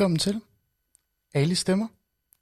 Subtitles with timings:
[0.00, 0.40] Velkommen til.
[1.34, 1.88] Ali stemmer.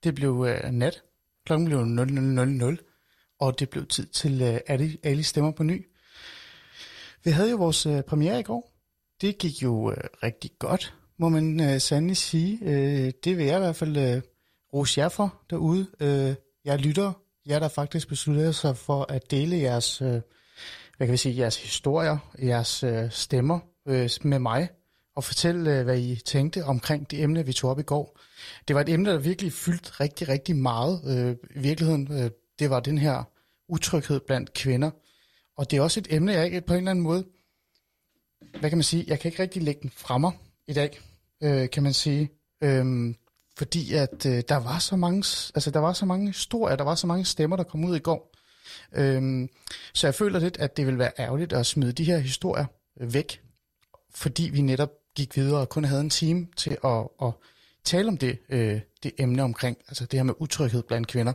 [0.04, 1.02] Det blev øh, nat.
[1.46, 5.86] Klokken blev 00.00, og det blev tid til øh, Ali, Ali stemmer på ny.
[7.24, 8.72] Vi havde jo vores øh, premiere i går.
[9.20, 12.58] Det gik jo øh, rigtig godt, må man øh, sandelig sige.
[12.62, 14.22] Øh, det vil jeg i hvert fald øh,
[14.74, 15.86] rose jer for derude.
[16.00, 17.12] Øh, jeg lytter,
[17.46, 20.20] jer der faktisk besluttede sig for at dele jeres, øh,
[20.96, 24.68] hvad kan vi sige, jeres historier, jeres øh, stemmer øh, med mig
[25.18, 28.18] og fortælle, øh, hvad I tænkte omkring det emne, vi tog op i går.
[28.68, 31.02] Det var et emne, der virkelig fyldte rigtig, rigtig meget.
[31.06, 33.24] Øh, I virkeligheden, øh, det var den her
[33.68, 34.90] utryghed blandt kvinder.
[35.56, 37.24] Og det er også et emne, jeg ikke på en eller anden måde,
[38.60, 40.32] hvad kan man sige, jeg kan ikke rigtig lægge den fra mig
[40.68, 41.00] i dag,
[41.42, 42.30] øh, kan man sige.
[42.62, 43.14] Øh,
[43.56, 45.18] fordi at øh, der var så mange,
[45.54, 48.00] altså der var så mange historier, der var så mange stemmer, der kom ud i
[48.00, 48.34] går.
[48.92, 49.48] Øhm,
[49.94, 52.66] så jeg føler lidt, at det vil være ærgerligt at smide de her historier
[53.00, 53.40] øh, væk,
[54.14, 57.32] fordi vi netop gik videre og kun havde en time til at, at
[57.84, 61.32] tale om det, øh, det emne omkring, altså det her med utryghed blandt kvinder.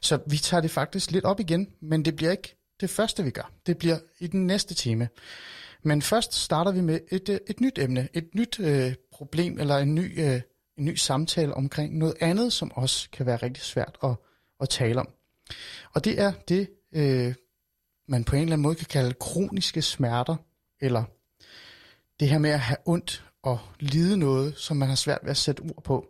[0.00, 3.30] Så vi tager det faktisk lidt op igen, men det bliver ikke det første, vi
[3.30, 3.52] gør.
[3.66, 5.08] Det bliver i den næste time.
[5.82, 9.78] Men først starter vi med et, øh, et nyt emne, et nyt øh, problem, eller
[9.78, 10.40] en ny, øh,
[10.78, 14.14] en ny samtale omkring noget andet, som også kan være rigtig svært at,
[14.60, 15.08] at tale om.
[15.94, 17.34] Og det er det, øh,
[18.08, 20.36] man på en eller anden måde kan kalde kroniske smerter,
[20.80, 21.04] eller
[22.20, 25.36] det her med at have ondt og lide noget, som man har svært ved at
[25.36, 26.06] sætte ord på.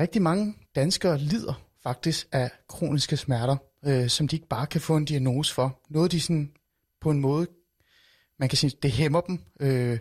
[0.00, 4.96] Rigtig mange danskere lider faktisk af kroniske smerter, øh, som de ikke bare kan få
[4.96, 5.80] en diagnose for.
[5.90, 6.52] Noget de sådan
[7.00, 7.46] på en måde,
[8.38, 9.98] man kan sige, det hæmmer dem, øh,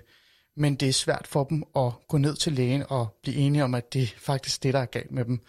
[0.57, 3.75] men det er svært for dem at gå ned til lægen og blive enige om,
[3.75, 5.39] at det er faktisk det, der er galt med dem.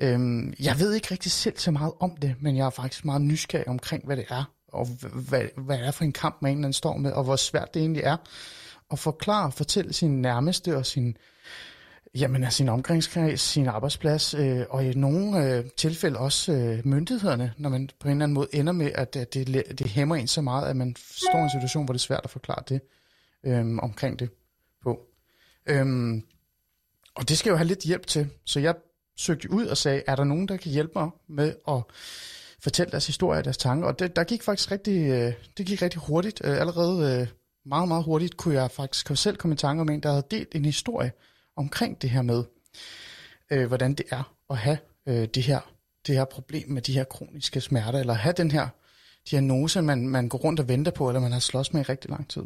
[0.00, 3.22] Øh, jeg ved ikke rigtig selv så meget om det, men jeg er faktisk meget
[3.22, 4.86] nysgerrig omkring, hvad det er, og
[5.28, 7.80] hvad, hvad det er for en kamp, man egentlig står med, og hvor svært det
[7.80, 8.16] egentlig er
[8.94, 11.16] at forklare og fortælle sin nærmeste og sin,
[12.14, 17.52] jamen, altså, sin omgangskreds, sin arbejdsplads, øh, og i nogle øh, tilfælde også øh, myndighederne,
[17.58, 20.26] når man på en eller anden måde ender med, at, at det, det hæmmer en
[20.26, 22.80] så meget, at man står i en situation, hvor det er svært at forklare det
[23.44, 24.30] øh, omkring det
[24.82, 25.00] på.
[25.66, 25.86] Øh,
[27.14, 28.74] og det skal jo have lidt hjælp til, så jeg
[29.16, 31.82] søgte ud og sagde, er der nogen, der kan hjælpe mig med at
[32.60, 33.88] fortælle deres historie og deres tanker?
[33.88, 36.40] Og det, der gik faktisk rigtig, øh, det gik rigtig hurtigt.
[36.44, 37.28] Øh, allerede øh,
[37.66, 40.54] meget, meget hurtigt kunne jeg faktisk selv komme i tanke om en, der havde delt
[40.54, 41.12] en historie
[41.56, 42.44] omkring det her med,
[43.50, 45.60] øh, hvordan det er at have øh, det, her,
[46.06, 48.68] det her problem med de her kroniske smerter, eller have den her
[49.30, 52.10] diagnose, man, man går rundt og venter på, eller man har slås med i rigtig
[52.10, 52.42] lang tid.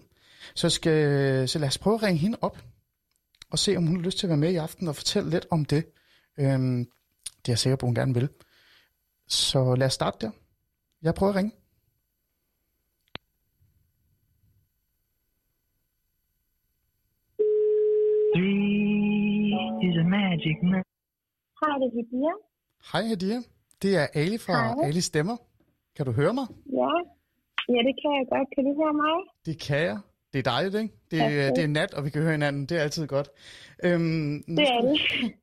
[0.55, 2.59] Så, skal, så lad os prøve at ringe hende op,
[3.51, 5.47] og se, om hun har lyst til at være med i aften og fortælle lidt
[5.51, 5.85] om det.
[6.39, 6.85] Øhm,
[7.25, 8.29] det er jeg sikker på, hun gerne vil.
[9.29, 10.31] Så lad os starte der.
[11.03, 11.53] Jeg prøver at ringe.
[18.35, 19.55] Three
[19.87, 20.83] is a magic number.
[21.61, 22.33] Hej, det er Hadia.
[22.93, 23.39] Hej Hadia.
[23.83, 24.89] Det er Ali fra Hej.
[24.89, 25.37] Ali Stemmer.
[25.97, 26.47] Kan du høre mig?
[26.81, 26.91] Ja.
[27.75, 28.49] ja, det kan jeg godt.
[28.55, 29.15] Kan du høre mig?
[29.47, 29.99] Det kan jeg.
[30.33, 30.95] Det er dejligt, ikke?
[31.11, 31.57] Det, er, Perfekt.
[31.57, 32.67] det er nat, og vi kan høre hinanden.
[32.67, 33.29] Det er altid godt.
[33.85, 35.01] Øhm, Det er det.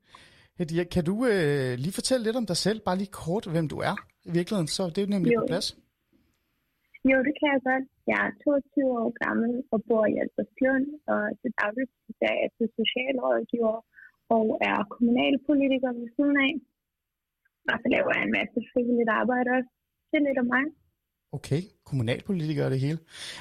[0.57, 2.79] Hadia, kan du øh, lige fortælle lidt om dig selv?
[2.79, 4.67] Bare lige kort, hvem du er i virkeligheden.
[4.67, 5.39] Så det er nemlig Jo.
[5.41, 5.77] på plads.
[7.09, 7.85] Jo, det kan jeg godt.
[8.11, 11.91] Jeg er 22 år gammel og bor i Albertslund, og til dagligt
[12.29, 13.77] er jeg til socialrådgiver
[14.35, 16.53] og er kommunalpolitiker ved siden af.
[17.71, 19.71] Og så laver jeg en masse frivilligt arbejde også.
[20.09, 20.65] Det er lidt om mig.
[21.37, 22.99] Okay, kommunalpolitiker og det hele.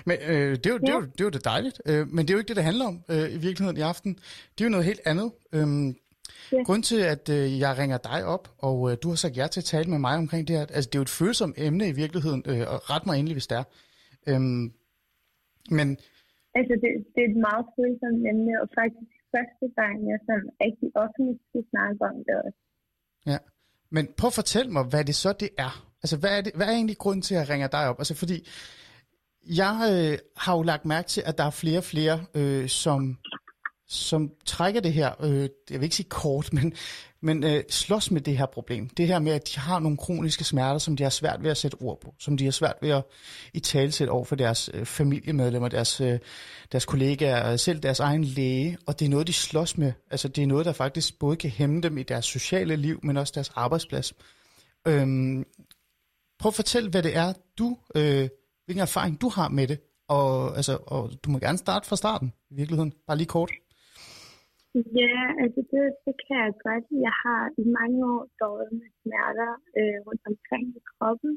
[0.09, 1.77] Men øh, det, er jo, det, er jo, det er jo det dejligt.
[1.89, 4.13] Øh, men det er jo ikke det, det handler om øh, i virkeligheden i aften.
[4.55, 5.29] Det er jo noget helt andet.
[5.57, 5.89] Øhm,
[6.55, 6.63] Ja.
[6.63, 9.61] Grunden til, at øh, jeg ringer dig op, og øh, du har sagt ja til
[9.61, 11.93] at tale med mig omkring det her, altså det er jo et følsomt emne i
[12.03, 13.67] virkeligheden, øh, og ret mig endelig, hvis det er.
[14.31, 14.65] Øhm,
[15.79, 15.89] men
[16.59, 20.89] Altså, det, det er et meget følsomt emne, og faktisk første gang, jeg sådan rigtig
[21.05, 22.61] offentligt skal snakke om det også.
[23.33, 23.39] Ja.
[23.95, 25.73] Men prøv at fortælle mig, hvad det så det er.
[26.03, 27.99] Altså, hvad er, det, hvad er egentlig grunden til, at jeg ringer dig op?
[28.03, 28.37] Altså, fordi
[29.61, 33.00] jeg øh, har jo lagt mærke til, at der er flere og flere, øh, som,
[33.89, 36.73] som trækker det her, øh, jeg vil ikke sige kort, men,
[37.21, 38.89] men øh, slås med det her problem.
[38.89, 41.57] Det her med, at de har nogle kroniske smerter, som de har svært ved at
[41.57, 43.05] sætte ord på, som de har svært ved at
[43.55, 46.19] i talsætte over for deres øh, familiemedlemmer, deres, øh,
[46.73, 49.93] deres kollegaer, og selv deres egen læge, og det er noget, de slås med.
[50.11, 53.17] Altså, det er noget, der faktisk både kan hæmme dem i deres sociale liv, men
[53.17, 54.15] også deres arbejdsplads.
[54.87, 55.45] Øhm,
[56.39, 58.29] prøv at fortælle, hvad det er, du, øh,
[58.65, 59.79] hvilken erfaring du har med det,
[60.09, 63.51] og, altså, og du må gerne starte fra starten, i virkeligheden, bare lige kort.
[65.03, 66.87] Ja, altså det, det kan jeg godt.
[67.06, 71.32] Jeg har i mange år døjet med smerter øh, rundt omkring i kroppen.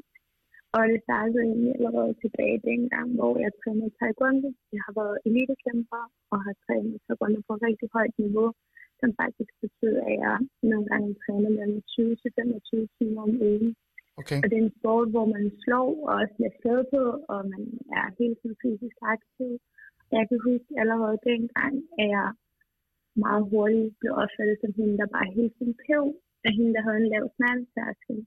[0.76, 4.48] Og det startede egentlig allerede tilbage dengang, hvor jeg trænede taekwondo.
[4.76, 6.02] Jeg har været elitekæmper
[6.32, 8.48] og har trænet taekwondo på et rigtig højt niveau
[9.00, 10.36] som faktisk betyder, at jeg
[10.70, 13.70] nogle gange træner mellem 20 til 25 timer om ugen.
[14.20, 14.38] Okay.
[14.42, 17.02] Og det er en sport, hvor man slår og også bliver slået på,
[17.32, 17.62] og man
[17.98, 19.50] er helt tiden fysisk aktiv.
[20.16, 22.28] Jeg kan huske allerede dengang, at jeg
[23.26, 26.04] meget hurtigt blev opfattet som hende, der bare hele tiden pev,
[26.46, 28.18] af hende, der havde en lav smertetærskel.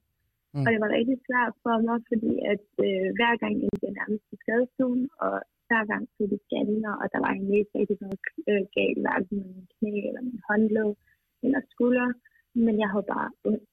[0.54, 0.64] Mm.
[0.64, 4.26] Og det var rigtig svært for mig, fordi at øh, hver gang jeg blev nærmest
[4.34, 5.34] i skadestuen, og
[5.68, 8.18] hver gang tog de scanner, og der var egentlig ikke rigtig noget
[8.50, 10.90] øh, galt, hverken med min knæ, eller min håndled,
[11.44, 12.08] eller skulder,
[12.64, 13.68] men jeg havde bare ondt.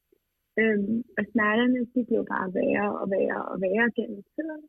[0.61, 4.61] Øhm, og smerterne, de blev bare værre og værre og værre gennem tiden.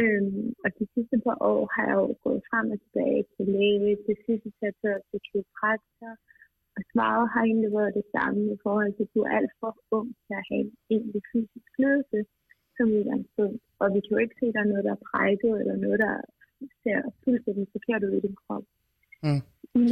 [0.00, 3.92] Øhm, og de sidste par år har jeg jo gået frem og tilbage til læge,
[4.04, 6.12] til fysioterapeut, til kiropraktor,
[6.76, 9.72] og svaret har egentlig været det samme i forhold til, at du er alt for
[9.98, 12.20] ung til at have en egentlig fysisk ledelse
[12.76, 13.62] som udgangspunkt.
[13.80, 15.98] Og vi kan jo ikke se, at der er noget, der er brækket, eller noget,
[16.06, 16.14] der
[16.82, 18.64] ser fuldstændig forkert ud i din krop.
[19.24, 19.42] Mm.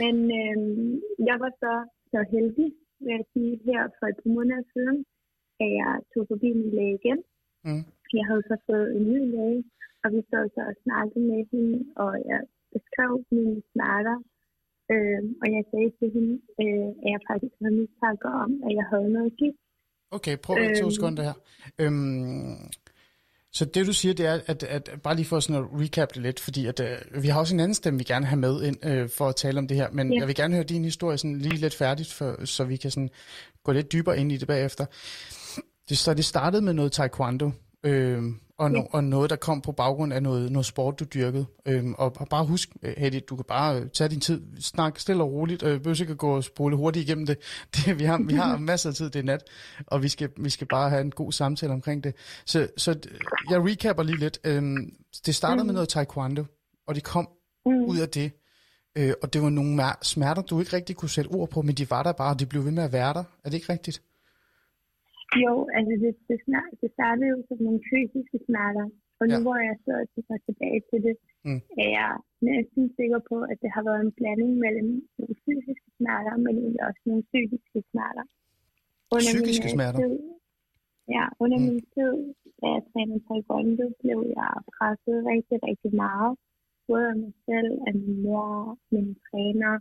[0.00, 0.92] Men øhm,
[1.28, 1.74] jeg var så,
[2.12, 2.68] så heldig,
[3.04, 4.98] vil jeg sige, her for et par måneder siden,
[5.62, 7.20] at jeg tog forbi min læge igen.
[7.66, 7.84] Mm.
[8.18, 9.60] Jeg havde så fået en ny læge,
[10.04, 12.40] og vi stod så og snakkede med hende, og jeg
[12.74, 14.16] beskrev mine smerter.
[14.92, 18.86] Øh, og jeg sagde til hende, øh, at jeg faktisk havde mistanke om, at jeg
[18.92, 19.60] havde noget gift.
[20.16, 20.90] Okay, prøv øh, to Øhm.
[20.96, 21.36] sekunder her.
[21.80, 22.56] Øhm,
[23.52, 26.22] så det du siger, det er, at, at bare lige for sådan at recap det
[26.22, 28.62] lidt, fordi at, øh, vi har også en anden stemme, vi gerne vil have med
[28.62, 30.18] ind øh, for at tale om det her, men Ja.
[30.20, 33.10] jeg vil gerne høre din historie sådan lige lidt færdigt, for, så vi kan sådan
[33.64, 34.84] gå lidt dybere ind i det bagefter.
[35.88, 37.50] Det, så det startede med noget taekwondo,
[37.84, 38.22] øh,
[38.58, 41.46] og, no, og noget, der kom på baggrund af noget, noget sport, du dyrkede.
[41.66, 45.22] Øh, og bare husk, øh, Hedy, du kan bare øh, tage din tid, snak stille
[45.22, 47.38] og roligt, øh, behøver ikke at gå og spole hurtigt igennem det.
[47.76, 49.44] det vi, har, vi har masser af tid, det er nat,
[49.86, 52.14] og vi skal, vi skal bare have en god samtale omkring det.
[52.46, 52.98] Så, så
[53.50, 54.38] jeg recapper lige lidt.
[54.44, 54.62] Øh,
[55.26, 55.66] det startede mm.
[55.66, 56.44] med noget taekwondo,
[56.86, 57.28] og det kom
[57.66, 57.84] Mm.
[57.84, 58.32] ud af det.
[58.96, 61.90] Øh, og det var nogle smerter, du ikke rigtig kunne sætte ord på, men de
[61.90, 63.24] var der bare, og de blev ved med at være der.
[63.44, 64.02] Er det ikke rigtigt?
[65.44, 68.86] Jo, altså det, det, snar, det startede jo som nogle fysiske smerter,
[69.20, 69.42] og nu Ja.
[69.44, 69.94] hvor jeg så
[70.26, 71.16] tager tilbage til det,
[71.46, 71.60] Mm.
[71.82, 72.10] er jeg
[72.50, 74.88] næsten sikker på, at det har været en blanding mellem
[75.18, 76.54] nogle fysiske smerter, men
[76.88, 78.24] også nogle psykiske smerter.
[79.24, 79.98] Psykiske min, øh, smerter?
[80.02, 80.14] Tid,
[81.16, 81.64] ja, under Mm.
[81.68, 82.14] min tid,
[82.60, 86.32] da jeg trænede taekwondo, blev jeg presset rigtig, rigtig meget.
[86.88, 88.48] Både af mig selv, af min mor,
[88.94, 89.72] min træner,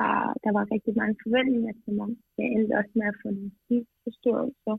[0.00, 2.08] bare, der var rigtig mange forventninger til mig.
[2.38, 4.70] Jeg endte også med at få en spiseforstyrrelse.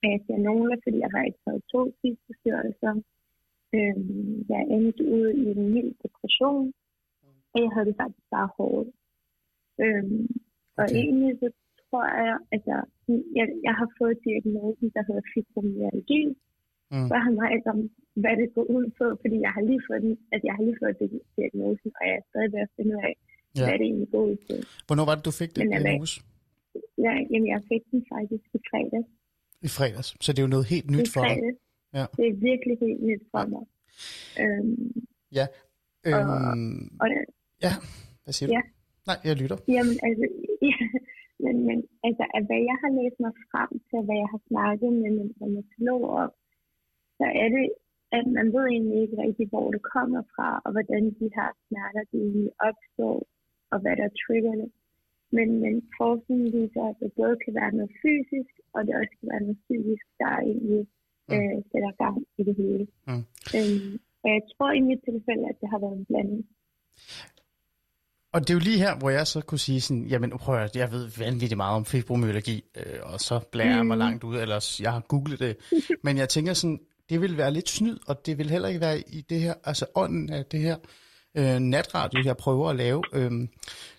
[0.00, 2.92] Og jeg siger nogle, fordi jeg har ikke taget to spiseforstyrrelser.
[3.76, 6.72] Øhm, jeg endte ud i en mild depression,
[7.52, 8.88] og jeg havde det faktisk bare hårdt.
[9.84, 10.26] Øhm,
[10.78, 10.96] og Okay.
[11.02, 11.48] egentlig så
[11.90, 12.74] tror jeg, altså,
[13.38, 16.22] jeg, jeg har fået diagnosen, der hedder fibromyalgi.
[16.92, 17.06] Mm.
[17.06, 17.80] Spørger mig ikke om,
[18.22, 20.80] hvad det går ud på, fordi jeg har lige fået, den, altså, jeg har lige
[20.82, 23.14] fået di- diagnosen, og jeg er stadig ved at finde ud af,
[23.56, 23.64] Ja.
[23.64, 24.54] hvad det egentlig ud på.
[24.86, 26.20] Hvornår var det, du fik den Men diagnose?
[27.06, 29.08] Ja, jamen, jeg fik den faktisk i fredags.
[29.66, 30.08] I fredags.
[30.24, 31.36] Så det er jo noget helt nyt for dig.
[31.98, 32.04] Ja.
[32.18, 33.64] Det er virkelig helt nyt for mig.
[34.42, 35.06] Øhm,
[36.08, 37.18] Øhm, og det,
[37.66, 37.72] ja,
[38.22, 38.54] hvad siger du?
[38.56, 38.62] Ja.
[39.08, 39.58] Nej, jeg lytter.
[39.76, 40.24] Jamen, altså,
[40.68, 40.78] ja,
[41.44, 44.90] men, men altså, at hvad jeg har læst mig frem til, hvad jeg har snakket
[45.02, 46.30] med min rheumatolog om,
[47.18, 47.66] så er det,
[48.18, 52.04] at man ved egentlig ikke rigtig, hvor det kommer fra, og hvordan de her smerter,
[52.12, 52.22] de
[52.68, 53.18] opstår,
[53.72, 54.70] og hvad der trigger det.
[55.36, 59.28] Men, men forskningen viser, at det både kan være noget fysisk, og det også kan
[59.32, 60.82] være noget psykisk, der egentlig
[61.28, 61.36] Mm.
[61.36, 62.84] øh, sætter gang i det hele.
[63.08, 63.24] Mm.
[63.56, 66.42] Øhm, og jeg tror i mit tilfælde, at det har været en blanding.
[68.32, 70.76] Og det er jo lige her, hvor jeg så kunne sige sådan, jamen prøv at,
[70.76, 74.04] jeg ved vanvittigt meget om fibromyalgi, øh, og så blærer jeg mig Mm.
[74.04, 75.56] langt ud, ellers jeg har googlet det.
[76.04, 78.98] Men jeg tænker sådan, det vil være lidt snyd, og det vil heller ikke være
[78.98, 80.76] i det her, altså ånden af det her
[81.34, 83.02] øh, natradio, jeg prøver at lave.
[83.12, 83.30] Øh,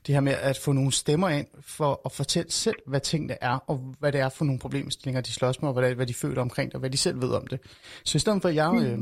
[0.08, 3.64] det her med at få nogle stemmer ind for at fortælle selv, hvad tingene er,
[3.68, 6.42] og hvad det er for nogle problemstillinger, de slås med, og hvad, hvad de føler
[6.42, 7.60] omkring det, og hvad de selv ved om det.
[8.04, 9.00] Så i stedet for, at jeg øh,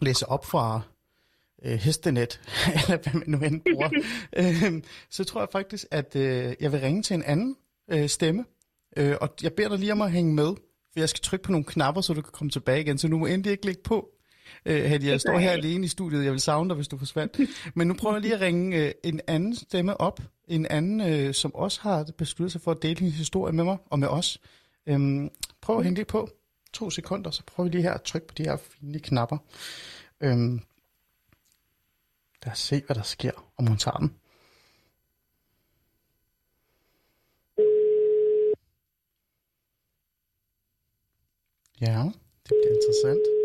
[0.00, 0.80] læser op fra
[1.64, 2.40] øh, hestenet,
[2.82, 3.90] eller hvad man nu end bruger,
[4.72, 7.56] øh, så tror jeg faktisk, at øh, jeg vil ringe til en anden
[7.90, 8.44] øh, stemme,
[8.96, 10.54] øh, og jeg beder dig lige om at hænge med,
[10.92, 13.18] for jeg skal trykke på nogle knapper, så du kan komme tilbage igen, så nu
[13.18, 14.08] må endelig ikke lægge på.
[14.66, 17.40] Øh, Hedy, jeg står her alene i studiet, jeg vil savne dig, hvis du forsvandt.
[17.74, 21.34] Men nu prøver jeg lige at ringe øh, en anden stemme op, en anden, øh,
[21.34, 24.40] som også har besluttet sig for at dele hendes historie med mig og med os.
[24.86, 25.30] Øhm,
[25.60, 26.28] prøv at hænge det på.
[26.72, 29.38] To sekunder, så prøver vi lige her at trykke på de her fine knapper.
[30.20, 30.60] Øhm,
[32.44, 34.14] lad os se, hvad der sker, om hun tager den.
[41.80, 42.02] Ja,
[42.44, 43.39] det bliver interessant.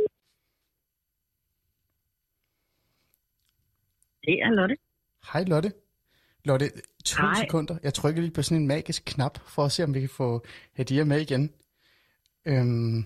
[4.25, 4.77] Det er Lotte.
[5.33, 5.71] Hej Lotte.
[6.45, 6.71] Lotte,
[7.05, 7.33] to Hej.
[7.41, 7.77] sekunder.
[7.83, 10.45] Jeg trykker lige på sådan en magisk knap, for at se, om vi kan få
[10.73, 11.53] Hadia med igen.
[12.45, 13.05] Øhm,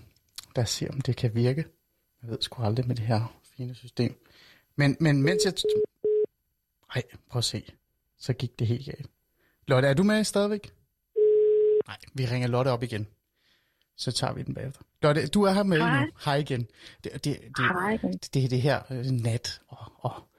[0.56, 1.64] lad os se, om det kan virke.
[2.22, 4.26] Jeg ved sgu aldrig med det her fine system.
[4.76, 5.52] Men, men mens jeg...
[6.94, 7.64] Nej, prøv at se.
[8.18, 9.10] Så gik det helt galt.
[9.66, 10.72] Lotte, er du med stadigvæk?
[11.86, 13.06] Nej, vi ringer Lotte op igen.
[13.96, 14.82] Så tager vi den bagefter.
[15.02, 16.00] Lotte, du er her med Hej.
[16.00, 16.12] nu.
[16.24, 16.66] Hej igen.
[17.04, 17.96] Det, det, det, Hej.
[18.02, 20.29] det, det er det her øh, nat og, og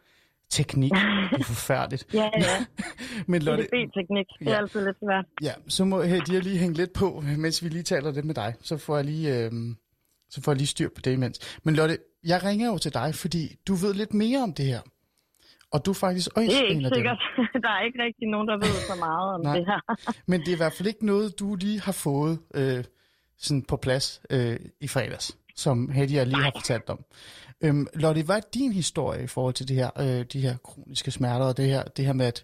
[0.51, 0.91] teknik.
[1.31, 2.05] Det er forfærdeligt.
[2.13, 2.65] Ja, ja.
[3.31, 4.57] Men Lotte, EDB-teknik, det er Ja.
[4.57, 5.25] altid lidt svært.
[5.41, 8.53] ja, så må Hedy lige hænge lidt på, mens vi lige taler lidt med dig.
[8.61, 9.51] Så får jeg lige, øh,
[10.29, 11.57] så får jeg lige styr på det imens.
[11.63, 14.79] Men Lotte, jeg ringer jo til dig, fordi du ved lidt mere om det her.
[15.73, 16.97] Og du er faktisk også Det er en ikke af dem.
[16.97, 17.19] sikkert.
[17.63, 19.55] Der er ikke rigtig nogen, der ved så meget om Nej.
[19.57, 19.79] det her.
[20.27, 22.83] Men det er i hvert fald ikke noget, du lige har fået øh,
[23.37, 26.99] sådan på plads øh, i fredags, som Hedy lige har fortalt om.
[27.63, 31.11] Øhm, Lotte, hvad er din historie i forhold til det her, øh, de her kroniske
[31.11, 32.39] smerter, og det her, det her med at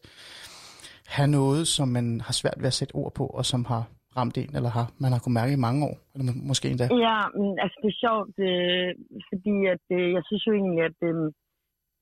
[1.15, 3.83] have noget, som man har svært ved at sætte ord på, og som har
[4.17, 6.87] ramt en, eller har, man har kunnet mærke i mange år, eller må- måske endda.
[7.07, 8.89] Ja, men altså det er sjovt, øh,
[9.29, 11.15] fordi at, øh, jeg synes jo egentlig, at øh,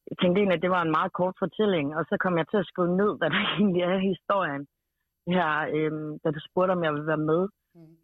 [0.09, 2.59] jeg tænkte egentlig, at det var en meget kort fortælling, og så kom jeg til
[2.63, 4.63] at skrive ned, hvad der egentlig er i historien.
[5.35, 5.91] Her, øh,
[6.23, 7.41] da du spurgte, om jeg ville være med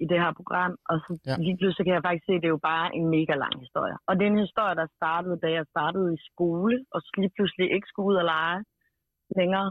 [0.03, 1.35] i det her program, og så Ja.
[1.45, 3.95] lige pludselig kan jeg faktisk se, at det er jo bare en mega lang historie.
[4.07, 7.33] Og det er en historie, der startede, da jeg startede i skole, og så lige
[7.37, 8.59] pludselig ikke skulle ud og lege
[9.39, 9.69] længere,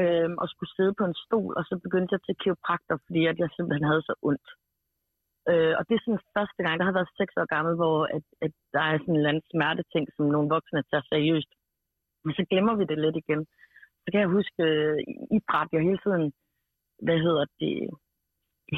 [0.00, 3.36] øh, og skulle sidde på en stol, og så begyndte jeg til kiropraktor, fordi at
[3.42, 4.48] jeg simpelthen havde så ondt.
[5.50, 8.24] Øh, og det er sådan første gang, der har været seks år gammel, hvor at,
[8.46, 11.50] at der er sådan en eller anden smerteting, som nogle voksne tager seriøst.
[12.24, 13.40] Men så glemmer vi det lidt igen.
[14.02, 14.98] Så kan jeg huske øh,
[15.36, 16.24] idræt, jeg hele tiden,
[17.06, 17.76] hvad hedder det,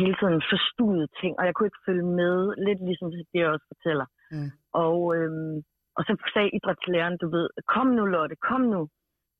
[0.00, 3.66] hele tiden forstuede ting, og jeg kunne ikke følge med, lidt ligesom det jeg også
[3.72, 4.06] fortæller.
[4.34, 4.50] Mm.
[4.84, 5.56] Og, øhm,
[5.96, 8.82] og så sagde idrætslæreren, du ved, kom nu Lotte, kom nu.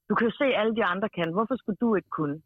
[0.09, 1.29] Du kan jo se, alle de andre kan.
[1.37, 2.39] Hvorfor skulle du ikke kunne?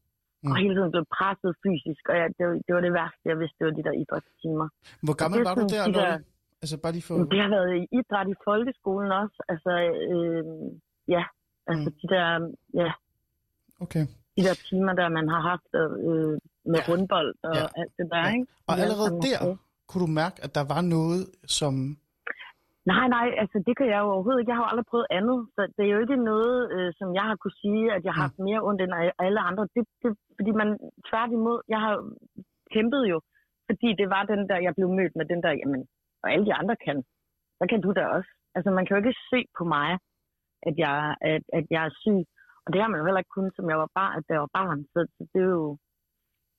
[0.43, 0.51] Mm.
[0.51, 3.39] Og hele tiden blev presset fysisk, og jeg, det, var, det var det værste, jeg
[3.43, 4.67] vidste, det var de der idrætstimer.
[5.07, 6.23] Hvor gammel det var du der, de der-
[6.63, 7.15] Altså bare lige for...
[7.35, 9.37] Det har været i idræt i folkeskolen også.
[9.53, 9.73] Altså,
[10.13, 10.45] øh,
[11.15, 11.25] ja,
[11.71, 11.97] altså mm.
[12.01, 12.27] de der,
[12.83, 12.91] ja,
[13.85, 14.05] Okay.
[14.37, 16.35] de der timer, der man har haft øh,
[16.73, 16.87] med Ja.
[16.89, 17.67] rundbold og Ja.
[17.81, 18.33] alt det der, Ja.
[18.35, 18.47] ikke?
[18.69, 19.39] Og De allerede der
[19.89, 21.21] kunne du mærke, at der var noget,
[21.59, 21.75] som...
[22.93, 24.51] Nej, nej, altså det kan jeg jo overhovedet ikke.
[24.53, 25.39] Jeg har jo aldrig prøvet andet.
[25.55, 28.23] Så det er jo ikke noget, øh, som jeg har kunne sige, at jeg har
[28.27, 28.93] haft mere ondt end
[29.27, 29.65] alle andre.
[29.75, 30.69] Det, det, fordi man
[31.09, 31.95] tværtimod, jeg har
[32.75, 33.19] kæmpet jo,
[33.69, 35.83] fordi det var den der, jeg blev mødt med den der, jamen,
[36.23, 36.99] og alle de andre kan,
[37.59, 38.31] så kan du da også.
[38.57, 39.89] Altså man kan jo ikke se på mig,
[40.69, 40.97] at jeg,
[41.33, 42.23] at, at jeg er syg.
[42.65, 44.53] Og det har man jo heller ikke kun, som jeg var barn, at jeg var
[44.61, 44.79] barn.
[44.93, 44.99] Så
[45.33, 45.79] det er jo,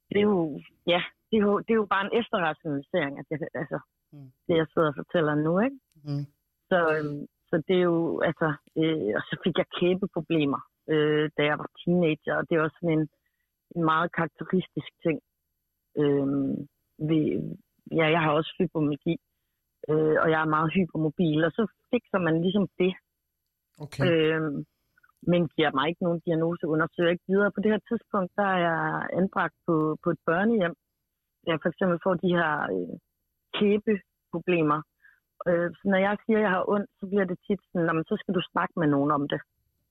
[0.10, 3.40] det er jo, ja, det er jo, det er jo bare en efterrationalisering, at jeg,
[3.54, 3.80] altså,
[4.14, 4.32] Mm.
[4.48, 5.80] det jeg sidder og fortæller nu, ikke?
[6.08, 6.26] Mm.
[6.70, 8.48] Så, øhm, så det er jo, altså,
[8.78, 12.78] øh, og så fik jeg kæbeproblemer, øh, da jeg var teenager, og det er også
[12.82, 13.08] sådan en,
[13.76, 15.18] en meget karakteristisk ting.
[16.02, 16.28] Øh,
[17.10, 17.26] ved,
[18.00, 19.16] ja, jeg har også fibromyalgi,
[19.90, 22.94] øh, og jeg er meget hypermobil, og så fikser man ligesom det,
[23.86, 24.04] Okay.
[24.08, 24.42] øh,
[25.32, 27.52] men giver mig ikke nogen diagnose, undersøger ikke videre.
[27.52, 30.76] På det her tidspunkt, der er jeg anbragt på, på et børnehjem,
[31.48, 32.94] jeg for eksempel får de her øh,
[33.58, 34.82] kæbeproblemer,
[35.50, 37.94] Øh, så når jeg siger, at jeg har ondt, så bliver det tit sådan, "Nå,
[37.94, 39.42] men så skal du snakke med nogen om det.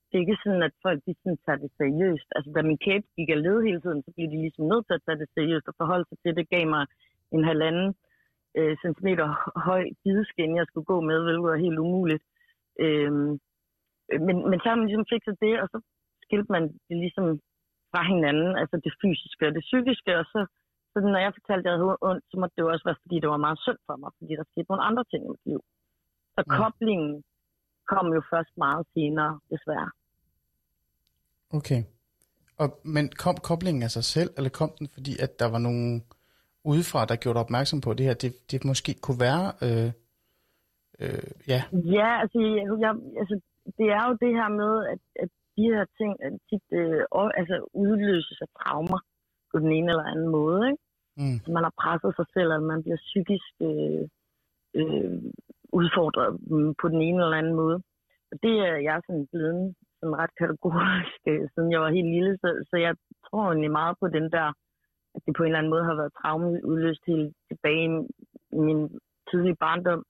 [0.09, 2.29] Det er ikke sådan, at folk de sådan, tager det seriøst.
[2.37, 4.99] Altså, da min kæbe gik af led hele tiden, så blev de ligesom nødt til
[4.99, 6.37] at tage det seriøst og forholde sig til.
[6.41, 6.85] Det gav mig
[7.37, 7.89] en halvanden
[8.59, 9.27] øh, centimeter
[9.69, 12.25] høj bideskin, jeg skulle gå med, hvilket var helt umuligt.
[12.85, 13.13] Øh,
[14.27, 15.79] men, men så har man ligesom fikset det, og så
[16.25, 17.27] skilte man det ligesom
[17.93, 20.41] fra hinanden, altså det fysiske og det psykiske, og så
[20.93, 23.17] så når jeg fortalte, at jeg havde ondt, så måtte det jo også være, fordi
[23.23, 25.61] det var meget synd for mig, fordi der skete nogle andre ting i mit liv.
[26.35, 26.57] Så Mm.
[26.61, 27.13] koblingen
[27.93, 29.91] kom jo først meget senere, desværre.
[31.59, 31.81] Okay.
[32.63, 36.05] Og, men kom koblingen af sig selv, eller kom den, fordi at der var nogen
[36.65, 39.91] udefra, der gjorde dig opmærksom på det her, det, det måske kunne være, øh,
[41.03, 41.61] øh, ja,
[41.99, 43.41] Ja, altså, jeg, jeg, altså,
[43.79, 46.13] det er jo det her med, at, at de her ting
[46.49, 47.03] tit øh,
[47.41, 49.01] altså, udløses af traumer
[49.53, 50.61] på den ene eller anden måde.
[50.71, 50.83] Ikke?
[51.19, 54.03] mm, Så man har presset sig selv, eller man bliver psykisk øh,
[54.79, 55.13] øh,
[55.81, 57.79] udfordret mm, på den ene eller anden måde.
[58.31, 62.33] Og det er jeg sådan blevet sådan ret kategorisk, øh, siden jeg var helt lille.
[62.43, 62.95] Så, så jeg
[63.27, 64.49] tror egentlig meget på den der,
[65.15, 68.07] at det på en eller anden måde har været traume udløst helt tilbage i
[68.57, 68.81] i min
[69.31, 70.03] tidlige barndom.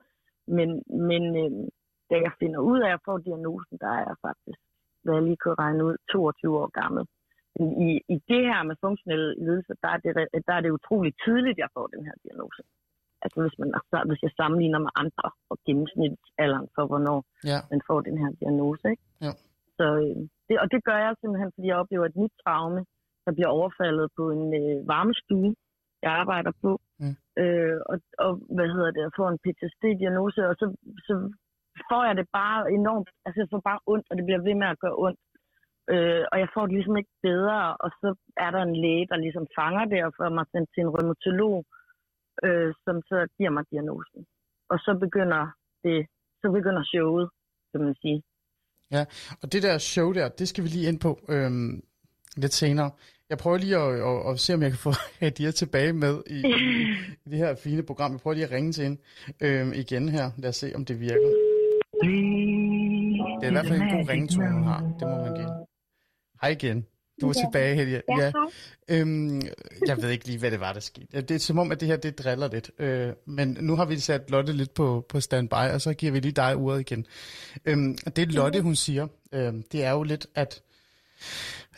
[0.56, 0.68] Men,
[1.08, 1.68] men øh,
[2.10, 4.60] da jeg finder ud af at få diagnosen, der er jeg faktisk,
[5.02, 7.02] hvad jeg lige kunne regne ud, 22 år gammel.
[7.86, 10.12] I, I det her med funktionelle lidelser, der er, det,
[10.48, 12.62] der er det utroligt tidligt, jeg får den her diagnose.
[13.22, 13.70] Altså hvis, man,
[14.08, 17.18] hvis jeg sammenligner med andre og gennemsnitsalderen for, hvornår
[17.50, 18.84] ja, man får den her diagnose.
[18.92, 19.02] Ikke?
[19.26, 19.32] Ja.
[19.78, 20.16] Så, øh,
[20.48, 22.80] det, og det gør jeg simpelthen, fordi jeg oplever et nyt traume,
[23.26, 25.54] der bliver overfaldet på en øh, varmestue,
[26.02, 26.70] jeg arbejder på.
[27.00, 27.14] Mm.
[27.42, 30.66] Øh, og, og, hvad hedder det, jeg får en PTSD-diagnose, og så,
[31.06, 31.14] så
[31.90, 34.68] får jeg det bare enormt, altså jeg får bare ondt, og det bliver ved med
[34.71, 35.21] at gøre ondt.
[35.92, 38.09] Øh, og jeg får det ligesom ikke bedre, og så
[38.45, 41.56] er der en læge, der ligesom fanger det og får mig sendt til en rheumatolog,
[42.47, 44.21] øh, som så giver mig diagnosen.
[44.73, 45.42] Og så begynder
[45.85, 45.99] det,
[46.40, 47.26] så begynder showet,
[47.73, 48.23] kan man sige.
[48.90, 49.02] Ja,
[49.42, 51.83] og det der show der, det skal vi lige ind på øhm,
[52.37, 52.90] lidt senere.
[53.30, 56.38] Jeg prøver lige at, at, at se, om jeg kan få Hadia tilbage med i,
[56.38, 56.52] i,
[57.26, 58.12] i det her fine program.
[58.12, 59.00] Jeg prøver lige at ringe til hende
[59.40, 60.30] øhm, igen her.
[60.38, 61.55] Lad os se, om det virker.
[62.02, 64.80] Det er i hvert fald en god ringetone, hun har.
[64.80, 65.48] Det må man give.
[66.42, 66.86] Hej igen.
[67.20, 67.42] Du er Ja.
[67.46, 68.02] tilbage, Helge.
[68.18, 68.32] Ja, Ja.
[68.88, 69.42] Øhm,
[69.86, 71.20] jeg ved ikke lige, hvad det var, der skete.
[71.20, 72.70] Det er som om, at det her, det driller lidt.
[72.78, 76.20] Øh, men nu har vi sat Lotte lidt på, på standby, og så giver vi
[76.20, 77.06] lige dig ordet igen.
[77.64, 80.62] Øhm, det Lotte, hun siger, øh, det er jo lidt, at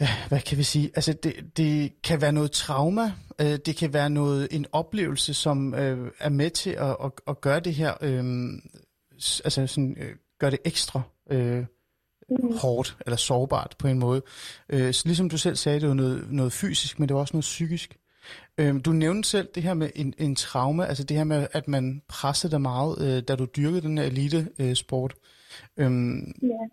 [0.01, 0.91] øh, hvad kan vi sige?
[0.95, 3.13] Altså, det, det kan være noget trauma.
[3.41, 7.41] Øh, det kan være noget en oplevelse, som øh, er med til at, at, at
[7.41, 8.25] gøre det her, øh,
[9.45, 11.65] altså sådan, øh, gøre det ekstra øh,
[12.63, 14.23] hårdt eller sårbart på en måde.
[14.69, 17.37] Øh, så ligesom du selv sagde, det var noget, noget fysisk, men det var også
[17.37, 17.99] noget psykisk.
[18.59, 21.69] Øh, du nævnte selv det her med en, en trauma, altså det her med, at
[21.69, 24.61] man pressede dig meget, øh, da du dyrkede den her elite-sport.
[24.69, 25.15] Øh, sport.
[25.77, 26.65] øhm, Ja.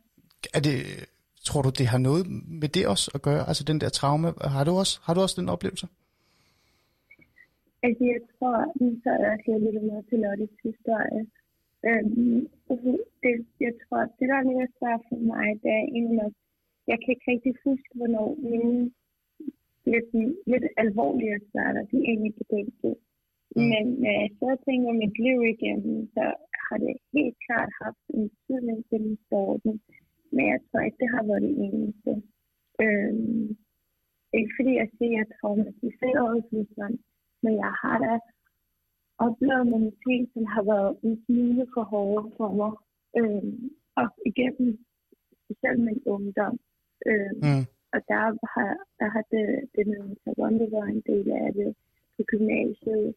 [0.54, 0.80] er det,
[1.44, 2.26] tror du, det har noget
[2.62, 3.48] med det også at gøre?
[3.48, 5.88] Altså den der trauma, har du også, har du også den oplevelse?
[7.84, 11.22] Altså, jeg tror, nu så jeg også lidt med til Lottes historie.
[11.90, 12.40] Øhm,
[13.24, 13.34] det,
[13.66, 16.34] jeg tror, det der er lidt svært for mig, det er egentlig nok,
[16.92, 18.92] jeg kan ikke rigtig huske, hvornår mine
[19.92, 20.10] lidt,
[20.52, 22.90] lidt alvorlige smerter, de egentlig begyndte.
[23.56, 23.68] Mm.
[23.72, 26.26] Men når jeg så tænker mit liv igennem, så
[26.66, 29.74] har det helt klart haft en betydning til den sporten.
[30.34, 32.12] Men jeg tror ikke, det har været det eneste.
[32.84, 33.48] Øhm,
[34.38, 36.36] ikke fordi jeg siger, at jeg er traumatiseret,
[36.76, 37.00] sådan,
[37.44, 38.12] men jeg har da
[39.18, 42.72] oplevet nogle ting, som har været en smule for hårde for mig.
[43.20, 44.70] Øhm, og igennem
[45.46, 46.60] specielt min ungdom.
[47.10, 47.64] Øhm, Mm.
[47.94, 48.24] og der
[48.56, 51.70] har, der har det, det med taekwondo været en del af det
[52.18, 53.08] på gymnasiet.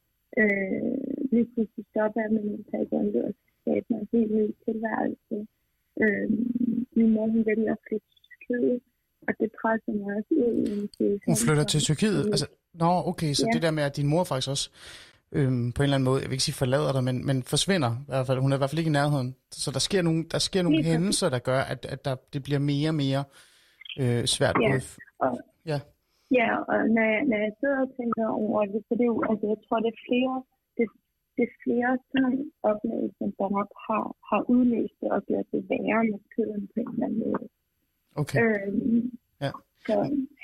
[0.41, 0.99] Øh,
[1.33, 5.37] lige pludselig stoppede jeg med min taekwondo og skabe mig en helt ny tilværelse.
[6.03, 6.29] Øh,
[6.97, 8.81] min mor, hun vælger at flytte til Tyrkiet,
[9.29, 10.89] og det presser mig også ud.
[11.29, 12.21] Hun flytter til Tyrkiet?
[12.35, 12.47] Altså,
[12.83, 13.51] nå, okay, så Ja.
[13.55, 14.67] det der med, at din mor faktisk også
[15.33, 17.91] øhm, på en eller anden måde, jeg vil ikke sige forlader dig, men, men forsvinder
[18.07, 18.39] i hvert fald.
[18.45, 19.37] Hun er i hvert fald ikke i nærheden.
[19.65, 22.59] Så der sker nogle, der sker nogle hændelser, der gør, at, at der, det bliver
[22.73, 23.23] mere og mere
[24.03, 24.57] øh, svært.
[24.63, 24.77] Ja.
[24.79, 25.33] F- Og,
[25.73, 25.79] Ja.
[26.41, 29.19] ja, og når jeg, når jeg sidder og tænker over det, så det er jo,
[29.31, 30.35] altså jeg tror, det er flere,
[30.77, 30.87] det,
[31.37, 32.39] det er flere sådan
[32.71, 36.89] oplevelser, der nok har, har udløst det og gjort det værre med køden på en
[36.93, 37.45] eller anden måde.
[38.23, 38.39] okay.
[38.45, 39.11] Øhm,
[39.45, 39.51] Ja.
[39.87, 39.95] Så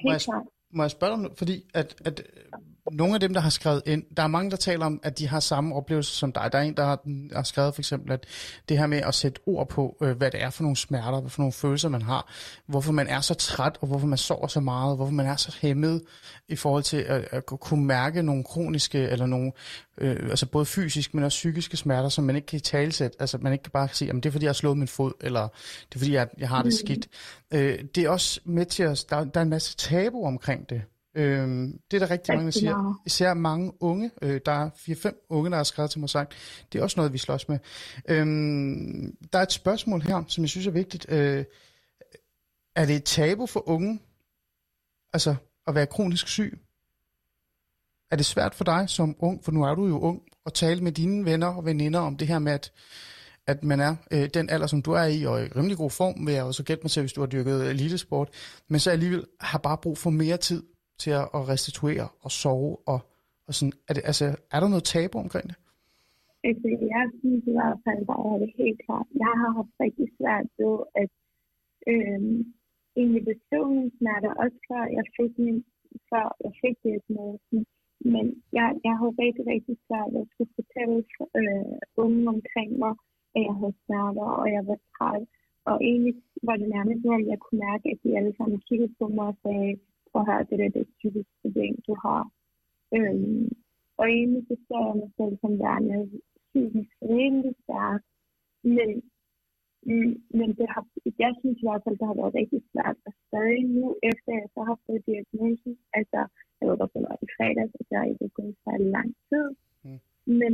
[0.05, 0.47] helt klart.
[0.75, 2.61] Må jeg spørge dig fordi at, at øh,
[2.93, 5.29] nogle af dem, der har skrevet ind, der er mange, der taler om, at de
[5.29, 6.49] har samme oplevelse som dig.
[6.53, 7.01] Der er en, der har,
[7.35, 8.27] har skrevet for eksempel, at
[8.69, 11.31] det her med at sætte ord på, øh, hvad det er for nogle smerter, hvad
[11.31, 12.33] for nogle følelser man har,
[12.67, 15.57] hvorfor man er så træt, og hvorfor man sover så meget, hvorfor man er så
[15.61, 16.03] hæmmet
[16.49, 19.53] i forhold til at, at kunne mærke nogle kroniske, eller nogle,
[19.99, 23.17] øh, altså både fysiske, men også psykiske smerter, som man ikke kan talsætte.
[23.21, 25.13] Altså man ikke kan bare sige, at det er fordi, jeg har slået min fod,
[25.21, 25.49] eller
[25.89, 27.09] det er fordi, jeg, jeg har det skidt.
[27.55, 30.83] Øh, det er også med til at, der, der er en masse tabu omkring det.
[31.17, 33.03] Øhm, det er der rigtig mange, der siger.
[33.07, 34.11] Især mange unge.
[34.23, 36.35] Øh, der er 4-5 unge, der har skrevet til mig og sagt,
[36.73, 37.59] det er også noget, vi slås med.
[38.09, 41.07] Øhm, der er et spørgsmål her, som jeg synes er vigtigt.
[41.09, 41.45] Øh,
[42.77, 44.01] er det et tabu for unge,
[45.13, 45.35] altså
[45.67, 46.59] at være kronisk syg?
[48.11, 50.81] Er det svært for dig som ung, for nu er du jo ung, at tale
[50.81, 52.73] med dine venner og veninder om det her med, at,
[53.53, 56.17] at man er øh, den alder, som du er i, og i rimelig god form,
[56.27, 58.29] vil jeg også gætte mig til, hvis du har dyrket øh, elitesport,
[58.71, 60.63] men så alligevel har bare brug for mere tid
[61.03, 63.01] til at, at restituere og sove, og,
[63.47, 65.57] og sådan, er, det, altså, er der noget tabu omkring det?
[66.49, 69.09] Altså, jeg synes i hvert fald, der er det helt klart.
[69.25, 71.13] Jeg har haft rigtig svært ved at
[71.93, 72.21] øh,
[73.01, 75.59] egentlig beskrive mine smerter, også før jeg fik, min,
[76.11, 77.61] før jeg fik diagnosen.
[78.15, 78.25] Men
[78.57, 80.99] jeg, jeg har rigtig, rigtig svært ved at skulle fortælle
[81.41, 82.95] øh, unge omkring mig,
[83.37, 85.27] at jeg havde smerter, og jeg var træt.
[85.71, 86.15] Og egentlig
[86.49, 89.27] var det nærmest, som om jeg kunne mærke, at de alle sammen kiggede på mig
[89.33, 89.73] og sagde,
[90.09, 92.23] prøv at høre, det der det er et psykisk problem, du har.
[92.97, 93.49] Øhm,
[93.99, 95.99] og egentlig så ser jeg mig selv som værende
[96.49, 98.03] psykisk rimelig stærk.
[98.77, 98.91] Men,
[100.39, 100.85] men det har,
[101.25, 102.97] jeg synes i hvert fald, det har været rigtig svært.
[103.07, 106.21] Og stadig nu, efter jeg så har fået diagnosen, altså,
[106.59, 109.47] jeg ved godt, det var i fredags, at jeg ikke er gået særlig lang tid.
[109.85, 110.01] Mm.
[110.41, 110.53] Men,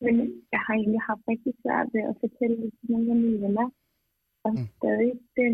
[0.00, 0.14] men
[0.52, 3.68] jeg har egentlig haft rigtig svært ved at fortælle det til nogle af mine venner.
[4.44, 4.66] Og Mm.
[4.76, 5.52] stadig den,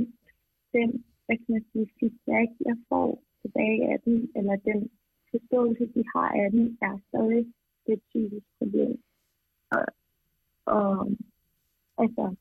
[0.72, 4.90] den, hvad kan man sige, feedback, jeg får tilbage af den, eller den
[5.30, 7.52] forståelse, de har af den, er stadig
[7.86, 9.02] et psykisk problem.
[9.70, 9.84] Og,
[10.66, 11.10] og
[11.98, 12.34] altså,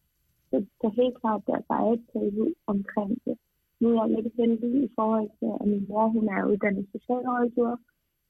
[0.50, 3.38] så, så helt klart, der er et tabu omkring det.
[3.80, 7.78] Nu er jeg lidt heldig i forhold til, at min mor, hun er uddannet socialrådgiver,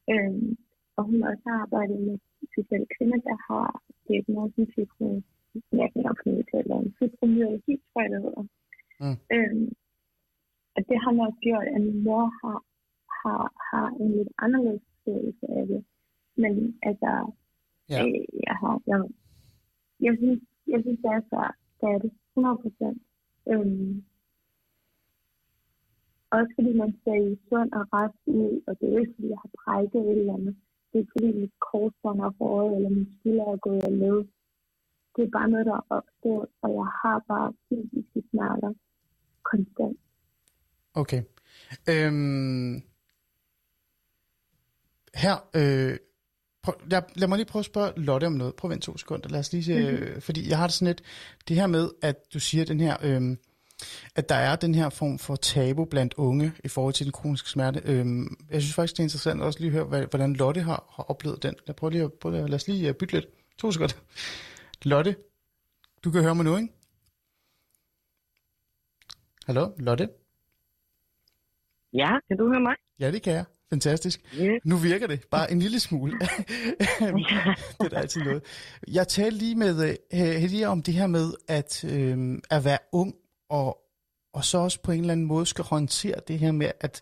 [0.10, 0.58] øhm,
[0.98, 2.18] og hun også har arbejdet med
[2.52, 5.22] specielle kvinder, der har diagnosen fibro,
[5.72, 8.46] jeg kan nok finde til, eller en fibromyalgi, tror jeg, det hedder.
[9.04, 9.18] Mm.
[9.36, 9.68] Øhm,
[10.76, 12.60] og det har nok gjort, at min mor har,
[13.22, 15.86] har, har en lidt anderledes forståelse af det.
[16.36, 17.32] Men altså,
[17.90, 18.00] Ja.
[18.06, 19.00] øh, jeg har, jeg,
[20.06, 21.56] jeg synes, jeg synes, det er svært.
[21.82, 22.12] Det er det.
[22.38, 23.02] 100 procent.
[23.52, 24.04] Øhm,
[26.30, 29.50] også fordi man ser sund og rask ud, og det er ikke, fordi jeg har
[29.60, 30.56] brækket et eller andet.
[30.96, 34.20] Det er fordi mit korsbånd er foråret, eller min skulder er gået af led.
[35.16, 38.74] Det er bare noget, der er opstået, og jeg har bare fysiske smerter
[39.44, 39.98] konstant.
[40.94, 41.22] Okay.
[41.90, 42.74] Øhm,
[45.24, 45.98] her, øh,
[46.64, 48.56] prøv, lad, lad mig lige prøve at spørge Lotte om noget.
[48.56, 49.30] Prøv at vente to sekunder.
[49.30, 51.04] Lad os lige se, øh, fordi jeg har det sådan lidt,
[51.48, 53.38] det her med, at du siger den her, øh,
[54.16, 57.50] at der er den her form for tabu blandt unge i forhold til den kroniske
[57.50, 57.82] smerte.
[57.86, 58.06] Øh,
[58.52, 61.44] jeg synes faktisk, det er interessant også lige at høre, hvordan Lotte har, har oplevet
[61.44, 61.56] den.
[61.68, 63.26] Lad, prøv lige at, prøv, at- lad os lige øh, bytte lidt.
[63.58, 63.96] To sekunder.
[64.84, 65.16] Lotte,
[66.04, 66.70] du kan høre mig nu, ikke?
[69.46, 70.10] Hallo, Lotte?
[71.94, 72.76] Ja, kan du høre mig?
[73.00, 73.46] Ja, det kan jeg.
[73.70, 74.36] Fantastisk.
[74.38, 74.52] Ja.
[74.66, 76.14] Nu virker det bare en lille smule.
[77.82, 78.44] det er altid noget.
[78.88, 83.16] Jeg talte lige med øh, Hedia om det her med at, øh, at være ung,
[83.50, 83.78] og,
[84.34, 87.02] og så også på en eller anden måde skal håndtere det her med, at,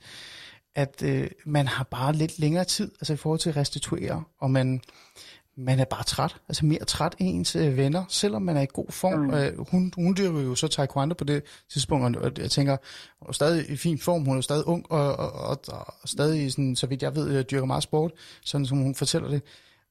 [0.76, 4.52] at øh, man har bare lidt længere tid, altså i forhold til at restituere, og
[4.52, 4.82] man,
[5.58, 8.68] man er bare træt, altså mere træt end ens øh, venner, selvom man er i
[8.74, 9.20] god form.
[9.20, 9.34] Mm.
[9.34, 12.78] Øh, hun, hun dyrker jo så taekwondo på det tidspunkt, og jeg tænker,
[13.20, 15.60] hun er stadig i fin form, hun er stadig ung, og, og, og,
[16.02, 18.12] og stadig, sådan, så vidt jeg ved, øh, dyrker meget sport,
[18.46, 19.42] sådan som hun fortæller det.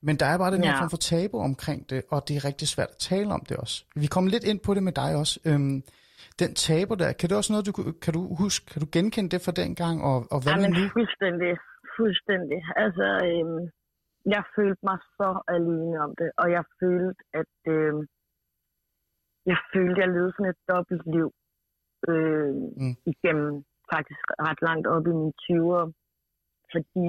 [0.02, 0.80] Men der er bare den her Ja.
[0.80, 3.84] form for tabu omkring det, og det er rigtig svært at tale om det også.
[3.96, 5.40] Vi kommer lidt ind på det med dig også.
[5.44, 5.82] Øhm,
[6.40, 7.72] den tabu der, kan det også noget, du,
[8.04, 10.82] kan du huske, kan du genkende det fra dengang, og, og hvad Ja, men nu?
[10.98, 11.52] fuldstændig.
[11.96, 12.60] Fuldstændig.
[12.84, 13.62] Altså, øhm,
[14.34, 18.02] jeg følte mig så alene om det, og jeg følte, at øhm,
[19.50, 21.28] jeg følte, at jeg levede sådan et dobbelt liv
[22.08, 22.94] øh, mm.
[23.12, 25.86] igennem faktisk ret langt op i mine 20'er,
[26.72, 27.06] fordi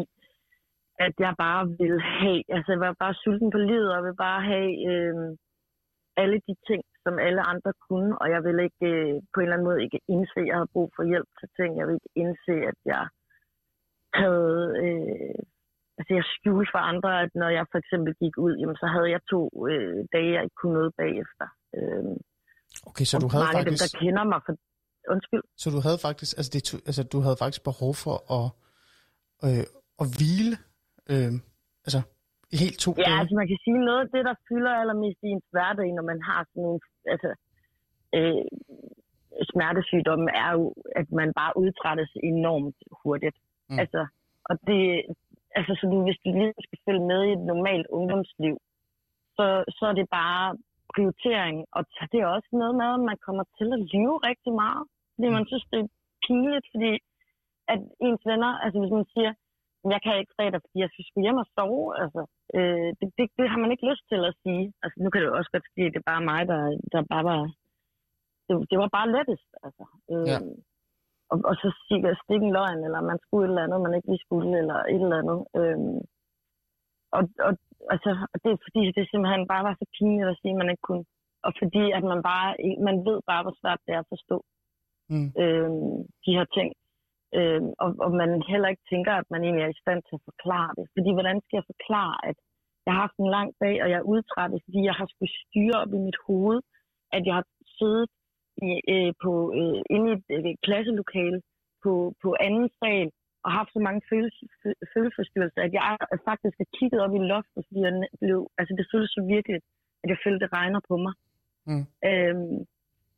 [1.05, 4.41] at jeg bare ville have, altså jeg var bare sulten på livet, og ville bare
[4.53, 5.15] have øh,
[6.21, 9.55] alle de ting, som alle andre kunne, og jeg ville ikke øh, på en eller
[9.55, 11.69] anden måde ikke indse, at jeg havde brug for hjælp til ting.
[11.79, 13.03] Jeg ville ikke indse, at jeg
[14.21, 15.39] havde, øh,
[15.97, 19.09] altså jeg skjulte for andre, at når jeg for eksempel gik ud, jamen, så havde
[19.15, 21.47] jeg to øh, dage, jeg ikke kunne noget bagefter.
[21.77, 22.15] Øh,
[22.89, 23.93] Okay, så du havde mange af dem, faktisk...
[23.93, 24.53] der kender mig, for,
[25.13, 28.45] undskyld, Så du havde faktisk, altså, det, altså du havde faktisk behov for at,
[29.45, 29.65] øh,
[30.01, 30.55] at hvile,
[31.13, 31.33] øh,
[31.85, 31.99] altså
[32.61, 33.19] helt to Ja, dage.
[33.19, 36.19] altså man kan sige, noget af det, der fylder allermest i ens hverdag, når man
[36.29, 36.79] har sådan en,
[37.13, 37.29] altså,
[38.17, 38.45] øh,
[39.51, 40.63] smertesygdomme, er jo,
[40.99, 43.37] at man bare udtrættes enormt hurtigt.
[43.41, 43.73] Mm.
[43.73, 43.79] Mm.
[43.81, 44.01] Altså,
[44.49, 44.81] og det,
[45.57, 48.55] altså så du, hvis du lige skal følge med i et normalt ungdomsliv,
[49.37, 49.45] så,
[49.77, 50.57] så er det bare
[50.95, 54.83] prioritering, og det er også noget med, at man kommer til at lyve rigtig meget,
[55.13, 55.87] fordi man synes, det er
[56.27, 56.91] pinligt, fordi
[57.73, 59.31] at ens venner, altså hvis man siger,
[59.95, 61.85] jeg kan ikke fredag, fordi jeg skal skulle hjem og sove.
[62.03, 62.21] Altså,
[62.57, 64.63] øh, det, det, det, har man ikke lyst til at sige.
[64.83, 66.61] Altså, nu kan det jo også godt ske, at det er bare mig, der,
[66.93, 67.41] der bare var...
[68.47, 69.85] Det, det var bare lettest, altså.
[70.11, 70.37] Øh, Ja.
[71.31, 74.09] og, og så stikke, stikke en løgn, eller man skulle et eller andet, man ikke
[74.11, 75.39] lige skulle, eller et eller andet.
[75.59, 75.79] Øh,
[77.17, 77.51] og, og
[77.93, 78.09] altså,
[78.43, 81.05] det er fordi, det simpelthen bare var så pinligt at sige, at man ikke kunne.
[81.47, 82.49] Og fordi, at man bare,
[82.87, 84.37] man ved bare, hvor svært det er at forstå
[85.09, 85.29] Mm.
[85.43, 85.69] øh,
[86.25, 86.69] de her ting.
[87.37, 90.25] Øh, og, og man heller ikke tænker, at man egentlig er i stand til at
[90.29, 90.85] forklare det.
[90.95, 92.37] Fordi hvordan skal jeg forklare, at
[92.85, 95.77] jeg har haft en lang dag, og jeg er udtrættet, fordi jeg har skulle styre
[95.83, 96.59] op i mit hoved,
[97.15, 98.09] at jeg har siddet
[98.67, 101.39] i, øh, på, øh, inde i et øh, klasselokale
[101.83, 101.93] på,
[102.23, 103.09] på anden sal,
[103.45, 105.85] og haft så mange følelse, fø- følelsesforstyrrelser, at jeg
[106.29, 109.63] faktisk har kigget op i loftet, fordi jeg blev, altså det føles så virkeligt,
[110.03, 111.13] at jeg følte, det regner på mig.
[111.69, 111.85] Mm.
[112.09, 112.59] Øhm,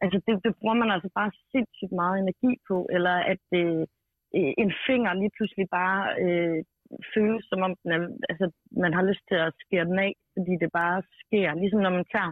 [0.03, 3.83] altså det, det bruger man altså bare sindssygt meget energi på, eller at øh,
[4.37, 6.59] øh, en finger lige pludselig bare øh,
[7.13, 8.45] føles som om den er, altså,
[8.83, 11.53] man har lyst til at skære den af, fordi det bare sker.
[11.61, 12.31] Ligesom når man tager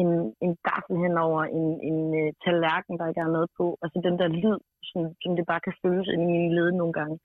[0.00, 0.10] en,
[0.44, 3.66] en gaffel hen over en, en uh, tallerken, der ikke er noget på.
[3.82, 6.92] Altså den der lyd, som, som det bare kan føles ind i mine led nogle
[7.00, 7.16] gange.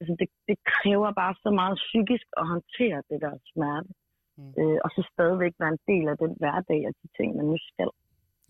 [0.00, 3.90] Altså det, det kræver bare så meget psykisk at håndtere det der smerte.
[4.38, 4.52] Mm.
[4.58, 7.56] Øh, og så stadigvæk være en del af den hverdag og de ting, man nu
[7.70, 7.90] skal,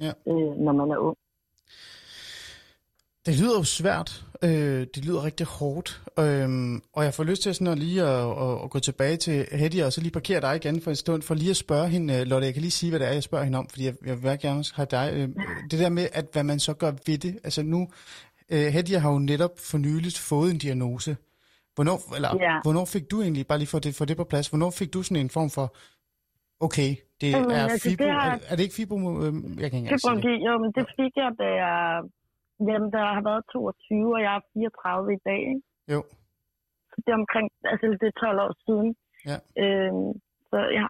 [0.06, 0.12] Ja.
[0.30, 1.18] øh, når man er ung.
[3.30, 4.24] Det lyder jo svært.
[4.44, 6.02] Øh, det lyder rigtig hårdt.
[6.18, 9.46] Øhm, og jeg får lyst til sådan at lige at, at, at gå tilbage til
[9.52, 12.24] Hedy og så lige parkere dig igen for en stund, for lige at spørge hende.
[12.24, 14.22] Lotte, jeg kan lige sige, hvad det er, jeg spørger hende om, fordi jeg, jeg
[14.22, 15.10] vil gerne have dig.
[15.14, 15.28] Øh,
[15.70, 17.38] det der med, at hvad man så gør ved det.
[17.44, 17.88] Altså nu,
[18.52, 21.16] øh, Hedy har jo netop for nyligt fået en diagnose.
[21.74, 22.54] Hvornår, eller, Ja.
[22.62, 25.02] hvornår fik du egentlig, bare lige for det, for det på plads, hvornår fik du
[25.02, 25.76] sådan en form for,
[26.60, 26.90] okay,
[27.20, 29.64] det Jamen, er altså, fibro, det har- er, er det ikke fibro, øh, jeg kan
[29.64, 30.34] ikke engang sige det.
[30.46, 32.00] Jo, men det fik jeg, da jeg,
[32.68, 35.62] jamen, der har været 22, og jeg er 34 i dag, ikke?
[35.92, 36.00] Jo,
[36.90, 38.88] Så det er omkring, altså det er 12 år siden.
[39.30, 39.38] Ja.
[39.62, 40.10] Øhm,
[40.50, 40.86] så ja,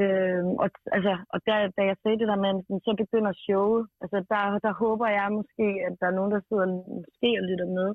[0.00, 2.52] øhm, og, altså, og der, da jeg sagde det der med,
[2.86, 6.66] så begynder showet, altså der, der håber jeg måske, at der er nogen, der sidder
[6.98, 7.88] måske og lytter med,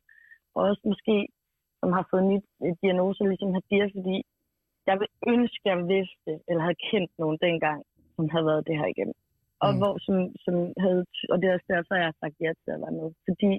[0.56, 1.18] og også måske,
[1.80, 4.18] som har fået en ny øh, diagnose, ligesom Hadir, fordi
[4.90, 7.82] jeg vil ønske, at jeg vidste, eller havde kendt nogen dengang,
[8.16, 9.18] som havde været det her igennem.
[9.64, 9.78] Og Mm.
[9.80, 12.82] hvor, som, som havde, og det er også derfor, jeg har sagt ja til at
[12.86, 13.10] være med.
[13.28, 13.52] Fordi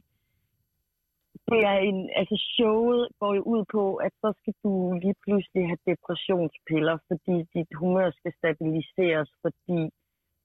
[1.50, 5.62] det er en, altså showet går jo ud på, at så skal du lige pludselig
[5.70, 9.80] have depressionspiller, fordi dit humør skal stabiliseres, fordi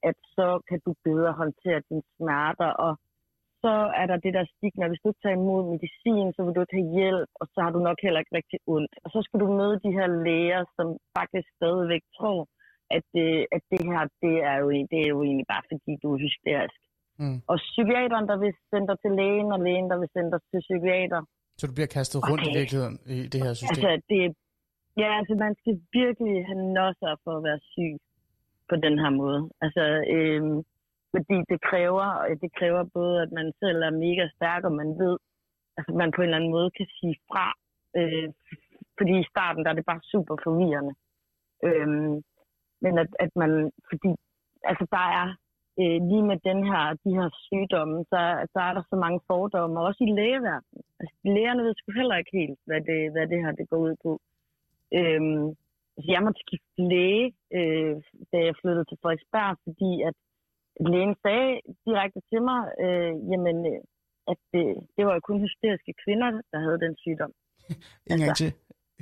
[0.02, 2.92] at så kan du bedre håndtere dine smerter, og
[3.62, 6.78] så er der det der stigma, hvis du tager imod medicin, så vil du ikke
[6.80, 8.94] have hjælp, og så har du nok heller ikke rigtig ondt.
[9.04, 10.86] Og så skal du møde de her læger, som
[11.18, 12.40] faktisk stadigvæk tror,
[12.96, 16.08] at det, at det her, det er, jo, det er jo egentlig bare fordi, du
[16.14, 16.80] er hysterisk.
[17.20, 17.38] Mm.
[17.50, 20.60] Og psykiateren, der vil sende dig til lægen, og lægen, der vil sende dig til
[20.66, 21.20] psykiater.
[21.58, 22.58] så du bliver kastet rundt i Okay.
[22.60, 23.70] virkeligheden i det her system.
[23.72, 24.20] Altså, det,
[25.02, 27.94] ja, altså, man skal virkelig have nosser for at være syg
[28.70, 29.40] på den her måde.
[29.64, 29.82] Altså,
[30.16, 30.56] øhm,
[31.14, 32.06] fordi det kræver,
[32.42, 35.14] det kræver både, at man selv er mega stærk, og man ved,
[35.76, 37.46] altså, man på en eller anden måde kan sige fra.
[37.98, 38.28] Øh,
[38.98, 40.94] fordi i starten, der er det bare super forvirrende.
[41.68, 42.14] Øhm,
[42.84, 43.50] men at, at man,
[43.90, 44.10] fordi,
[44.70, 45.26] altså, der er
[45.80, 48.20] øh, lige med den her, de her sygdomme, så,
[48.52, 50.82] så er der så mange fordomme, også i lægeverdenen.
[51.00, 53.94] Altså, lægerne ved sgu heller ikke helt, hvad det, hvad det her det går ud
[54.04, 54.12] på.
[54.98, 55.46] Øhm,
[55.96, 57.26] altså, jeg måtte skifte læge,
[57.58, 57.94] øh,
[58.32, 60.16] da jeg flyttede til Frederiksberg, fordi at
[60.92, 61.50] lægen sagde
[61.86, 63.82] direkte til mig, øh, jamen, øh,
[64.32, 64.64] at det,
[64.96, 67.32] det var jo kun hysteriske kvinder, der havde den sygdom.
[68.10, 68.50] En gang altså- til.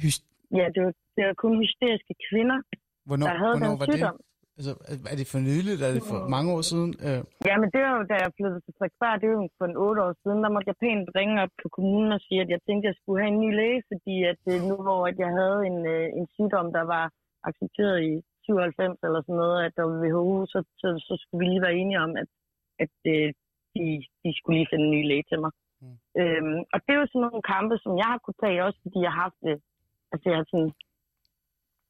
[0.02, 2.58] Hyst- Ja, det var, det var kun hysteriske kvinder,
[3.08, 4.16] hvornår, der havde hvornår den var sygdom.
[4.16, 4.24] det?
[4.58, 4.72] Altså,
[5.12, 5.80] er det for nyligt?
[5.86, 6.90] Er det for mange år siden?
[7.06, 9.66] Øh, Ja, men det var jo, da jeg flyttede til Frederiksberg, det var jo for
[9.70, 12.50] en otte år siden, der måtte jeg pænt ringe op på kommunen og sige, at
[12.54, 15.16] jeg tænkte, at jeg skulle have en ny læge, fordi at øh, nu hvor at
[15.24, 17.04] jeg havde en, øh, en sygdom, der var
[17.48, 18.12] accepteret i
[18.46, 21.78] 97 eller sådan noget, at der var WHO, så, så, så skulle vi lige være
[21.82, 22.30] enige om, at,
[22.84, 23.28] at øh,
[23.74, 23.84] de,
[24.22, 25.52] de skulle lige finde en ny læge til mig.
[25.82, 25.86] Mm.
[25.86, 25.96] Mm.
[26.20, 28.98] Øhm, og det er jo sådan nogle kampe, som jeg har kunne tage, også fordi
[29.04, 29.56] jeg har haft det,
[30.12, 30.72] altså jeg har sådan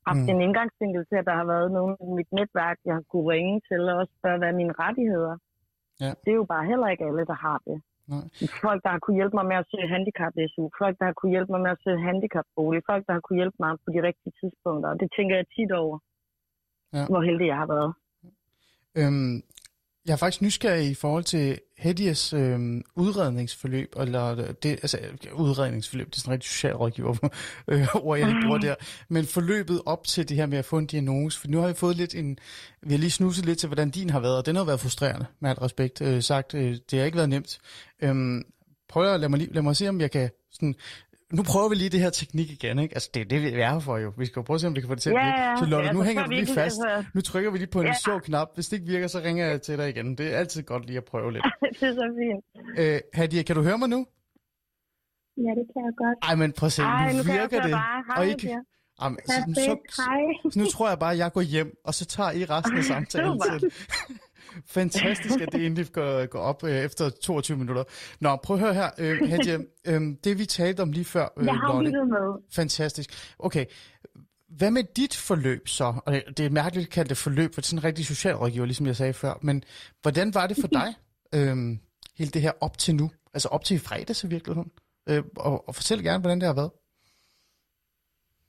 [0.06, 0.28] haft Mm.
[0.32, 3.54] en indgangsvinkel til, at der har været nogen i mit netværk, jeg har kunne ringe
[3.68, 5.34] til, og også spørge, hvad er mine rettigheder.
[6.04, 6.10] Ja.
[6.24, 7.78] Det er jo bare heller ikke alle, der har det.
[8.12, 8.24] Nej.
[8.66, 11.52] Folk, der har kunne hjælpe mig med at søge handicap-SU, folk, der har kunne hjælpe
[11.52, 14.88] mig med at søge handicapbolig, folk, der har kunne hjælpe mig på de rigtige tidspunkter.
[14.92, 15.96] Og det tænker jeg tit over,
[16.96, 17.04] Ja.
[17.10, 17.92] hvor heldig jeg har været.
[19.00, 19.36] øhm,
[20.06, 24.98] jeg er faktisk nysgerrig i forhold til Hedias øh, udredningsforløb, eller øh, det, altså
[25.32, 27.16] udredningsforløb, det er sådan en rigtig socialrådgiver
[27.68, 28.74] øh, ord, jeg ikke bruger der,
[29.08, 31.74] men forløbet op til det her med at få en diagnose, for nu har vi
[31.74, 32.38] fået lidt en,
[32.82, 35.26] vi har lige snuset lidt til, hvordan din har været, og den har været frustrerende,
[35.40, 37.58] med alt respekt øh, sagt, øh, det har ikke været nemt.
[38.02, 38.44] Øh,
[38.88, 40.74] prøv at lad mig, lige, lad mig se, om jeg kan sådan,
[41.32, 42.94] nu prøver vi lige det her teknik igen, ikke?
[42.94, 44.12] Altså, det er det, vi er her for jo.
[44.18, 45.40] Vi skal jo prøve at se, om vi kan få det til at Ja, virke.
[45.42, 46.58] ja, Så Lotte, ja, nu så hænger du vi lige fast.
[46.60, 47.94] altså- Nu trykker vi lige på en Ja.
[48.04, 48.48] sjov knap.
[48.54, 50.18] Hvis det ikke virker, så ringer jeg til dig igen.
[50.18, 51.44] Det er altid godt lige at prøve lidt.
[51.80, 52.78] det er så fint.
[52.78, 54.06] Øh, Hadia, kan du høre mig nu?
[55.36, 56.18] Ja, det kan jeg godt.
[56.22, 57.70] Ej, men prøv at se, Ej, nu nu virker det.
[57.70, 58.02] bare.
[58.08, 58.56] Hej, Og ikke,
[59.02, 60.50] Jamen, så, så, Hej.
[60.52, 62.84] så nu tror jeg bare, at jeg går hjem, og så tager I resten af
[62.94, 63.70] samtalen til.
[64.66, 67.84] Fantastisk, at det egentlig går, går op øh, efter 22 minutter.
[68.20, 69.58] Nå, prøv at høre her, øh, Hadia.
[69.86, 72.42] øh, det vi talte om lige før, øh, Jeg har lyttet med.
[72.54, 73.10] Fantastisk.
[73.38, 73.64] Okay.
[74.48, 75.94] Hvad med dit forløb så?
[76.06, 78.06] Og det- det er mærkeligt at kalde det forløb, for det er sådan en rigtig
[78.06, 79.34] socialrådgiver, ligesom jeg sagde før.
[79.42, 79.64] Men
[80.02, 80.94] hvordan var det for dig,
[81.34, 81.78] øhm,
[82.18, 83.10] hele det her op til nu?
[83.34, 84.70] Altså op til i fredags i virkeligheden?
[85.08, 86.70] Øh, og, og fortæl gerne, hvordan det har været.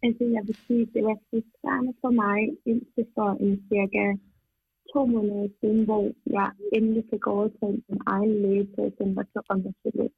[0.03, 2.39] Altså, jeg vil sige, det var frustrerende for mig
[2.71, 4.03] indtil for en cirka
[4.93, 6.03] to måneder siden, hvor
[6.37, 6.47] jeg
[6.77, 10.11] endelig fik overtaget min egen læge til at sende mig til rheumatolog.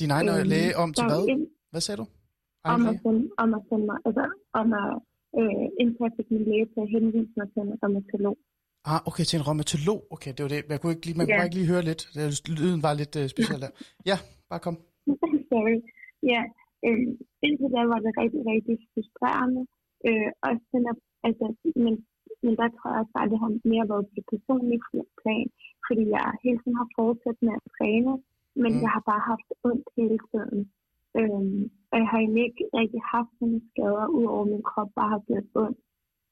[0.00, 1.22] Din egen Øhm, læge om til hvad?
[1.34, 2.06] ind- Hvad sagde du?
[2.64, 3.00] Om Egen at læge?
[3.04, 4.24] sende, om at sende mig, altså
[4.60, 4.88] om at
[5.40, 8.36] øh, indtil jeg fik min læge til at henvise mig til en rheumatolog.
[8.90, 9.98] Ah, okay, til en rheumatolog.
[10.14, 10.60] Okay, det var det.
[10.72, 11.48] Jeg kunne ikke lige, man kunne Ja.
[11.48, 12.02] ikke lige høre lidt.
[12.60, 13.72] Lyden var lidt uh, speciel der.
[14.10, 14.16] Ja,
[14.50, 14.76] bare kom.
[15.50, 15.76] Sorry.
[16.32, 16.42] Ja,
[16.86, 17.06] øh,
[17.46, 19.62] indtil da var det rigtig, rigtig frustrerende.
[20.08, 20.96] Øh, også den at,
[21.28, 21.44] altså,
[21.84, 21.94] men,
[22.42, 24.82] men der tror jeg også bare, at det har mere været på det personlige
[25.22, 25.46] plan,
[25.86, 28.12] fordi jeg hele tiden har fortsat med at træne,
[28.62, 28.80] men Mm.
[28.84, 30.60] jeg har bare haft ondt hele tiden.
[31.18, 35.22] Øhm, og jeg har egentlig ikke rigtig haft sådan skader, udover min krop bare har
[35.28, 35.78] gjort ondt.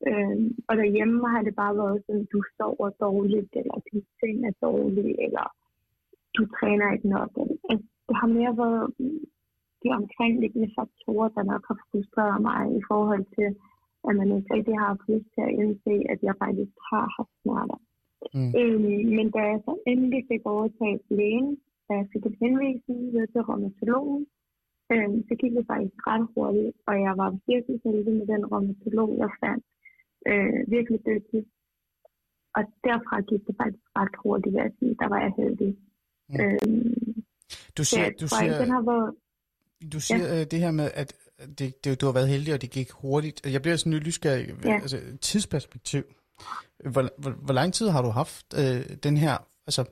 [0.09, 4.55] Øhm, og derhjemme har det bare været sådan, du sover dårligt, eller din seng er
[4.67, 5.47] dårlig, eller
[6.37, 7.31] du træner ikke nok.
[7.71, 8.87] Altså, det har mere været
[9.83, 13.49] de omkringliggende faktorer, der nok har frustreret mig i forhold til,
[14.09, 17.35] at man ikke rigtig har haft lyst til at indse, at jeg faktisk har haft
[17.43, 17.79] smerter.
[18.37, 18.51] Mm.
[18.61, 21.51] Øhm, men da jeg så endelig fik overtaget lægen,
[21.89, 24.23] da jeg fik en henvisning ved til rheumatologen,
[24.93, 29.11] øhm, så gik det faktisk ret hurtigt, og jeg var virkelig heldig med den rheumatolog,
[29.23, 29.65] jeg fandt.
[30.31, 31.43] Øh, virkelig dygtig.
[32.57, 34.95] Og derfra gik det faktisk ret hurtigt, vil jeg sige.
[35.03, 35.73] Der var jeg heldig.
[36.29, 36.41] Mm.
[36.41, 37.25] Øhm,
[37.79, 39.15] Du siger, du den siger, har været...
[39.93, 40.45] du siger ja.
[40.45, 41.11] det her med, at
[41.59, 43.53] det, det, du har været heldig, og det gik hurtigt.
[43.53, 44.49] Jeg bliver sådan lidt nysgerrig.
[44.65, 44.75] Ja.
[44.83, 46.03] Altså, tidsperspektiv.
[46.93, 49.85] Hvor, hvor, hvor lang tid har du haft øh, den her, altså,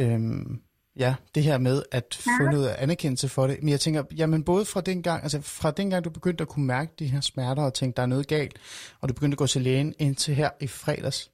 [0.00, 0.60] øhm,
[0.96, 2.50] ja, det her med at få Ja.
[2.50, 3.56] noget anerkendelse for det.
[3.62, 6.48] Men jeg tænker, jamen både fra den gang, altså fra den gang, du begyndte at
[6.48, 8.58] kunne mærke de her smerter og tænke, der er noget galt,
[9.00, 11.30] og du begyndte at gå til lægen indtil her i fredags.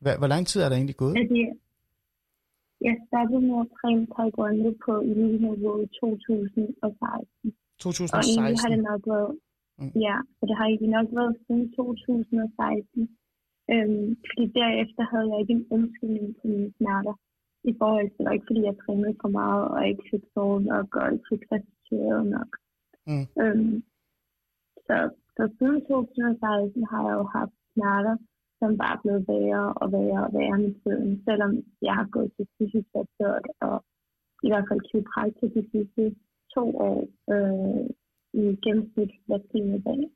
[0.00, 1.16] Hvor, hvor lang tid er der egentlig gået?
[1.18, 1.56] Altså, jeg-
[2.80, 7.54] jeg startede med at træne taekwondo på elite-niveau i 2016.
[7.84, 8.90] Og egentlig har det 2016.
[8.90, 9.32] nok været,
[9.80, 9.92] Mm.
[10.06, 13.08] ja, så det har egentlig nok været siden 2016.
[13.72, 17.14] Øhm, fordi derefter havde jeg ikke en undskyldning på mine smerter.
[17.70, 20.62] I forhold til, det var ikke fordi jeg trænede for meget, og ikke fik sovet
[20.72, 22.50] nok, og ikke fik restitueret nok.
[23.10, 23.26] Mm.
[23.42, 23.76] Øhm,
[24.86, 24.96] så,
[25.36, 28.16] så siden 2016 har jeg jo haft smerter,
[28.58, 31.10] som bare er blevet værre og værre og værre med tiden.
[31.26, 31.52] Selvom
[31.88, 33.76] jeg har gået til fysioterapeut og
[34.46, 36.02] i hvert fald kiropraktor de sidste
[36.54, 36.98] to år
[37.32, 37.86] øh,
[38.34, 40.10] i gennemsnit hver tiende dag.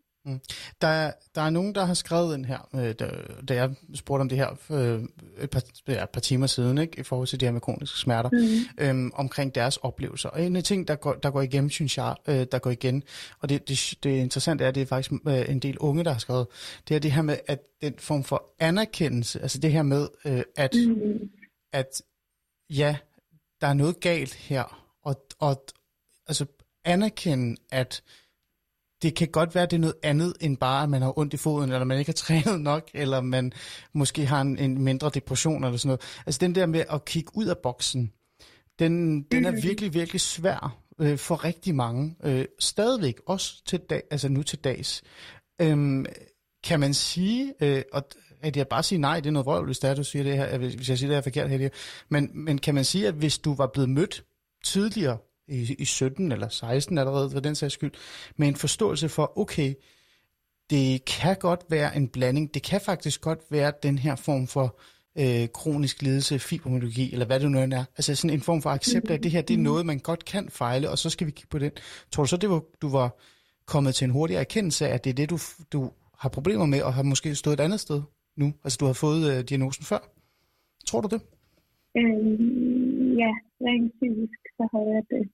[0.80, 3.10] Der, er- der er nogen, der har skrevet ind her, øh, da,
[3.48, 5.02] da jeg spurgte om det her øh,
[5.44, 7.98] et, par, ja, et par timer siden, ikke, i forhold til det her med kroniske
[7.98, 8.84] smerter, Mm.
[8.84, 10.28] øhm, omkring deres oplevelser.
[10.28, 13.02] Og en af ting, der går, der går igennem, synes jeg, øh, der går igen,
[13.40, 16.10] og det, det, det interessante er, at det er faktisk øh, en del unge, der
[16.12, 16.46] har skrevet,
[16.88, 20.42] det er det her med, at den form for anerkendelse, altså det her med, øh,
[20.56, 21.30] at, Mm.
[21.72, 22.02] at
[22.70, 22.96] ja,
[23.60, 25.64] der er noget galt her, og, og
[26.28, 26.46] altså
[26.84, 28.02] anerkende, at
[29.02, 31.34] det kan godt være, at det er noget andet end bare, at man har ondt
[31.34, 33.52] i foden, eller man ikke har trænet nok, eller man
[33.92, 36.22] måske har en, en mindre depression eller sådan noget.
[36.26, 38.12] Altså den der med at kigge ud af boksen,
[38.78, 42.16] den, den er virkelig, virkelig svær øh, for rigtig mange.
[42.24, 45.02] Øh, stadigvæk, også til dag, altså nu til dags.
[45.60, 46.06] Øhm,
[46.64, 48.08] kan man sige, øh, og
[48.42, 50.36] at jeg bare sige nej, det er noget vrøvl, hvis, det er, du siger det
[50.36, 51.70] her, hvis jeg siger det her forkert, Helge.
[52.08, 54.24] Men, men kan man sige, at hvis du var blevet mødt
[54.64, 57.92] tidligere, i, i 17 eller 16 allerede, for den sags skyld,
[58.36, 59.74] med en forståelse for, okay,
[60.70, 64.78] det kan godt være en blanding, det kan faktisk godt være den her form for
[65.18, 67.84] øh, kronisk lidelse, fibromyalgi, eller hvad det nu end er.
[67.96, 70.24] Altså sådan en form for accept af, at det her det er noget, man godt
[70.24, 71.70] kan fejle, og så skal vi kigge på den.
[72.12, 73.16] Tror du så, det var, du var
[73.66, 75.38] kommet til en hurtig erkendelse af, at det er det, du,
[75.72, 78.02] du har problemer med, og har måske stået et andet sted
[78.36, 78.52] nu?
[78.64, 79.98] Altså du har fået øh, diagnosen før?
[80.86, 81.20] Tror du det?
[81.96, 83.32] Øhm, ja,
[83.66, 85.24] rent fysisk, så har jeg det.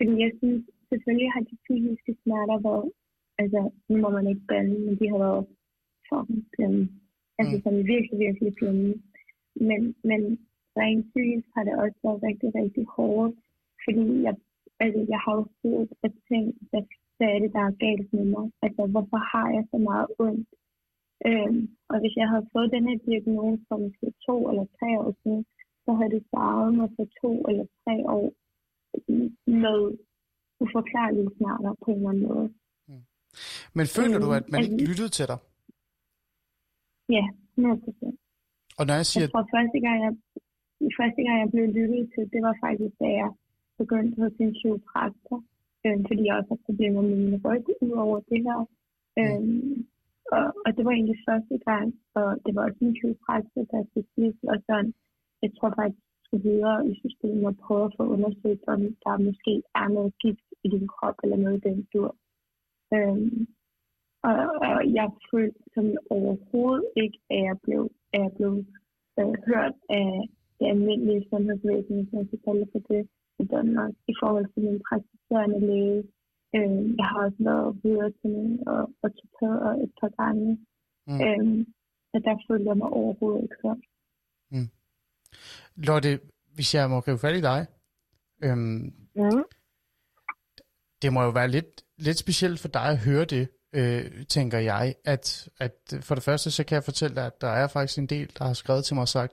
[0.00, 2.88] Fordi jeg synes, selvfølgelig har de fysiske smerter været,
[3.38, 5.46] altså nu må man ikke bande, men de har været
[6.08, 6.82] fucking slemme.
[7.38, 7.62] Altså Mm.
[7.62, 8.94] sådan virkelig, virkelig slemme.
[9.68, 10.20] Men, men
[10.80, 13.34] rent fysisk har det også været rigtig, rigtig hårdt.
[13.84, 14.34] Fordi jeg,
[14.84, 16.82] altså, jeg har jo siddet og tænkt, hvad,
[17.16, 18.46] hvad er det, der er galt med mig?
[18.64, 20.48] Altså, hvorfor har jeg så meget ondt?
[21.28, 25.12] Øhm, og hvis jeg havde fået den her diagnose for måske to eller tre år
[25.22, 25.44] siden,
[25.84, 28.26] så havde det svaret mig for to eller tre år
[29.62, 29.78] med
[30.64, 32.48] uforklarlige smerter på en eller anden måde.
[33.78, 35.38] Men føler du, Øhm, at man ikke altså- lyttede til dig?
[37.16, 37.24] Ja,
[37.56, 38.16] 100 procent.
[38.78, 40.12] Og når jeg siger, Jeg tror, første gang jeg,
[41.00, 43.30] første gang, jeg blev lyttet til, det var faktisk, da jeg
[43.80, 45.38] begyndte hos en kiropraktor,
[45.84, 48.60] øhm, fordi jeg også har problemer med min ryg ud over det her.
[49.20, 49.74] Øhm,
[50.36, 51.86] og, og det var egentlig første gang,
[52.18, 53.80] og det var også en kiropraktor, der
[54.14, 54.88] sidst, og sådan,
[55.42, 56.00] jeg tror faktisk,
[56.32, 60.12] jeg skulle videre i systemet og prøve at få undersøgt, om der måske er noget
[60.22, 62.16] gift i din krop, eller noget i den dur.
[62.94, 63.46] Øhm,
[64.22, 64.34] og,
[64.68, 68.52] og jeg følte som overhovedet ikke, at jeg blev, at jeg blev
[69.18, 70.10] øh, hørt af
[70.58, 73.08] det almindelige sundhedsvæsen, hvis man skal kalde for det,
[73.42, 76.02] i Danmark, i forhold til min praktiserende læge.
[76.56, 78.82] Øh, jeg har også været videre til min og,
[79.66, 80.48] og et par gange.
[81.06, 81.20] Mm.
[81.24, 81.66] Øh,
[82.14, 83.82] og der følte jeg mig overhovedet ikke hørt.
[85.76, 86.20] Lotte,
[86.54, 87.66] hvis jeg må gribe fat i dig,
[88.42, 89.44] øhm, Mm.
[91.02, 94.94] det må jo være lidt, lidt specielt for dig at høre det, øh, tænker jeg,
[95.04, 98.06] at, at for det første, så kan jeg fortælle dig, at der er faktisk en
[98.06, 99.32] del, der har skrevet til mig og sagt,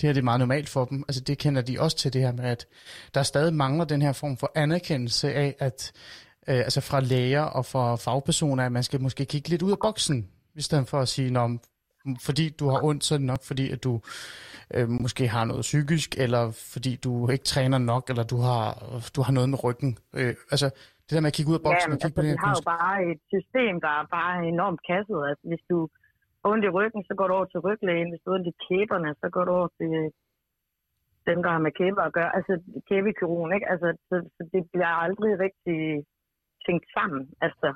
[0.00, 1.04] det her det er meget normalt for dem.
[1.08, 2.66] Altså det kender de også til det her med, at
[3.14, 5.92] der stadig mangler den her form for anerkendelse af, at
[6.48, 9.78] øh, altså fra læger og fra fagpersoner, at man skal måske kigge lidt ud af
[9.82, 11.58] boksen, i stedet for at sige, Nå,
[12.26, 13.92] fordi du har ondt, så er det nok fordi, at du
[14.74, 18.66] øh, måske har noget psykisk, eller fordi du ikke træner nok, eller du har,
[19.16, 19.90] du har noget med ryggen.
[20.18, 20.68] Øh, altså,
[21.04, 22.40] det der med at kigge ud af boksen ja, og kigge altså, på det vi
[22.40, 25.20] her har jo bare et system, der er bare enormt kasset.
[25.30, 25.78] Altså, hvis du
[26.40, 28.10] har ondt i ryggen, så går du over til ryglægen.
[28.10, 29.92] Hvis du har ondt i kæberne, så går du over til
[31.28, 32.30] dem, der har med kæber at gøre.
[32.36, 32.52] Altså
[32.88, 33.68] kæbekirurgen, ikke?
[33.72, 35.80] Altså, så, så det bliver aldrig rigtig
[36.66, 37.22] tænkt sammen.
[37.46, 37.68] Altså,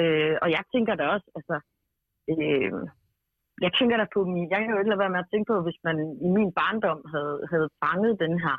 [0.00, 1.56] øh, og jeg tænker da også, altså,
[2.32, 2.72] øh,
[3.60, 5.56] jeg tænker da på min, jeg kan jo ikke lade være med at tænke på,
[5.66, 5.96] hvis man
[6.26, 8.56] i min barndom havde, havde fanget den her.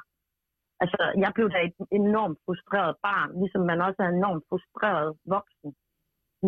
[0.83, 5.69] Altså, jeg blev da et enormt frustreret barn, ligesom man også er enormt frustreret voksen,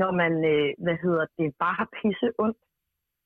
[0.02, 2.62] når man, øh, hvad hedder det, bare har pisse ondt.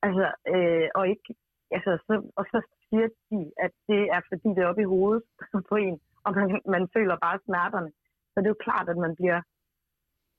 [0.06, 1.30] Altså, øh, og ikke,
[1.76, 5.24] altså, så, og så siger de, at det er fordi, det er oppe i hovedet
[5.70, 5.96] på en,
[6.26, 7.92] og man, man føler bare smerterne.
[8.32, 9.42] Så det er jo klart, at man bliver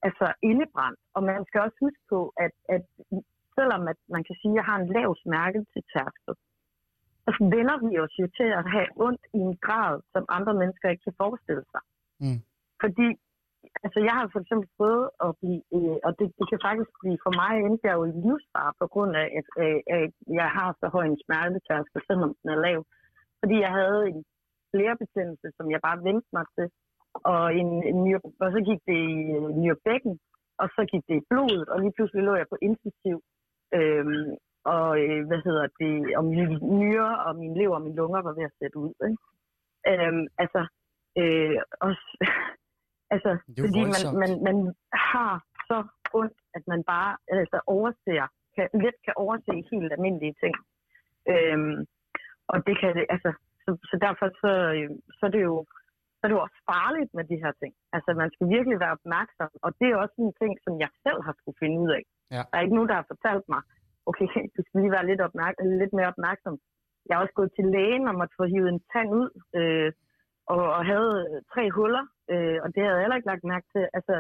[0.07, 1.01] altså indebrændt.
[1.15, 2.85] Og man skal også huske på, at, at
[3.57, 6.35] selvom at man kan sige, at jeg har en lav smerte til tærskel,
[7.25, 10.87] så vender vi os jo til at have ondt i en grad, som andre mennesker
[10.89, 11.83] ikke kan forestille sig.
[12.23, 12.41] Mm.
[12.83, 13.09] Fordi
[13.85, 17.19] altså, jeg har for eksempel prøvet at blive, øh, og det, det kan faktisk blive
[17.25, 20.69] for mig endte jeg jo i livsfar på grund af, at, øh, at jeg har
[20.81, 22.81] så høj en smertetærskel, selvom den er lav.
[23.41, 24.21] Fordi jeg havde en
[24.73, 26.67] flerebetændelse, som jeg bare vendte mig til,
[27.33, 30.15] og, en, en nyre, og så gik det i øh, nyrebækken,
[30.63, 33.17] og så gik det i blodet, og lige pludselig lå jeg på intensiv.
[33.79, 38.21] Øhm, og øh, hvad hedder det, og mine nyrer og min lever og mine lunger
[38.23, 38.93] var ved at sætte ud.
[39.09, 39.21] Ikke?
[39.91, 40.61] Øhm, altså,
[41.21, 42.07] øh, også,
[43.15, 43.31] altså
[43.65, 44.57] fordi man, man, man
[44.93, 45.33] har
[45.69, 45.79] så
[46.15, 50.55] ondt, at man bare altså, overser, kan, let kan overse helt almindelige ting.
[51.33, 51.87] Øhm,
[52.53, 53.31] og det kan det, altså,
[53.65, 55.67] så, så derfor så, øh, så er det jo
[56.21, 57.73] så er det jo også farligt med de her ting.
[57.97, 61.21] Altså, man skal virkelig være opmærksom, og det er også en ting, som jeg selv
[61.27, 62.05] har skulle finde ud af.
[62.35, 62.43] Ja.
[62.51, 63.63] Der er ikke nogen, der har fortalt mig,
[64.11, 64.27] okay,
[64.57, 66.55] du skal lige være lidt, opmærk- lidt mere opmærksom.
[67.07, 69.29] Jeg har også gået til lægen og måtte få hivet en tand ud,
[69.59, 69.91] øh,
[70.55, 71.15] og, og havde
[71.53, 73.85] tre huller, øh, og det havde jeg heller ikke lagt mærke til.
[73.99, 74.15] Altså,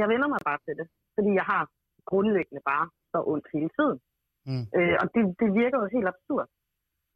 [0.00, 0.86] jeg vender mig bare til det,
[1.16, 1.62] fordi jeg har
[2.10, 3.98] grundlæggende bare så ondt hele tiden.
[4.48, 4.64] Mm.
[4.76, 6.48] Øh, og det, det virker jo helt absurd.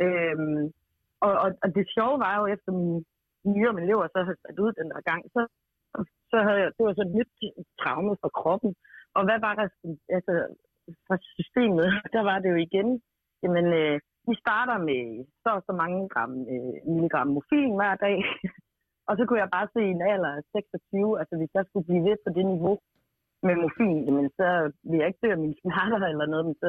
[0.05, 0.65] Øhm,
[1.27, 3.05] og, og, og det sjove var jo, efter min
[3.53, 5.41] nyere og min lever så havde sat ud den der gang, så,
[6.31, 7.33] så havde jeg, det var så et nyt
[7.81, 8.71] traume for kroppen.
[9.17, 9.67] Og hvad var der
[10.17, 10.35] altså,
[11.07, 11.89] for systemet?
[12.15, 12.89] Der var det jo igen,
[13.43, 13.97] jamen, øh,
[14.29, 15.03] vi starter med
[15.43, 18.17] så og så mange gram, øh, milligram morfin hver dag.
[19.09, 21.89] og så kunne jeg bare se i en alder af 26, altså hvis jeg skulle
[21.89, 22.77] blive ved på det niveau
[23.47, 24.49] med morfin, jamen, så
[24.89, 26.69] ville jeg ikke dø af mine smerter eller noget, men så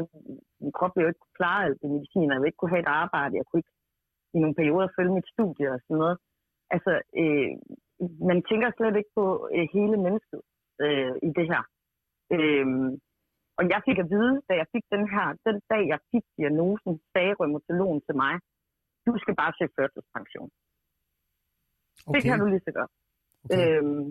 [0.64, 2.86] min krop ville jo ikke kunne klare alt det medicin, jeg ville ikke kunne have
[2.88, 3.76] et arbejde, jeg kunne ikke
[4.36, 6.18] i nogle perioder følge mit studie og sådan noget.
[6.76, 7.52] Altså, øh,
[8.30, 9.26] man tænker slet ikke på
[9.56, 10.41] øh, hele mennesket
[10.84, 11.64] øh, i det her.
[12.34, 12.68] Øh,
[13.58, 16.94] og jeg fik at vide, da jeg fik den her, den dag jeg fik diagnosen,
[17.14, 18.34] sagde rheumatologen til mig,
[19.06, 20.50] du skal bare se førtidspension.
[22.08, 22.14] Okay.
[22.14, 22.92] Det kan du lige så godt.
[23.44, 23.78] okay.
[23.78, 24.06] Øhm,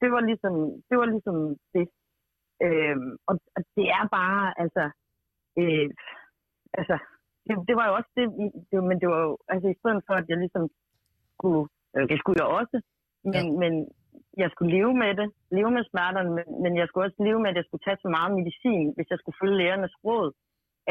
[0.00, 0.54] det var ligesom
[0.88, 0.96] det.
[0.98, 1.36] Var ligesom
[1.74, 1.86] det.
[2.66, 4.84] Øhm, og, og det er bare, altså,
[5.60, 5.88] øh,
[6.78, 6.96] altså
[7.46, 8.26] det, det, var jo også det,
[8.70, 10.64] det, men det var jo, altså i stedet for, at jeg ligesom
[11.34, 12.76] skulle, øh, det skulle jeg også,
[13.24, 13.58] men, ja.
[13.62, 13.72] men
[14.42, 15.28] jeg skulle leve med det,
[15.58, 18.08] leve med smerterne, men, men jeg skulle også leve med, at jeg skulle tage så
[18.16, 20.28] meget medicin, hvis jeg skulle følge lægernes råd,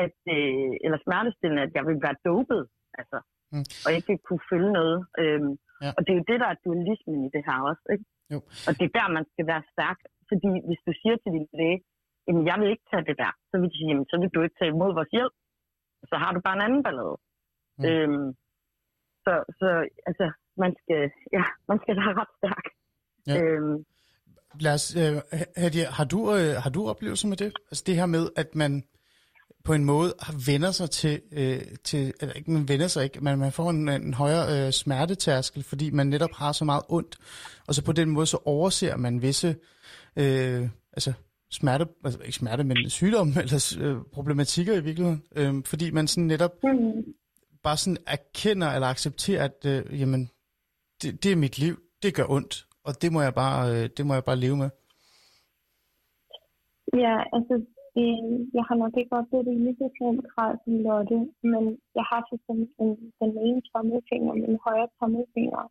[0.03, 2.61] at, øh, eller smertestillende, at jeg ville være dopet,
[3.01, 3.19] altså,
[3.55, 3.65] Mm.
[3.85, 4.97] og ikke kunne følge noget.
[5.21, 5.53] Øhm,
[5.85, 5.91] Ja.
[5.97, 8.05] Og det er jo det, der er dualismen i det her også, ikke?
[8.33, 8.37] Jo.
[8.67, 11.79] Og det er der, man skal være stærk, fordi hvis du siger til din læge,
[12.27, 14.39] jamen jeg vil ikke tage det der, så vil de sige, jamen så vil du
[14.41, 15.33] ikke tage imod vores hjælp,
[16.09, 17.17] så har du bare en anden ballade.
[17.79, 17.83] Mm.
[17.87, 18.27] Øhm,
[19.25, 19.67] så, så
[20.09, 20.25] altså,
[20.63, 21.01] man skal,
[21.37, 22.65] ja, man skal være ret stærk.
[23.27, 23.41] Ja.
[23.41, 23.85] Øhm,
[24.59, 25.21] Lad os, øh,
[25.89, 27.53] har, du, øh, har du oplevelser med det?
[27.71, 28.83] Altså det her med, at man
[29.63, 30.13] på en måde
[30.45, 33.89] vender sig til, øh, til eller ikke man vender sig ikke, men man får en,
[33.89, 37.17] en højere øh, smertetærskel, fordi man netop har så meget ondt,
[37.67, 39.55] og så på den måde så overser man visse
[40.15, 41.13] øh, altså
[41.51, 46.27] smerte, altså ikke smerte, men sygdom eller øh, problematikker i virkeligheden, øh, fordi man sådan
[46.27, 47.03] netop Mm.
[47.63, 50.29] bare sådan erkender eller accepterer, at øh, jamen,
[51.01, 54.03] det, det er mit liv, det gør ondt, og det må jeg bare, øh, det
[54.07, 54.69] må jeg bare leve med.
[57.03, 57.55] Ja, altså,
[57.95, 58.07] det,
[58.57, 61.19] jeg har nok ikke oplevet det i lige så slem grad som Lotte,
[61.51, 61.63] men
[61.97, 65.63] jeg har så som en, den ene tommelfinger, min højre tommelfinger,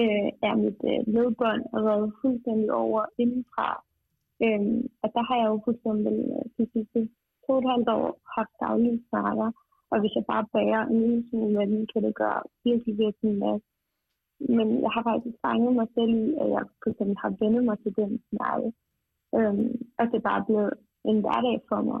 [0.00, 3.68] øh, er mit øh, ledbånd og været fuldstændig over indenfra.
[4.44, 4.62] Øh,
[5.02, 7.00] og der har jeg jo for eksempel øh, de sidste
[7.44, 9.48] to og et halvt år haft daglige snakker,
[9.90, 13.30] og hvis jeg bare bærer en lille smule med den, kan det gøre virkelig, virkelig
[13.32, 13.68] en masse.
[14.40, 17.78] Men jeg har faktisk fanget mig selv i, at jeg for eksempel har vendt mig
[17.78, 18.68] til den smerte.
[19.36, 20.72] Øhm, og det er bare blevet
[21.10, 22.00] en hverdag for mig.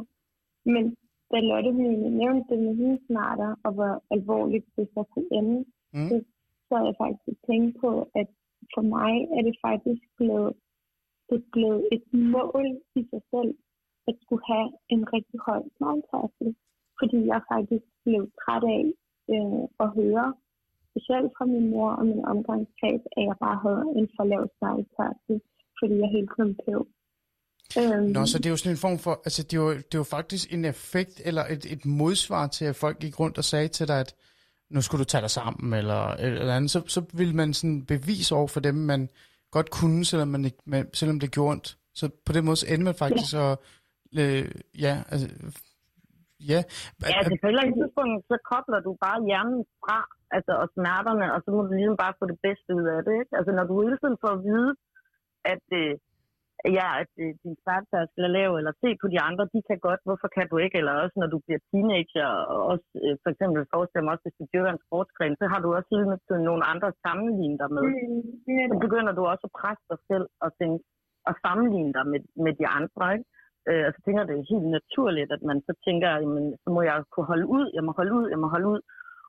[0.74, 0.84] Men
[1.30, 5.64] da Lotte ville nævnte det med hendes smarter, og hvor alvorligt det så kunne ende,
[5.94, 6.08] Mm.
[6.08, 6.14] så,
[6.66, 8.28] så har jeg faktisk tænkt på, at
[8.74, 10.52] for mig er det faktisk blevet,
[11.30, 12.66] det blevet et mål
[13.00, 13.54] i sig selv,
[14.08, 16.56] at skulle have en rigtig høj smartfærdsel.
[17.00, 18.84] Fordi jeg faktisk blev træt af
[19.34, 20.34] øh, at høre,
[20.90, 25.36] specielt fra min mor og min omgangskreds, at jeg bare havde en for lav smartfærdsel,
[25.78, 26.80] fordi jeg hele tiden blev.
[27.78, 29.94] Øhm, Nå, så det er jo sådan en form for, altså det er jo, det
[29.94, 33.44] er jo faktisk en effekt, eller et, et modsvar til, at folk gik rundt og
[33.44, 34.14] sagde til dig, at
[34.70, 38.34] nu skulle du tage dig sammen, eller eller andet, så, så vil man sådan bevise
[38.34, 39.08] over for dem, man
[39.50, 41.78] godt kunne, selvom, man ikke, man, selvom det gjorde ondt.
[41.94, 43.40] Så på den måde så ender man faktisk ja.
[43.40, 43.62] og,
[44.18, 45.28] øh, ja, altså,
[46.52, 46.60] ja.
[47.10, 49.98] Ja, altså på et eller andet tidspunkt, så kobler du bare hjernen fra,
[50.36, 53.14] altså og smerterne, og så må du ligesom bare få det bedste ud af det,
[53.22, 53.34] ikke?
[53.38, 54.70] Altså når du hele tiden får at vide,
[55.52, 55.92] at, øh,
[56.78, 60.00] ja, at øh, din smertetærskel er lav, eller se på de andre, de kan godt,
[60.06, 60.76] hvorfor kan du ikke?
[60.80, 64.38] Eller også når du bliver teenager, og også øh, for eksempel forestiller mig også, hvis
[64.40, 67.70] du dyrker en sportsgren, så har du også hele tiden nogle andre at sammenligne dig
[67.74, 67.82] med.
[67.90, 68.22] mm,
[68.70, 70.78] Så begynder du også at presse dig selv og, tænke,
[71.28, 73.28] og sammenligne dig med, med de andre, ikke?
[73.68, 76.68] Øh, og så tænker jeg, det er helt naturligt, at man så tænker, jamen, så
[76.74, 78.80] må jeg kunne holde ud, jeg må holde ud, jeg må holde ud.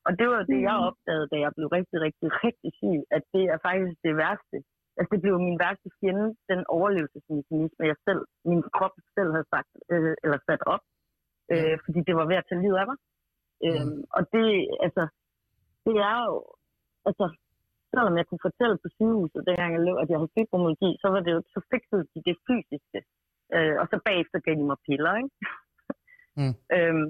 [0.08, 0.88] Og det var det, jeg Mhm.
[0.90, 4.58] opdagede, da jeg blev rigtig, rigtig, rigtig syg, at det er faktisk det værste.
[4.98, 8.22] Altså, det blev min værste fjende, den overlevelsesmekanisme, jeg selv,
[8.52, 10.84] min krop selv havde sagt, øh, eller sat op,
[11.54, 12.98] øh, fordi det var ved at tage livet af mig.
[13.66, 13.86] Øh,
[14.18, 14.46] og det,
[14.86, 15.04] altså,
[15.86, 16.36] det er jo,
[17.10, 17.26] altså,
[17.92, 21.22] selvom jeg kunne fortælle på sygehuset, dengang jeg lå, at jeg havde fibromyalgi, så var
[21.26, 23.00] det jo, så fikset de det fysiske.
[23.56, 25.34] Øh, og så bagefter gav de mig piller, ikke?
[26.40, 26.56] Mm.
[26.76, 27.08] øhm,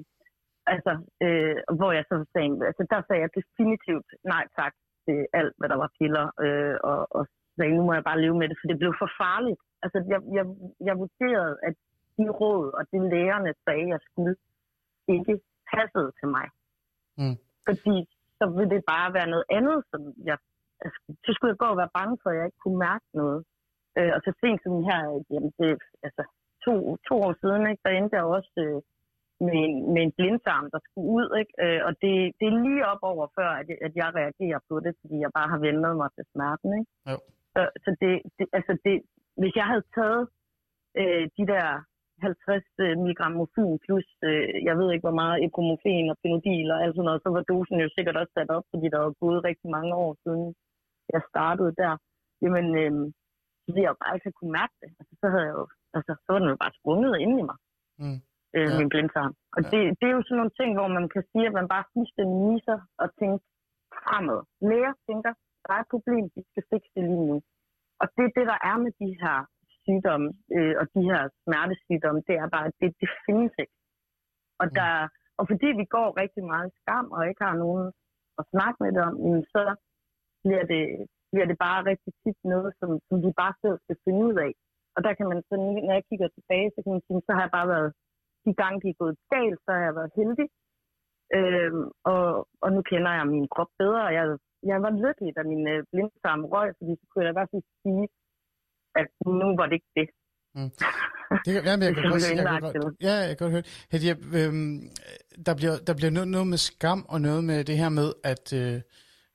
[0.74, 0.92] altså,
[1.24, 4.74] øh, hvor jeg så sagde, altså der sagde jeg definitivt nej tak
[5.04, 7.22] til alt, hvad der var piller, øh, og, og
[7.56, 9.60] sagde, nu må jeg bare leve med det, for det blev for farligt.
[9.84, 10.44] Altså, jeg, jeg,
[10.88, 11.74] jeg vurderede, at
[12.16, 14.34] de råd og de lægerne sagde, jeg skulle,
[15.16, 15.34] ikke
[15.72, 16.46] passede til mig.
[17.20, 17.36] Mm.
[17.66, 17.96] Fordi
[18.38, 20.38] så ville det bare være noget andet, som jeg,
[20.84, 23.40] altså, så skulle jeg gå og være bange for, at jeg ikke kunne mærke noget.
[24.00, 25.00] Øh, og så sent som her,
[25.32, 25.70] jamen det,
[26.06, 26.22] altså
[26.64, 26.74] to,
[27.08, 28.80] to år siden, ikke, der endte jeg også øh,
[29.46, 31.28] med, en, med en blindtarm, der skulle ud.
[31.40, 31.54] Ikke?
[31.64, 34.92] Øh, og det, det er lige op over før, at, at jeg reagerer på det,
[35.00, 36.70] fordi jeg bare har vendt mig til smerten.
[36.78, 36.90] Ikke?
[37.10, 37.16] Jo.
[37.54, 38.96] Så, så det, det, altså det,
[39.40, 40.22] hvis jeg havde taget
[41.00, 41.66] øh, de der
[42.22, 42.64] 50
[43.06, 47.08] mg morfin plus, øh, jeg ved ikke hvor meget, ibuprofen og Phenodil og alt sådan
[47.08, 49.92] noget, så var dosen jo sikkert også sat op, fordi der var gået rigtig mange
[50.04, 50.54] år siden
[51.14, 51.92] jeg startede der.
[52.42, 52.92] Jamen, øh,
[53.74, 54.90] ville jeg jo bare ikke have kunne mærke det.
[55.00, 55.64] Altså, så havde jeg jo,
[55.96, 57.58] altså, så var den jo bare sprunget ind i mig,
[58.02, 58.18] Mm.
[58.56, 58.76] øh, Ja.
[58.80, 59.32] min blindtarm.
[59.54, 59.68] Og Ja.
[59.72, 62.36] det, det er jo sådan nogle ting, hvor man kan sige, at man bare fuldstændig
[62.50, 63.40] misser og tænker
[64.06, 64.40] fremad.
[64.68, 65.32] Læger tænker,
[65.66, 67.36] der er et problem, vi skal fikse det lige nu.
[68.02, 69.36] Og det er det, der er med de her
[69.84, 73.76] sygdomme, øh, og de her smertesygdomme, det er bare, at det, det findes ikke.
[74.62, 74.74] Og, Mm.
[74.78, 74.90] der,
[75.38, 77.86] og fordi vi går rigtig meget i skam, og ikke har nogen
[78.40, 79.14] at snakke med det om,
[79.54, 79.62] så
[80.44, 80.82] bliver det,
[81.32, 84.52] bliver det bare rigtig tit noget, som, som vi bare selv skal finde ud af.
[84.96, 87.42] Og der kan man så, når jeg kigger tilbage, så kan man sige, så har
[87.46, 87.90] jeg bare været,
[88.46, 90.48] de gange de er gået galt, så har jeg været heldig.
[91.38, 92.24] Øhm, og,
[92.64, 94.24] og nu kender jeg min krop bedre, og jeg,
[94.70, 97.52] jeg var lykkelig, da min øh, blindtarm røg, fordi så kunne jeg da i hvert
[97.52, 98.04] fald sige,
[99.00, 99.06] at
[99.40, 100.08] nu var det ikke det.
[101.44, 103.66] Det kan, jamen, jeg kan Det godt, jeg kan godt, ja, jeg kan godt høre.
[103.92, 104.08] Hedi,
[104.40, 104.78] øhm,
[105.46, 108.46] der bliver, der bliver noget, noget med skam og noget med det her med, at
[108.60, 108.76] øh,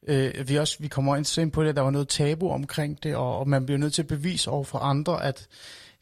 [0.08, 3.04] øh, vi også vi kommer ind ind på det, at der var noget tabu omkring
[3.04, 5.48] det, og, og man bliver nødt til at bevise over for andre, at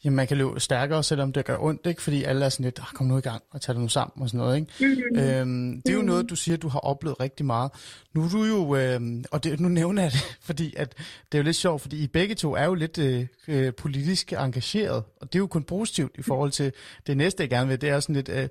[0.04, 2.02] jamen, man kan løbe stærkere, selvom det gør ondt, ikke?
[2.02, 4.22] fordi alle er sådan lidt, "Ah, kom nu i gang og tag det nu sammen
[4.22, 4.56] og sådan noget.
[4.56, 4.68] Ikke?
[4.80, 5.18] Mm-hmm.
[5.18, 7.70] Øhm, det er jo noget, du siger, du har oplevet rigtig meget.
[8.14, 10.94] Nu er du jo, øhm, og det, nu nævner jeg det, fordi at
[11.32, 14.32] det er jo lidt sjovt, fordi I begge to er jo lidt øh, øh, politisk
[14.32, 16.72] engageret, og det er jo kun positivt i forhold til
[17.06, 17.80] det næste, jeg gerne vil.
[17.80, 18.48] Det er sådan lidt, øh, øh,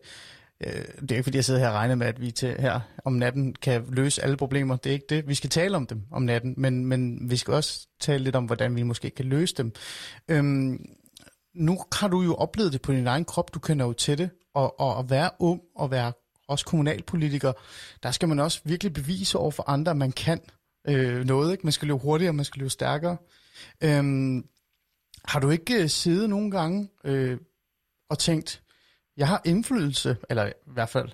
[0.68, 2.80] Øh, det er ikke fordi, jeg sidder her og regner med, at vi til her
[3.05, 4.76] om natten kan løse alle problemer.
[4.76, 5.28] Det er ikke det.
[5.28, 8.45] Vi skal tale om dem om natten, men, men vi skal også tale lidt om,
[8.45, 9.72] hvordan vi måske kan løse dem.
[10.28, 10.86] Øhm,
[11.55, 14.30] nu har du jo oplevet det på din egen krop, du kender jo til det,
[14.53, 16.14] og, og at være ung og være
[16.47, 17.53] også kommunalpolitiker,
[18.03, 20.41] der skal man også virkelig bevise over for andre, at man kan
[20.88, 21.51] øh, noget.
[21.51, 21.64] Ikke?
[21.64, 23.18] Man skal løbe hurtigere, man skal løbe stærkere.
[23.84, 24.45] Øhm,
[25.26, 27.38] har du ikke øh, siddet nogle gange øh,
[28.09, 28.62] og tænkt,
[29.18, 31.09] jeg har indflydelse, eller i hvert fald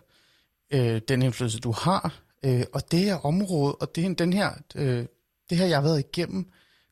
[0.73, 5.05] øh, den indflydelse, du har, øh, og det her område, og det, den her, øh,
[5.49, 6.45] det her, jeg har været igennem,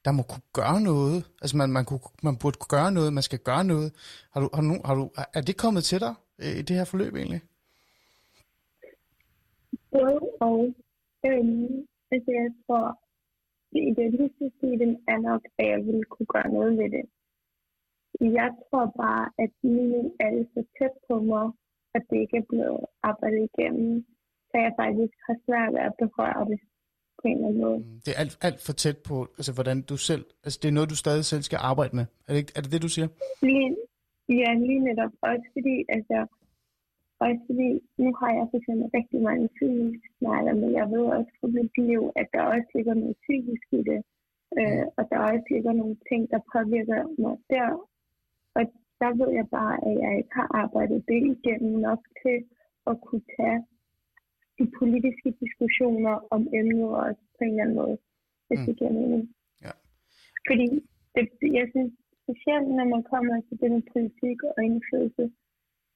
[0.06, 1.26] der må kunne gøre noget.
[1.42, 3.90] Altså man, man, kunne, man burde kunne gøre noget, man skal gøre noget.
[4.32, 6.86] Har du, har du, har du, er det kommet til dig øh, i det her
[6.86, 7.42] forløb egentlig?
[9.92, 10.74] Både og.
[11.26, 13.00] Øhm, altså jeg tror,
[13.74, 17.06] det idealistiske i den er nok, at jeg ville kunne gøre noget ved det.
[18.22, 21.46] Jeg tror bare, at nu er det så tæt på mig,
[21.96, 24.06] at det ikke er blevet arbejdet igennem,
[24.50, 26.60] så jeg faktisk har svært ved at berøre det
[27.20, 27.78] på en eller anden måde.
[27.80, 30.78] Mm, Det er alt, alt for tæt på, altså hvordan du selv, altså det er
[30.78, 32.06] noget, du stadig selv skal arbejde med.
[32.28, 33.08] Er det, ikke- er det det, du siger?
[33.48, 33.68] Lige,
[34.42, 35.14] ja, lige netop.
[35.30, 36.18] Også fordi, altså,
[37.26, 37.70] også fordi,
[38.04, 41.74] nu har jeg for eksempel rigtig mange psykiske smerter, men jeg ved også fra mit
[41.90, 44.00] liv, at der også ligger noget psykisk i det.
[44.60, 47.70] Øh, og der også ligger nogle ting, der påvirker mig der.
[48.58, 48.64] Og
[49.02, 52.38] der ved jeg bare, at jeg ikke har arbejdet det igennem nok til
[52.90, 53.60] at kunne tage
[54.60, 57.98] de politiske diskussioner om emnet også på en eller anden måde,
[58.48, 58.66] hvis Mm.
[58.66, 59.24] det giver mening.
[59.66, 59.74] Ja.
[60.48, 60.66] Fordi
[61.16, 61.26] det,
[61.60, 61.92] jeg synes,
[62.24, 65.26] specielt når man kommer til det med politik og indflydelse,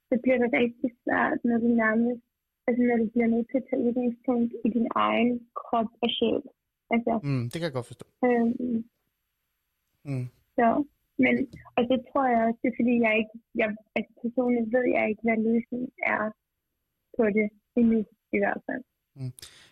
[0.09, 2.23] så bliver det rigtig svært, når du nærmest,
[2.67, 5.31] altså når du bliver nødt til at tage udgangspunkt i din egen
[5.61, 6.41] krop og sjæl.
[6.95, 8.05] Altså, Mm, det kan jeg godt forstå.
[8.27, 8.83] øhm,
[10.09, 10.25] Mm.
[10.57, 10.67] så,
[11.23, 11.35] men,
[11.75, 15.03] og så tror jeg også, det er fordi, jeg ikke, jeg, altså personligt ved jeg
[15.09, 16.23] ikke, hvad løsningen er
[17.17, 17.47] på det
[17.79, 17.99] endnu,
[18.35, 18.83] i hvert fald.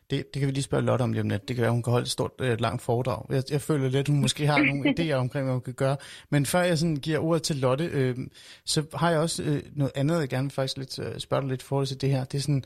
[0.10, 1.48] Det, det kan vi lige spørge Lotte om lige om lidt.
[1.48, 3.26] Det kan være, hun kan holde et stort, øh, langt foredrag.
[3.30, 5.98] Jeg, jeg føler lidt, hun måske har nogle idéer omkring, hvad hun kan gøre.
[6.30, 8.18] Men før jeg sådan giver ordet til Lotte, øh,
[8.66, 11.62] så har jeg også øh, noget andet, jeg gerne faktisk lidt, øh, spørge dig lidt
[11.62, 12.24] i forhold til det her.
[12.24, 12.64] Det er sådan,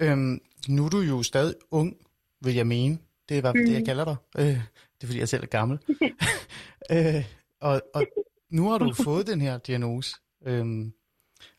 [0.00, 0.16] øh,
[0.68, 1.96] nu er du jo stadig ung,
[2.44, 2.98] vil jeg mene.
[3.28, 3.66] Det er bare mm.
[3.66, 4.16] det, jeg kalder dig.
[4.38, 4.58] Øh,
[4.96, 5.78] det er, fordi jeg selv er gammel.
[6.94, 7.24] øh,
[7.72, 8.06] og, og
[8.50, 10.16] nu har du fået den her diagnose.
[10.46, 10.86] Øh,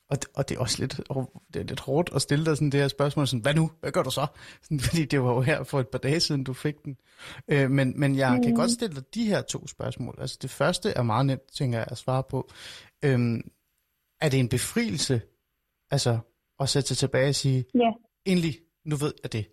[0.09, 0.97] og, det- og det er også lidt,
[1.53, 3.71] det er lidt hårdt at stille dig sådan det her spørgsmål, sådan, hvad nu?
[3.79, 4.27] Hvad gør du så?
[4.63, 6.97] Sådan, fordi det var jo her for et par dage siden, du fik den.
[7.47, 8.43] Øh, men, men jeg mm.
[8.43, 10.15] kan godt stille dig de her to spørgsmål.
[10.21, 12.49] Altså det første er meget nemt, tænker jeg, at svare på.
[13.05, 13.51] Øhm,
[14.21, 15.21] er det en befrielse,
[15.91, 16.19] altså
[16.59, 17.91] at sætte sig tilbage og sige, Ja,
[18.25, 19.45] endelig, nu ved jeg det.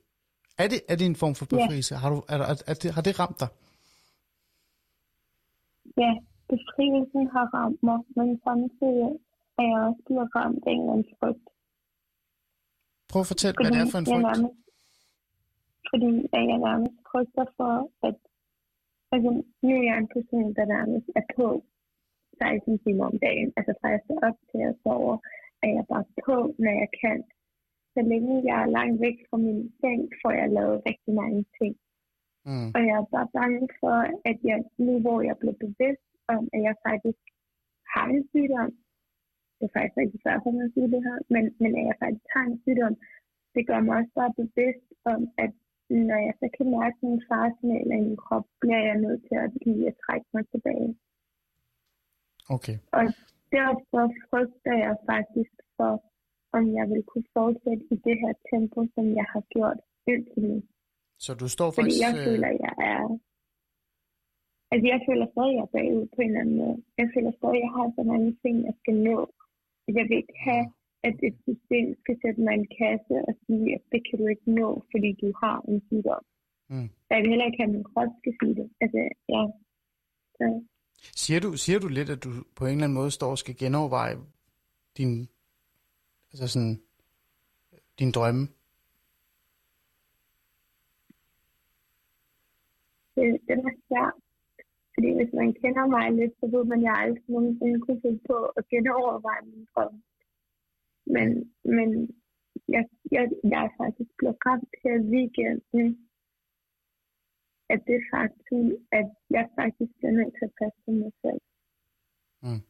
[0.58, 1.56] Er det, er det en form for Ja.
[1.66, 1.94] befrielse?
[1.94, 3.48] Har, du, er, er, er det, har det ramt dig?
[5.98, 6.14] ja,
[6.52, 9.10] befrielsen har ramt mig, men samtidig
[9.58, 11.46] er jeg også blevet ramt af en eller anden frygt.
[13.10, 14.26] Prøv at fortælle, hvad det er for en frygt.
[14.28, 14.58] nærmest,
[15.90, 17.74] fordi at jeg nærmest frygter for,
[18.08, 18.16] at
[19.14, 19.30] altså,
[19.64, 21.46] nu er jeg en person, der nærmest er på
[22.38, 23.48] 16 timer om dagen.
[23.56, 25.16] Altså fra jeg står op til jeg sover,
[25.64, 27.18] er jeg bare på, når jeg kan.
[27.94, 31.74] Så længe jeg er langt væk fra min seng, får jeg lavet rigtig mange ting.
[32.48, 32.68] Mm.
[32.74, 33.96] Og jeg er bare bange for,
[34.30, 37.22] at jeg, nu hvor jeg bliver bevidst om, at jeg faktisk
[37.94, 38.70] har en sygdom,
[39.56, 41.96] det er faktisk rigtig svært for mig at sige det her, men, men at jeg
[42.02, 42.94] faktisk har en sygdom,
[43.54, 45.52] det gør mig også bare bevidst om, at
[46.10, 49.50] når jeg så kan mærke min faresignaler i min krop, bliver jeg nødt til at
[49.66, 50.90] lige at trække mig tilbage.
[52.56, 52.76] Okay.
[52.98, 53.04] Og
[53.58, 55.92] derfor frygter jeg faktisk for,
[56.56, 60.62] om jeg vil kunne fortsætte i det her tempo, som jeg har gjort indtil nu.
[61.24, 62.04] Så du står Fordi faktisk...
[62.04, 63.02] jeg øh, føler, at jeg er...
[64.70, 66.76] Altså, jeg føler stadig, at jeg er bagud på en eller anden måde.
[67.00, 69.18] Jeg føler stadig, at jeg har så mange ting, jeg skal nå.
[69.98, 70.66] Jeg vil ikke have,
[71.08, 74.26] at et system skal sætte mig i en kasse og sige, at det kan du
[74.34, 76.22] ikke nå, fordi du har en sygdom.
[76.70, 76.88] Mm.
[77.10, 78.68] Jeg vil heller ikke have, at min krop skal sige det.
[78.82, 79.00] Altså,
[79.34, 79.42] ja.
[80.38, 80.46] Så,
[81.22, 83.56] Siger du, siger du lidt, at du på en eller anden måde står og skal
[83.58, 84.16] genoverveje
[84.98, 85.12] din,
[86.30, 86.76] altså sådan,
[87.98, 88.48] din drømme?
[93.16, 94.14] det, det er svært.
[94.94, 98.22] Fordi hvis man kender mig lidt, så ved man, at jeg aldrig nogensinde kunne finde
[98.30, 99.94] på at genoverveje min drøm.
[101.14, 101.28] Men,
[101.76, 101.88] men
[102.74, 102.84] jeg,
[103.14, 105.86] jeg, jeg er faktisk blevet ramt her weekenden,
[107.72, 108.66] at det faktum,
[108.98, 111.40] at jeg faktisk er nødt til at passe på mig selv.
[112.44, 112.62] Mm.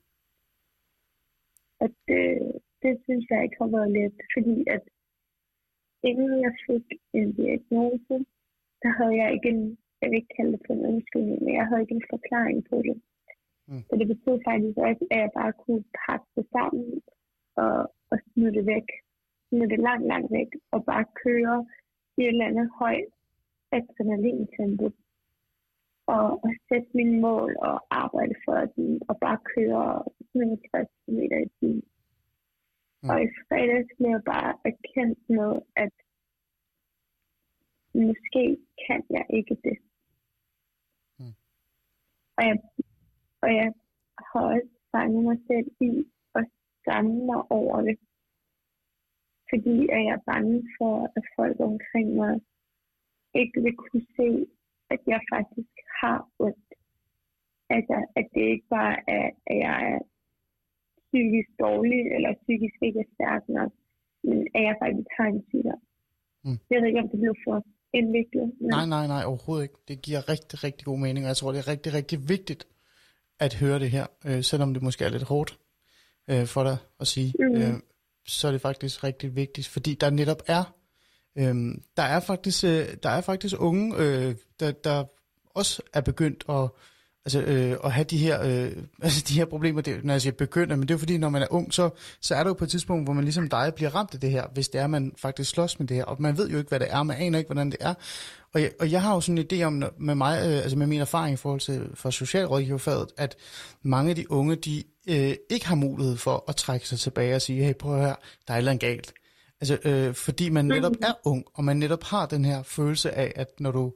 [1.84, 2.26] At det,
[2.82, 4.84] det synes jeg ikke har været let, fordi at
[6.08, 6.86] inden jeg fik
[7.18, 8.16] en diagnose,
[8.82, 11.66] der havde jeg ikke en, jeg vil ikke kalde det for en undskyldning, men jeg
[11.66, 12.96] havde ikke en forklaring på det.
[13.68, 13.82] Mm.
[13.88, 16.84] Så det betød faktisk også, at jeg bare kunne pakke det sammen
[17.64, 17.76] og,
[18.10, 18.88] og smide det væk.
[19.48, 21.56] Smide det langt, langt væk og bare køre
[22.18, 23.10] i et eller andet højt
[23.76, 24.86] adrenalintempo.
[26.06, 30.04] Og, og sætte mine mål og arbejde for den, og bare køre
[30.70, 31.82] 60 km i timen.
[33.02, 33.10] Mm.
[33.10, 35.94] Og i fredags blev jeg bare erkendt med, at
[37.94, 38.44] måske
[38.86, 39.78] kan jeg ikke det.
[42.36, 42.56] Og, jeg,
[43.42, 43.72] og jeg
[44.28, 45.92] har også fanget mig selv i
[46.34, 46.44] at
[46.80, 47.98] skamme mig over det.
[49.50, 52.34] Fordi at jeg er bange for, at folk omkring mig
[53.34, 54.46] ikke vil kunne se,
[54.90, 56.70] at jeg faktisk har ondt.
[57.70, 60.00] Altså, at det ikke bare er, at jeg er
[61.06, 63.72] psykisk dårlig, eller psykisk ikke er stærk nok,
[64.24, 65.82] men at jeg faktisk har en sygdom.
[66.44, 66.58] Mm.
[66.70, 67.56] Jeg ved ikke, om det blev for
[67.94, 68.52] indviklet.
[68.60, 69.74] Men Nej, nej, nej, overhovedet ikke.
[69.88, 72.66] Det giver rigtig, rigtig god mening, og jeg tror, det er rigtig, rigtig vigtigt
[73.40, 75.58] at høre det her, øh, selvom det måske er lidt hårdt
[76.30, 77.34] øh, for dig at sige.
[77.38, 77.62] Mhm.
[77.62, 77.74] Øh,
[78.26, 80.74] så er det faktisk rigtig vigtigt, fordi der netop er,
[81.38, 81.54] øh,
[81.96, 85.04] der er faktisk, øh, der er faktisk unge, øh, der, der
[85.54, 86.70] også er begyndt at
[87.24, 88.72] altså, øh, at have de her, øh,
[89.02, 91.28] altså, de her problemer, det, når jeg siger begynder, men det er jo fordi, når
[91.28, 93.72] man er ung, så, så er der jo på et tidspunkt, hvor man ligesom dig
[93.74, 96.16] bliver ramt af det her, hvis det er, man faktisk slås med det her, og
[96.18, 97.94] man ved jo ikke, hvad det er, man aner ikke, hvordan det er.
[98.54, 100.86] Og jeg, og jeg har jo sådan en idé om, med mig, øh, altså med
[100.86, 103.36] min erfaring i forhold til for socialrådgiverfaget, at
[103.82, 107.42] mange af de unge, de øh, ikke har mulighed for at trække sig tilbage og
[107.42, 108.16] sige, hey, prøv at høre,
[108.48, 109.12] der er et eller andet galt.
[109.60, 113.32] Altså, øh, fordi man netop er ung, og man netop har den her følelse af,
[113.36, 113.92] at når du,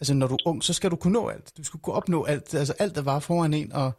[0.00, 1.48] altså når du er ung, så skal du kunne nå alt.
[1.58, 3.90] Du skal kunne opnå alt, altså alt, der var foran en, og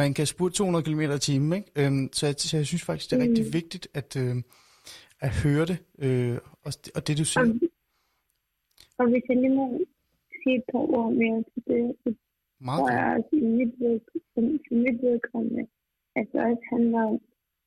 [0.00, 1.70] man kan spurte 200 km i timen, ikke?
[1.80, 4.36] Øhm, så, jeg, så jeg synes faktisk, det er rigtig vigtigt at, øh,
[5.26, 6.36] at høre det, øh,
[6.66, 7.44] og, og det du siger.
[7.44, 7.52] Og,
[9.00, 9.64] og hvis jeg lige må
[10.40, 12.08] sige et par ord mere til det, så
[12.68, 13.72] Meget tror jeg også, i mit,
[14.32, 14.40] for
[14.84, 15.64] mit vedkommende,
[16.18, 17.16] at det også handler om,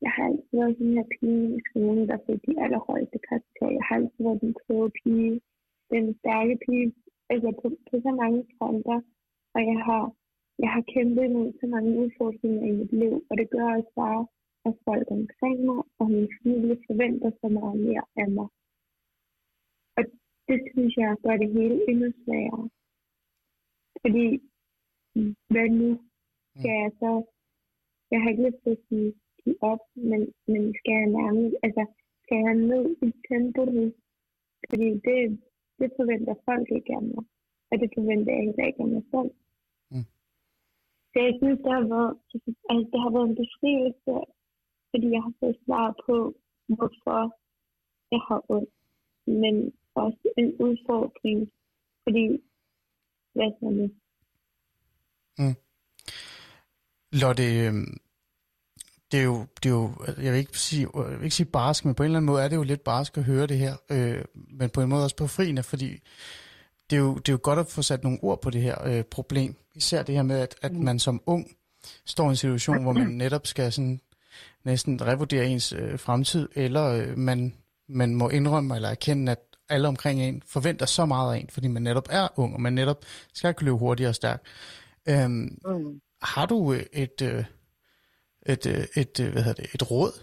[0.05, 3.71] jeg har altid været den her pige i skolen, der fik de allerhøjeste karakterer.
[3.77, 5.33] Jeg har altid været den kloge pige,
[5.93, 6.87] den stærke pige,
[7.31, 8.99] altså på, på så mange fronter.
[9.55, 10.03] Og jeg har,
[10.63, 14.21] jeg har kæmpet imod så mange udfordringer i mit liv, og det gør også bare,
[14.67, 18.49] at folk omkring mig og min familie forventer så meget mere af mig.
[19.97, 20.03] Og
[20.47, 22.65] det synes jeg gør det hele endnu sværere.
[24.01, 24.27] Fordi,
[25.51, 25.89] hvad nu?
[26.57, 27.11] Skal jeg så,
[28.11, 29.13] jeg har ikke lyst til at sige,
[29.43, 30.21] give op, men,
[30.51, 31.83] men skal jeg nærmest, altså,
[32.23, 33.85] skal jeg ned i tempo nu?
[34.69, 35.19] Fordi det,
[35.81, 37.23] det forventer folk ikke af mig,
[37.71, 39.31] og det forventer jeg heller ikke af mig selv.
[39.91, 40.07] Mm.
[41.11, 42.13] Så jeg synes, det har været,
[42.69, 44.13] altså, det har været en befrielse,
[44.91, 46.15] fordi jeg har fået svar på,
[46.75, 47.21] hvorfor
[48.13, 48.73] jeg har ondt,
[49.41, 49.55] men
[49.95, 51.39] også en udfordring,
[52.03, 52.25] fordi,
[53.35, 53.87] hvad så nu?
[57.21, 57.73] Lotte, øh,
[59.11, 59.91] det er, jo, det er jo,
[60.21, 62.43] jeg vil ikke sige, jeg vil ikke sige barsk, men på en eller anden måde
[62.43, 64.23] er det jo lidt barsk at høre det her, øh,
[64.59, 65.99] men på en måde også befriende, fordi
[66.89, 68.87] det er, jo, det er jo godt at få sat nogle ord på det her
[68.87, 69.55] øh, problem.
[69.75, 71.51] Især det her med, at, at man som ung
[72.05, 73.99] står i en situation, hvor man netop skal sådan
[74.65, 77.53] næsten revurdere ens øh, fremtid, eller øh, man,
[77.89, 79.39] man må indrømme eller erkende, at
[79.69, 82.73] alle omkring en forventer så meget af en, fordi man netop er ung, og man
[82.73, 84.43] netop skal kunne løbe hurtigt og stærkt.
[85.09, 86.01] Øhm, Mm.
[86.21, 87.43] har du øh, et, øh,
[88.53, 90.13] et, øh, et, øh, hvad hedder det, et råd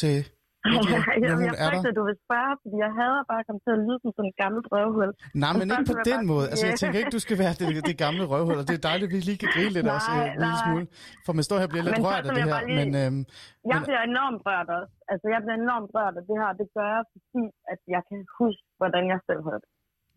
[0.00, 3.40] til jeg, Lydia, når jeg, jeg er frygter, du vil spørge, fordi jeg hader bare
[3.42, 5.10] at komme til at lyde som sådan en gammel røvhul.
[5.44, 6.46] Nej, men ikke på jeg den bare måde.
[6.52, 6.80] Altså, jeg ja.
[6.82, 9.20] tænker ikke, du skal være det, det gamle røvhul, og det er dejligt, at vi
[9.28, 10.64] lige kan grine lidt Nej, også øh, en lille nej.
[10.64, 10.84] smule.
[11.26, 12.88] For man står her og bliver lidt Men rørt af det jeg her, lige- men
[13.02, 13.20] øhm,
[13.70, 14.92] Jeg Men- bliver enormt rørt også.
[15.12, 16.50] Altså, jeg bliver enormt rørt af det her.
[16.60, 19.70] Det gør jeg, fordi at jeg kan huske, hvordan jeg selv havde det.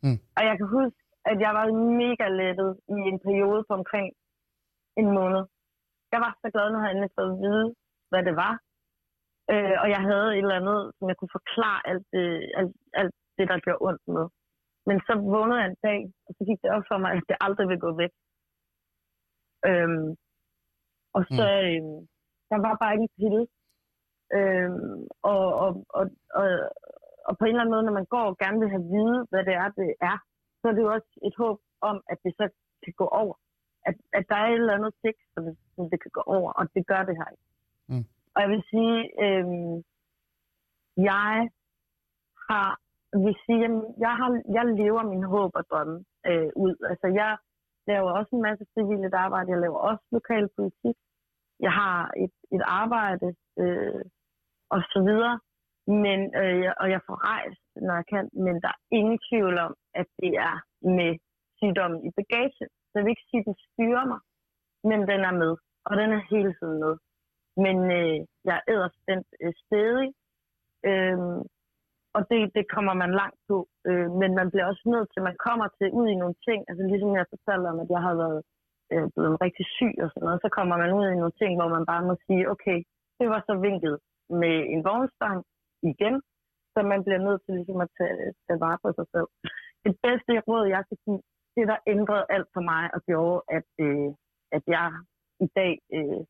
[0.06, 0.18] Mm.
[0.38, 0.98] Og jeg kan huske,
[1.32, 1.66] at jeg var
[2.04, 4.08] mega lettet i en periode på omkring
[5.02, 5.44] en måned.
[6.14, 7.68] Jeg var så glad, når jeg endelig fået at vide,
[8.12, 8.54] hvad det var.
[9.52, 12.28] Øh, og jeg havde et eller andet, som jeg kunne forklare alt det,
[12.60, 14.26] alt, alt det der gjorde ondt med.
[14.88, 17.38] Men så vågnede jeg en dag, og så gik det op for mig, at det
[17.46, 18.14] aldrig vil gå væk.
[19.70, 20.10] Øhm,
[21.18, 21.66] og så, mm.
[21.68, 22.00] øhm,
[22.52, 23.44] der var bare ikke en pille.
[24.38, 25.02] Øhm,
[25.32, 26.06] og, og, og,
[26.40, 26.48] og,
[27.28, 29.44] og på en eller anden måde, når man går og gerne vil have vide, hvad
[29.48, 30.18] det er, det er,
[30.60, 31.58] så er det jo også et håb
[31.90, 32.46] om, at det så
[32.84, 33.36] kan gå over.
[33.90, 36.52] At, at der er et eller andet stik, som, det- som det kan gå over,
[36.60, 37.48] og det gør det her ikke.
[37.90, 38.06] Mm.
[38.36, 39.76] Og jeg vil sige, øhm,
[41.12, 41.50] jeg
[42.50, 42.70] har,
[43.26, 45.98] vil sige, jamen, jeg, har, jeg lever min håb og drømme
[46.30, 46.76] øh, ud.
[46.90, 47.38] Altså, jeg
[47.88, 49.52] laver også en masse frivilligt arbejde.
[49.52, 50.96] Jeg laver også lokal politik.
[51.60, 53.28] Jeg har et, et arbejde
[53.62, 54.02] øh,
[54.70, 55.40] og så videre.
[56.04, 58.30] Men, øh, jeg- og jeg får rejst, når jeg kan.
[58.46, 60.56] Men der er ingen tvivl om, at det er
[60.98, 61.12] med
[61.60, 62.66] sygdommen i bagage.
[62.92, 64.22] Så jeg vil ikke sige, at den styrer mig,
[64.90, 65.54] men den er med.
[65.88, 66.94] Og den er hele tiden med.
[67.66, 68.18] Men øh,
[68.48, 70.10] jeg er æderspændt øh, stedig.
[70.90, 71.18] Øh,
[72.16, 73.58] og det, det kommer man langt på.
[73.90, 76.60] Øh, men man bliver også nødt til, man kommer til ud i nogle ting.
[76.70, 78.42] Altså ligesom jeg fortalte om, at jeg har været
[78.94, 80.44] øh, blevet rigtig syg og sådan noget.
[80.46, 82.78] Så kommer man ud i nogle ting, hvor man bare må sige, okay,
[83.20, 83.98] det var så vinklet
[84.42, 85.38] med en vognstang
[85.92, 86.16] igen.
[86.74, 89.30] Så man bliver nødt til ligesom at tage, tage vare på sig selv.
[89.86, 91.22] Det bedste råd, jeg kan give,
[91.56, 94.10] det der ændrede alt for mig og gjorde, at, øh,
[94.52, 94.88] at jeg
[95.46, 96.22] i dag, øh,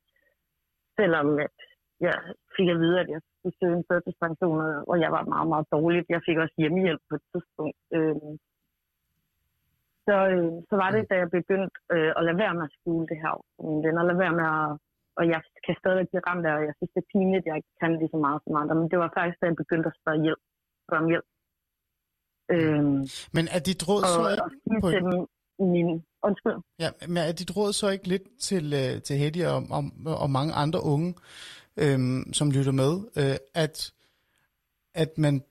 [0.97, 1.57] selvom at
[2.05, 2.15] jeg
[2.57, 4.59] fik at vide, at jeg skulle søge en førtidspension,
[4.91, 6.05] og jeg var meget, meget dårlig.
[6.09, 7.77] Jeg fik også hjemmehjælp på et tidspunkt.
[7.97, 8.31] Øh,
[10.07, 13.07] så, øh, så var det, da jeg begyndte øh, at lade være med at skjule
[13.11, 14.69] det her for mine venner, lade være med at,
[15.19, 17.55] og jeg kan stadig blive ramt af, og jeg synes, det er pinligt, at jeg
[17.59, 19.99] ikke kan lige så meget som andre, men det var faktisk, da jeg begyndte at
[20.01, 20.43] spørge hjælp,
[20.85, 21.27] spørge om hjælp.
[22.51, 24.81] Øhm, Men er dit råd og, så ikke...
[24.81, 25.27] på- dem,
[25.69, 29.67] min, undskyld, Ja, men er dit råd så ikke lidt til, øh, til Hedy og,
[29.69, 31.13] og, og mange andre unge,
[31.77, 33.91] øhm, som lytter med, øh, at,
[34.93, 35.43] at man,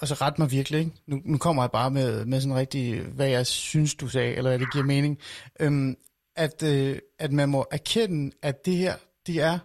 [0.00, 0.92] altså ret mig virkelig, ikke?
[1.06, 4.50] Nu, nu kommer jeg bare med, med sådan rigtig, hvad jeg synes, du sagde, eller
[4.50, 5.18] hvad det giver mening,
[5.60, 5.96] øhm,
[6.36, 8.94] at, øh, at man må erkende, at det her,
[9.26, 9.58] det er,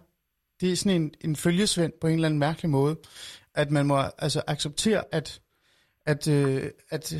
[0.60, 2.96] det er sådan en, en følgesvend på en eller anden mærkelig måde,
[3.54, 5.40] at man må altså acceptere, at,
[6.06, 7.14] at, øh, at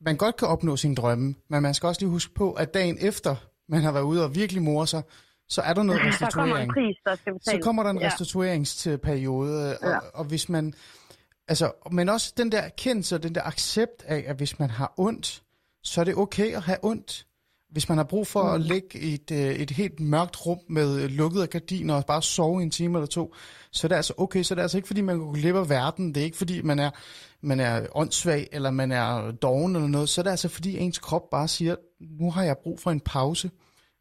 [0.00, 2.98] man godt kan opnå sine drømme, men man skal også lige huske på, at dagen
[3.00, 3.36] efter,
[3.68, 5.02] man har været ude og virkelig more sig,
[5.48, 6.72] så er der noget der kommer en restituering.
[6.72, 7.60] pris, der skal betales.
[7.62, 8.06] Så kommer der en Ja.
[8.06, 9.98] restitueringsperiode, og, Ja.
[10.14, 10.74] og hvis man,
[11.48, 14.94] altså, men også den der erkendelse og den der accept af, at hvis man har
[14.96, 15.42] ondt,
[15.82, 17.26] så er det okay at have ondt.
[17.70, 18.54] Hvis man har brug for Mm.
[18.54, 22.22] at ligge i et, øh, et helt mørkt rum med øh, lukkede gardiner og bare
[22.22, 23.34] sove en time eller to,
[23.72, 24.42] så er det altså okay.
[24.42, 26.14] Så er det altså ikke, fordi man går glip af verden.
[26.14, 26.90] Det er ikke, fordi man er,
[27.40, 30.08] man er åndssvag, eller man er doven eller noget.
[30.08, 31.76] Så er det altså, fordi ens krop bare siger,
[32.20, 33.50] nu har jeg brug for en pause.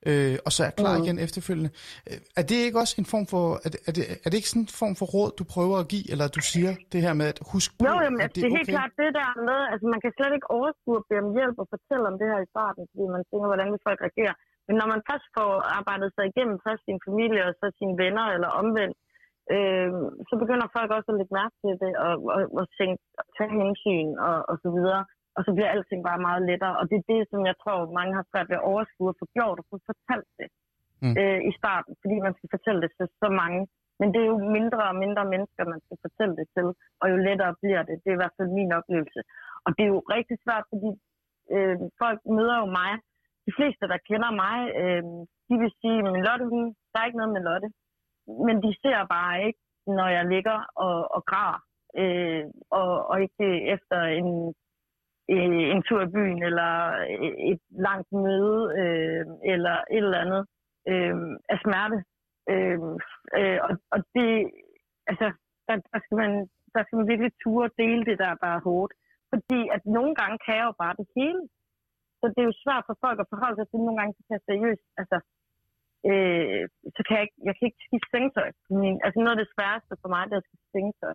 [0.10, 1.04] Øh, og så er klar Mm.
[1.04, 1.72] igen efterfølgende.
[2.10, 4.52] Øh, Er det ikke også en form for, er det, er det, er det ikke
[4.54, 7.28] sådan en form for råd, du prøver at give, eller du siger det her med
[7.34, 9.86] at husk på, Jo, jamen, at altså, det er helt klart det der med, altså
[9.94, 12.52] man kan slet ikke overskue at bede om hjælp og fortælle om det her i
[12.54, 14.36] starten, fordi man tænker, hvordan vil folk reagere.
[14.68, 18.26] Men når man først får arbejdet sig igennem først sin familie og så sine venner
[18.36, 18.98] eller omvendt,
[19.56, 19.90] øh,
[20.30, 23.00] så begynder folk også at lægge mærke til det og, og, og tænke,
[23.38, 25.02] tage hensyn og, og så videre.
[25.38, 26.76] Og så bliver alting bare meget lettere.
[26.80, 29.26] Og det er det, som jeg tror, mange har svært ved at overskue og få
[29.38, 30.50] gjort og få fortalt det
[31.04, 31.14] Mm.
[31.22, 33.62] øh, i starten, fordi man skal fortælle det til så mange.
[34.00, 36.68] Men det er jo mindre og mindre mennesker, man skal fortælle det til,
[37.02, 37.96] og jo lettere bliver det.
[38.02, 39.22] Det er i hvert fald min oplevelse.
[39.66, 40.92] Og det er jo rigtig svært, fordi
[41.56, 42.92] øh, folk møder jo mig.
[43.48, 45.04] De fleste, der kender mig, øh,
[45.50, 47.70] de vil sige, at Lotte, hun, der er ikke noget med Lotte.
[48.48, 49.62] Men de ser bare ikke,
[49.98, 51.60] når jeg ligger og, og græder,
[52.02, 52.44] øh,
[52.80, 54.30] og, og ikke efter en,
[55.34, 56.72] øh, en tur i byen, eller
[57.52, 60.44] et langt møde, øh, eller et eller andet
[60.92, 61.16] øh,
[61.54, 61.98] af smerte.
[62.54, 62.80] Øh,
[63.38, 64.30] øh, og, og det,
[65.12, 65.28] altså,
[65.68, 66.32] der, der, skal man,
[66.74, 68.94] der skal man virkelig ture og dele det der, der er hårdt.
[69.32, 71.42] Fordi at nogle gange kan jeg jo bare det hele.
[72.20, 74.48] Så det er jo svært for folk at forholde sig til, nogle gange kan jeg
[74.50, 75.18] seriøst, altså,
[76.10, 76.64] øh,
[76.96, 78.50] så kan jeg ikke, jeg kan ikke skifte sengetøj.
[78.82, 81.14] Min, altså noget af det sværeste for mig, det er at skifte sengetøj.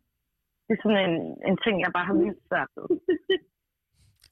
[0.66, 1.16] Det er sådan en,
[1.48, 2.86] en ting, jeg bare har vildt svært ved.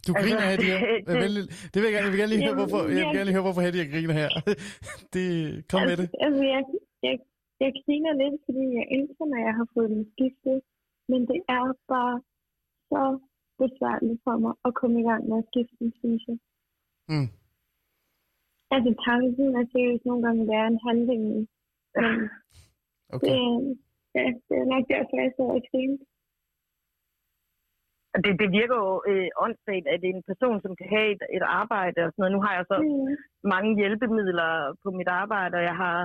[0.06, 0.68] Du Altså, griner, Hedy.
[1.06, 3.14] det- Det, det, vil jeg gerne, jeg vil gerne lige høre, Jamen, hvorfor, jeg vil
[3.16, 4.30] gerne lige høre, hvorfor Hedy jeg griner her.
[5.14, 5.26] Det,
[5.70, 6.06] kom med det.
[6.06, 6.62] Altså, altså jeg,
[7.06, 7.14] jeg,
[7.64, 10.58] jeg griner lidt, fordi jeg elsker, når jeg har fået den skiftet.
[11.10, 12.16] Men det er bare
[12.92, 13.02] så
[13.62, 16.38] besværligt for mig at komme i gang med at skifte den, synes jeg.
[17.12, 17.28] Mm.
[18.74, 21.22] Altså, tanken er seriøst nogle gange være en handling.
[21.98, 22.12] Men
[23.16, 23.26] Okay.
[23.26, 23.38] det,
[24.16, 25.98] ja, det er nok derfor, jeg sidder og griner.
[28.24, 31.22] Det, det virker jo øh, åndssvagt, at det er en person, som kan have et,
[31.36, 32.34] et arbejde og sådan noget.
[32.36, 33.16] Nu har jeg så Mm.
[33.54, 34.52] mange hjælpemidler
[34.82, 35.98] på mit arbejde, og jeg har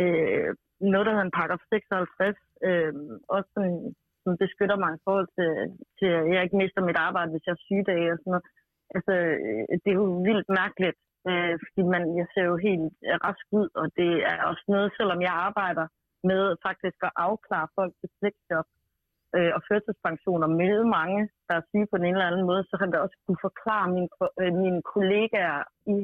[0.00, 0.48] øh,
[0.92, 2.36] noget, der hedder en paragraf 56,
[2.68, 2.92] øh,
[3.34, 3.80] også sådan,
[4.24, 5.50] som beskytter mig i forhold til,
[5.98, 8.46] til, at jeg ikke mister mit arbejde, hvis jeg er sygedage og sådan noget.
[8.96, 9.12] Altså,
[9.44, 10.98] øh, det er jo vildt mærkeligt,
[11.30, 12.86] øh, fordi man, jeg ser jo helt
[13.26, 15.86] rask ud, og det er også noget, selvom jeg arbejder
[16.30, 18.66] med faktisk at afklare folk til fleksjob
[19.36, 22.74] øh, og førtidspensioner med mange, der er syge på den ene eller anden måde, så
[22.80, 24.08] har jeg også kunne forklare mine,
[24.42, 25.62] øh, mine kollegaer
[25.96, 25.98] i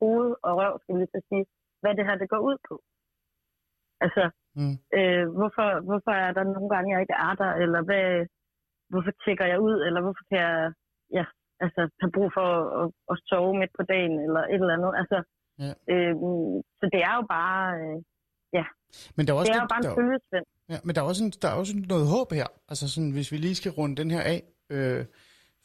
[0.00, 1.44] hoved og røv, skal lige så sige,
[1.82, 2.74] hvad det her det går ud på.
[4.06, 4.24] Altså,
[4.60, 4.76] Mm.
[4.98, 8.06] øh, hvorfor, hvorfor er der nogle gange, jeg ikke er der, eller hvad,
[8.90, 10.72] hvorfor tjekker jeg ud, eller hvorfor kan jeg
[11.18, 11.24] ja,
[11.64, 12.48] altså, have brug for
[12.80, 14.92] at, at sove midt på dagen, eller et eller andet.
[15.00, 15.18] Altså,
[15.64, 15.72] Ja.
[15.92, 16.14] øh,
[16.80, 17.96] så det er jo bare, øh,
[19.16, 20.46] Men der er også, det er jo lidt- bare der, en følgesvend.
[20.68, 22.46] Ja, men der er, også en, der er også noget håb her.
[22.68, 25.04] Altså sådan, hvis vi lige skal runde den her af, øh,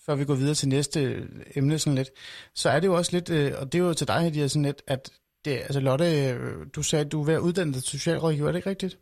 [0.05, 2.09] før vi går videre til næste emne sådan lidt,
[2.53, 4.63] så er det jo også lidt, øh, og det er jo til dig, Hedy, sådan
[4.63, 5.09] lidt, at
[5.45, 8.47] det, altså Lotte, øh, du sagde, at du er ved at uddanne dig til socialrådgiver,
[8.47, 8.99] er det ikke rigtigt?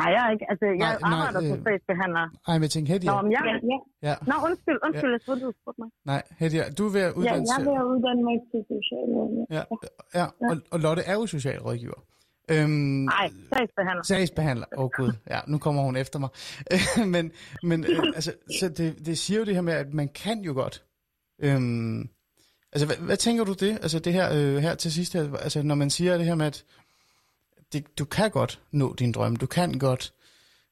[0.00, 0.46] Nej, jeg er ikke.
[0.50, 2.24] Altså, jeg Nej, nej, arbejder som øh, sagsbehandler.
[2.48, 3.42] Ej, men jeg Hedy, Nå, om jeg...
[3.50, 3.78] Ja, ja.
[4.08, 5.90] ja, Nå, undskyld, undskyld, jeg troede, du spurgte mig.
[6.04, 9.46] nej, Hedy, du er ved at ja uddanne jeg til, vil uddanne mig til socialrådgiver.
[9.56, 9.62] ja,
[10.18, 12.00] ja, og, og Lotte er jo socialrådgiver.
[12.48, 14.02] Øhm, Nej, sagsbehandler.
[14.02, 14.66] Sagsbehandler.
[14.76, 16.28] Åh oh, gud, ja, nu kommer hun efter mig.
[17.14, 17.32] men
[17.62, 20.52] men øh, altså, så det, det siger jo det her med, at man kan jo
[20.52, 20.84] godt.
[21.42, 22.08] Øhm,
[22.72, 23.78] altså, hvad, hvad tænker du det?
[23.82, 26.46] Altså det her, øh, her til sidst, her, altså når man siger det her med,
[26.46, 26.64] at
[27.72, 30.12] det, du kan godt nå din drøm, du kan godt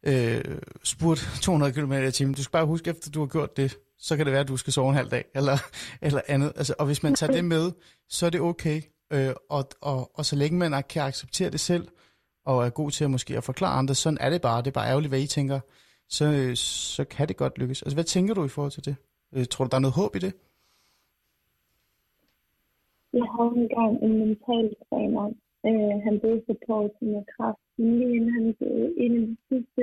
[0.07, 0.45] øh,
[0.83, 2.35] spurte 200 km i timen.
[2.35, 4.57] Du skal bare huske, efter du har gjort det så kan det være, at du
[4.57, 5.59] skal sove en halv dag, eller,
[6.03, 6.53] eller andet.
[6.57, 7.73] Altså, og hvis man tager det med,
[8.09, 8.83] så er det okay.
[9.13, 11.89] Øh, og, og, og så længe man kan acceptere det selv,
[12.45, 14.81] og er god til at måske at forklare andre, sådan er det bare, det er
[14.81, 15.61] bare ærgerligt, hvad I tænker,
[16.09, 16.55] så, øh,
[16.95, 17.83] så kan det godt lykkes.
[17.83, 18.97] Altså, hvad tænker du i forhold til det?
[19.35, 20.33] Øh, tror du, der er noget håb i det?
[23.13, 25.27] Jeg havde engang en mental træner.
[25.69, 27.63] Øh, han blev så på til kraft.
[27.79, 29.83] Men lige inden han døde, en af de sidste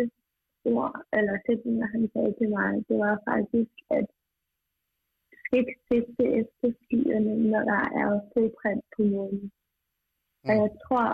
[0.66, 4.08] ord, eller sætninger, han sagde til mig, det var faktisk, at
[5.60, 9.52] ikke sigte efter skyerne, når der er fodprint på månen.
[10.44, 10.50] Mm.
[10.50, 11.08] Og jeg tror,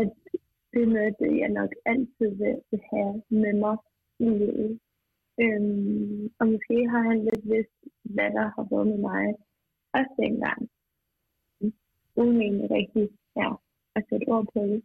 [0.00, 0.12] at
[0.72, 3.76] det er noget, det jeg nok altid vil, vil have med mig
[4.18, 4.80] i livet.
[5.40, 7.78] Øhm, og måske har han lidt vidst,
[8.14, 9.34] hvad der har været med mig
[9.92, 10.60] også dengang.
[12.16, 13.48] Uden egentlig rigtig ja,
[13.96, 14.82] at sætte ord på det.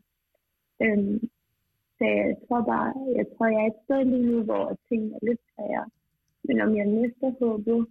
[0.82, 1.20] Øhm,
[1.98, 5.26] så jeg tror bare, jeg tror, jeg er et sted lige nu, hvor tingene er
[5.28, 5.90] lidt sværere.
[6.44, 7.88] Men om jeg mister håbet,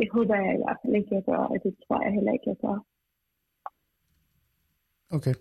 [0.00, 2.48] det håber jeg i hvert fald ikke, jeg gør, og det tror jeg heller ikke,
[2.52, 2.78] jeg gør.
[5.16, 5.34] Okay.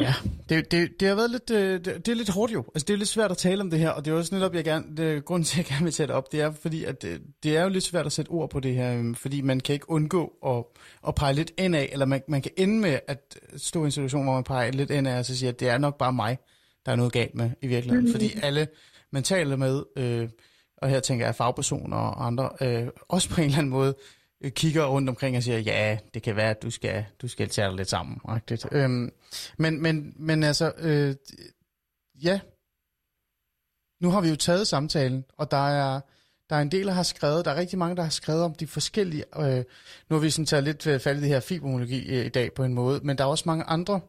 [0.00, 0.14] Ja,
[0.48, 2.64] det, det, det har været lidt, øh, det, det er lidt hårdt jo.
[2.74, 4.54] Altså det er lidt svært at tale om det her, og det er også netop,
[4.54, 6.84] jeg gerne, det, grunden til, at jeg gerne vil tage det op, det er fordi,
[6.84, 9.40] at det, det er jo lidt svært at sætte ord på det her, øhm, fordi
[9.40, 10.64] man kan ikke undgå at,
[11.08, 13.90] at pege lidt ind af, eller man, man kan ende med at stå i en
[13.90, 16.12] situation, hvor man peger lidt ind af, og så siger, at det er nok bare
[16.12, 16.38] mig,
[16.86, 18.04] der er noget galt med i virkeligheden.
[18.04, 18.12] Mm-hmm.
[18.12, 18.68] Fordi alle,
[19.10, 20.28] man taler med, øh,
[20.84, 23.94] og her tænker jeg fagpersoner og andre, øh, også på en eller anden måde,
[24.40, 27.48] øh, kigger rundt omkring og siger, ja, det kan være, at du skal, du skal
[27.48, 28.20] tage dig lidt sammen.
[28.28, 28.66] Rigtigt.
[28.72, 29.12] Øhm,
[29.58, 31.14] men, men, men altså, øh,
[32.22, 32.40] ja,
[34.00, 36.00] nu har vi jo taget samtalen, og der er,
[36.50, 38.54] der er en del, der har skrevet, der er rigtig mange, der har skrevet om
[38.54, 39.64] de forskellige, øh,
[40.10, 42.52] nu har vi sådan taget lidt øh, fat i det her fibromyalgi øh, i dag
[42.52, 44.00] på en måde, men der er også mange andre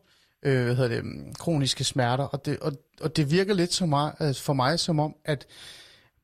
[0.45, 2.71] øh, hvad hedder det, mm, kroniske smerter, og det, og,
[3.01, 5.47] og det virker lidt så meget, øh, for mig som om, at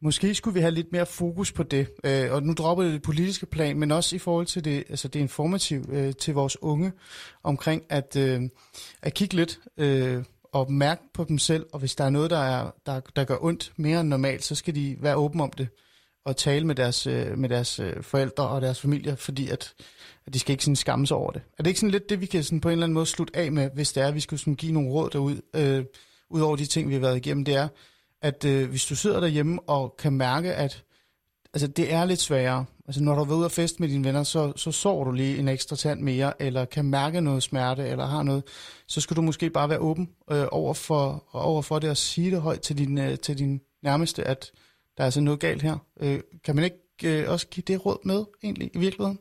[0.03, 3.01] Måske skulle vi have lidt mere fokus på det, øh, og nu dropper det det
[3.01, 6.91] politiske plan, men også i forhold til det, altså det informative øh, til vores unge,
[7.43, 8.41] omkring at, øh,
[9.01, 10.23] at kigge lidt øh,
[10.53, 13.37] og mærke på dem selv, og hvis der er noget, der, er, der, der gør
[13.41, 15.67] ondt mere end normalt, så skal de være åbne om det,
[16.25, 19.73] og tale med deres, øh, med deres øh, forældre og deres familier, fordi at,
[20.27, 21.41] at de skal ikke sådan skamme sig over det.
[21.57, 23.35] Er det ikke sådan lidt det, vi kan sådan på en eller anden måde slutte
[23.35, 25.85] af med, hvis det er, at vi skulle sådan give nogle råd derud, øh,
[26.29, 27.67] ud over de ting, vi har været igennem, det er,
[28.21, 30.83] at øh, hvis du sidder derhjemme og kan mærke, at
[31.53, 32.65] altså, det er lidt sværere.
[32.87, 35.37] Altså, når du er ude og fest med dine venner, så, så sover du lige
[35.37, 38.43] en ekstra tand mere, eller kan mærke noget smerte, eller har noget,
[38.87, 42.31] så skal du måske bare være åben øh, over, for, over for det og sige
[42.31, 44.51] det højt til din, øh, til din nærmeste, at
[44.97, 45.77] der er altså noget galt her.
[46.01, 49.19] Øh, kan man ikke øh, også give det råd med, egentlig, i virkeligheden?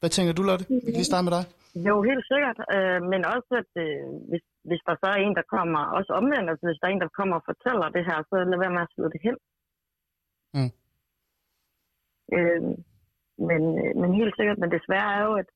[0.00, 0.64] Hvad tænker du, Lotte?
[0.68, 1.44] Vi kan lige starte med dig.
[1.88, 2.58] Jo, helt sikkert.
[2.76, 6.50] Øh, men også, at øh, hvis, hvis der så er en, der kommer, også omvendt,
[6.50, 8.86] altså hvis der er en, der kommer og fortæller det her, så lad være med
[8.86, 9.36] at slå det hen.
[10.56, 10.72] Mm.
[12.36, 12.62] Øh,
[13.48, 13.62] men,
[14.00, 15.48] men helt sikkert, men desværre er jo, at,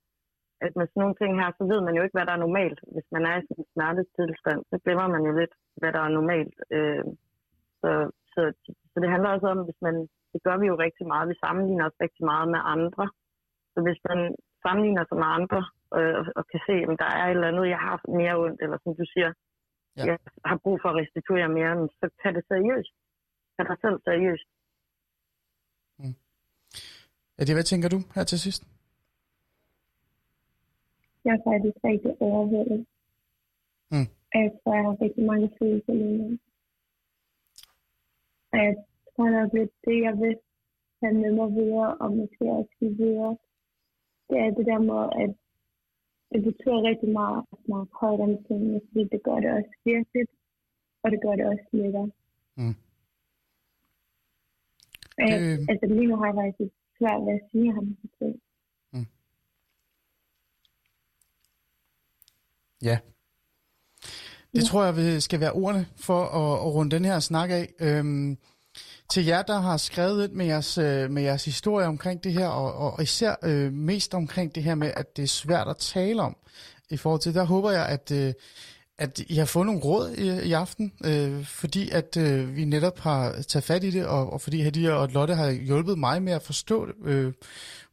[0.65, 2.81] at med sådan nogle ting her, så ved man jo ikke, hvad der er normalt.
[2.95, 6.17] Hvis man er i sådan en smertetilstand, så glemmer man jo lidt, hvad der er
[6.19, 6.57] normalt.
[6.77, 7.05] Øh,
[7.81, 7.91] så,
[8.33, 8.41] så,
[8.91, 9.97] så det handler også om, hvis man,
[10.33, 13.05] det gør vi jo rigtig meget, vi sammenligner os rigtig meget med andre.
[13.73, 14.21] Så hvis man
[14.65, 15.61] sammenligner sig med andre,
[15.97, 18.79] øh, og kan se, at der er et eller andet, jeg har mere ondt, eller
[18.85, 19.31] som du siger,
[19.97, 20.05] ja.
[20.09, 22.93] jeg har brug for at restituere mere, men så tag det seriøst.
[23.57, 24.49] Tag dig selv seriøst.
[25.99, 26.15] Mm.
[27.37, 28.63] Ja, det, hvad tænker du her til sidst?
[31.25, 32.87] Jeg er faktisk rigtig overvældet.
[33.93, 34.09] Mm.
[34.35, 36.39] Jeg tror, jeg har rigtig mange følelser lige nu.
[38.53, 38.75] Og jeg
[39.17, 40.37] tror nok lidt, det jeg vil
[41.03, 43.37] have med mig videre, og måske også give videre,
[44.29, 45.33] det er det der med, at
[46.33, 50.25] det betyder rigtig meget at snakke højt om tingene, fordi det gør det også virkelig,
[51.03, 52.11] og det gør det også lettere.
[52.57, 52.75] Mm.
[55.19, 55.59] Jeg, øh...
[55.71, 58.41] Altså lige nu har jeg faktisk svært ved at sige ham til.
[58.93, 59.07] Mm.
[62.83, 62.99] Ja.
[64.53, 64.67] Det ja.
[64.69, 67.67] tror jeg skal være ordene for at, at runde den her snak af.
[67.81, 68.39] Øhm,
[69.11, 72.49] til jer, der har skrevet ind med jeres, øh, med jeres historie omkring det her,
[72.49, 76.23] og, og især øh, mest omkring det her med, at det er svært at tale
[76.23, 76.37] om
[76.91, 78.33] i forhold til, der håber jeg, at, øh,
[78.99, 82.99] at I har fået nogle råd i, i aften, øh, fordi at øh, vi netop
[82.99, 86.33] har taget fat i det, og, og fordi Hadia og Lotte har hjulpet mig med
[86.33, 87.33] at forstå, øh,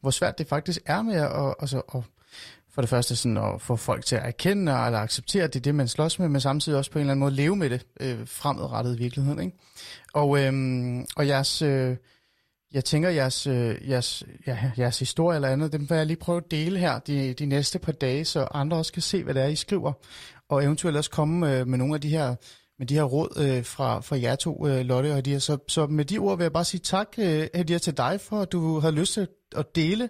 [0.00, 2.02] hvor svært det faktisk er med at, altså, at
[2.76, 5.62] for det første sådan at få folk til at erkende eller acceptere, at det er
[5.62, 7.86] det, man slås med, men samtidig også på en eller anden måde leve med det
[8.00, 9.40] øh, fremadrettet i virkeligheden.
[9.40, 9.56] Ikke?
[10.14, 10.52] Og, øh,
[11.16, 11.96] og jeres, øh,
[12.72, 16.36] jeg tænker, jeres, øh, jeres, ja, jeres historie eller andet, dem vil jeg lige prøve
[16.36, 19.42] at dele her de, de næste par dage, så andre også kan se, hvad det
[19.42, 19.92] er, I skriver,
[20.48, 22.34] og eventuelt også komme øh, med nogle af de her
[22.78, 25.38] med de her råd øh, fra, fra jer to, øh, Lotte og Hadia.
[25.38, 28.40] Så, så med de ord vil jeg bare sige tak, øh, Hadia, til dig, for
[28.40, 30.08] at du har lyst til at dele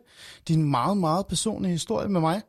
[0.48, 2.42] din meget, meget personlige historie med mig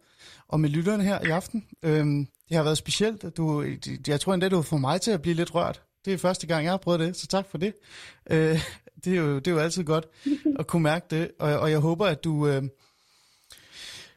[0.49, 1.65] og med lytterne her i aften.
[1.83, 3.37] Øhm, det har været specielt.
[3.37, 3.65] Du,
[4.07, 5.81] jeg tror endda, du får mig til at blive lidt rørt.
[6.05, 7.73] Det er første gang, jeg har prøvet det, så tak for det.
[8.29, 8.59] Øh,
[9.03, 10.05] det, er jo, det er jo altid godt
[10.59, 12.47] at kunne mærke det, og, og jeg håber, at du...
[12.47, 12.63] Øh,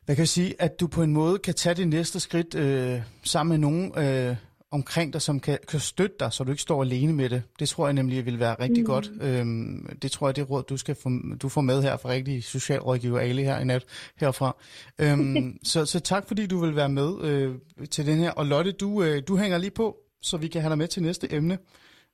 [0.04, 3.00] hvad kan jeg sige, at du på en måde kan tage det næste skridt øh,
[3.22, 4.36] sammen med nogen øh,
[4.72, 7.42] omkring dig, som kan, kan støtte dig, så du ikke står alene med det.
[7.58, 8.86] Det tror jeg nemlig vil være rigtig mm.
[8.86, 9.10] godt.
[9.22, 11.10] Øhm, det tror jeg, det råd, du skal få,
[11.42, 13.84] du får med her fra rigtig socialrådgiver Ali her i nat
[14.16, 14.56] herfra.
[15.00, 18.30] Øhm, så, så tak, fordi du vil være med øh, til den her.
[18.30, 21.02] Og Lotte, du, øh, du hænger lige på, så vi kan have dig med til
[21.02, 21.58] næste emne.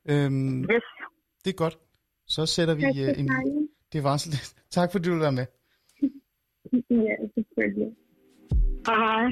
[0.09, 0.83] Øhm, Yes.
[1.45, 1.79] det er godt.
[2.27, 3.31] Så sætter vi Tak, øh, en...
[3.93, 4.55] Det var så lidt.
[4.71, 5.47] Tak, fordi du vil være med.
[6.91, 7.97] Ja, selvfølgelig.
[8.87, 9.31] Hej.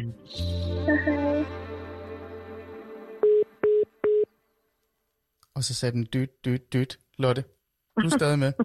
[0.87, 1.45] Hej.
[5.55, 6.99] Og så sagde den dødt, dødt, dødt.
[7.19, 7.45] Lotte,
[8.01, 8.53] du er stadig med.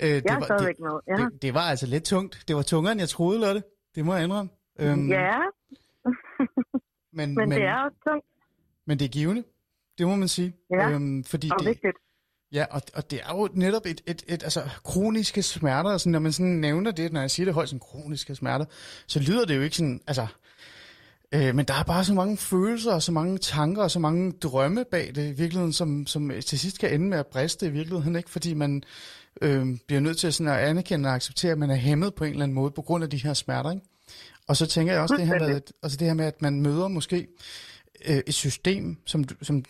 [0.00, 1.00] Øh, det, Jeg er var, det, med.
[1.08, 1.24] Ja.
[1.24, 2.44] det, det var altså lidt tungt.
[2.48, 3.62] Det var tungere, end jeg troede, Lotte.
[3.94, 4.50] Det må jeg indrømme.
[4.78, 5.38] Øhm, ja,
[7.12, 8.26] men, men det er også tungt
[8.86, 9.44] men det er givende.
[9.98, 10.56] Det må man sige.
[10.70, 11.96] Ja, øhm, fordi og det, vigtigt.
[12.52, 16.12] Ja, og, og det er jo netop et, et, et altså, kroniske smerter, og sådan,
[16.12, 18.64] når man sådan nævner det, når jeg siger det højt, sådan kroniske smerter,
[19.06, 20.26] så lyder det jo ikke sådan, altså,
[21.34, 24.32] øh, men der er bare så mange følelser, og så mange tanker, og så mange
[24.32, 27.70] drømme bag det i virkeligheden, som, som til sidst kan ende med at briste i
[27.70, 28.30] virkeligheden, ikke?
[28.30, 28.82] Fordi man
[29.42, 32.30] øh, bliver nødt til sådan at anerkende og acceptere, at man er hæmmet på en
[32.30, 33.86] eller anden måde på grund af de her smerter, ikke?
[34.48, 36.60] Og så tænker jeg også det her med, at- altså det her med, at man
[36.60, 37.26] møder måske
[38.08, 39.64] øh, et system, som, som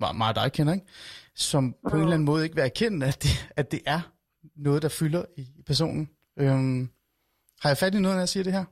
[0.00, 0.86] meget, meget dig kender, ikke?
[1.34, 4.00] som på en eller anden måde ikke vil erkende, at det, at det er
[4.56, 6.08] noget, der fylder i personen.
[6.38, 6.88] Øhm,
[7.60, 8.64] har jeg fat i noget, når jeg siger det her?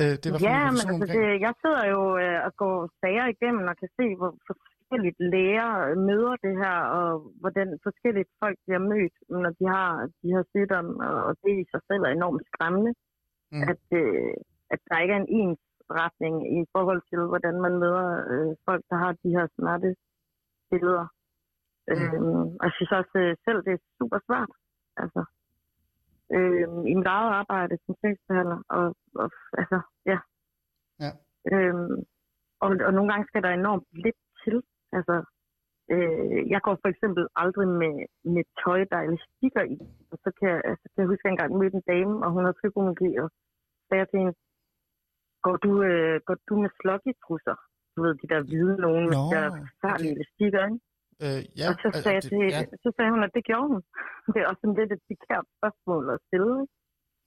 [0.00, 3.64] Øh, det var Ja, men altså, det, jeg sidder jo øh, og går sager igennem
[3.72, 5.70] og kan se, hvor forskelligt læger
[6.08, 7.08] møder det her, og
[7.42, 9.14] hvordan forskelligt folk bliver mødt,
[9.44, 9.90] når de har
[10.22, 12.92] de her sygdomme, og, og det i sig selv er enormt skræmmende,
[13.54, 13.62] Mm.
[13.72, 14.34] at, øh,
[14.74, 18.96] at der ikke er en ensretning i forhold til, hvordan man møder øh, folk, der
[19.02, 21.06] har de her smertebilleder.
[21.88, 21.94] Mm.
[21.94, 24.52] Øhm, og jeg synes også øh, selv, det er super svært.
[25.02, 25.20] Altså,
[26.36, 28.84] øhm, i mit eget arbejde som sagsbehandler, og,
[29.22, 29.28] og
[29.60, 29.78] altså,
[30.10, 30.18] ja.
[31.04, 31.10] Ja.
[31.52, 31.96] Øhm,
[32.64, 34.56] og, og nogle gange skal der enormt lidt til.
[34.96, 35.14] Altså,
[35.94, 37.94] øh, jeg går for eksempel aldrig med,
[38.34, 39.76] med tøj, der er elastikker i.
[40.12, 42.30] Og så kan, jeg- altså, kan jeg huske, at jeg engang mødte en dame, og
[42.34, 43.28] hun havde fibromyalgi, og
[43.88, 44.34] sagde til hende,
[45.46, 47.56] går du, øh, går du med sloggy-trusser?
[47.94, 50.80] Du ved, de der hvide nogen med Nå, de der forfærdelige elastikker, ikke?
[51.24, 53.42] Øh, ja, og så altså, sagde, jeg det- til, ja, så sagde hun, at det
[53.50, 53.80] gjorde hun.
[54.32, 56.56] Det er også sådan lidt et pikært spørgsmål at stille.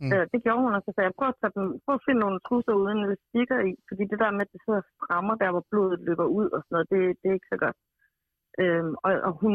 [0.02, 0.12] Mm.
[0.14, 2.22] Øh, det gjorde hun, og så sagde jeg, prøv at, tage dem, prøv at finde
[2.26, 5.50] nogle trusser uden elastikker i, fordi det der med, at det sidder og strammer der,
[5.54, 7.78] hvor blodet løber ud og sådan noget, det, det er ikke så godt.
[8.62, 9.54] Øhm, og, og hun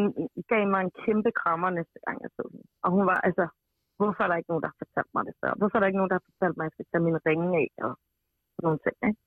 [0.53, 2.67] gav mig en kæmpe krammer næste gang, jeg så hende.
[2.85, 3.45] Og hun var altså,
[3.99, 5.53] hvorfor er der ikke nogen, der har fortalt mig det før?
[5.59, 7.49] Hvorfor er der ikke nogen, der har fortalt mig, at jeg skal tage mine ringe
[7.63, 7.93] af og
[8.53, 9.21] sådan nogle ting, ikke?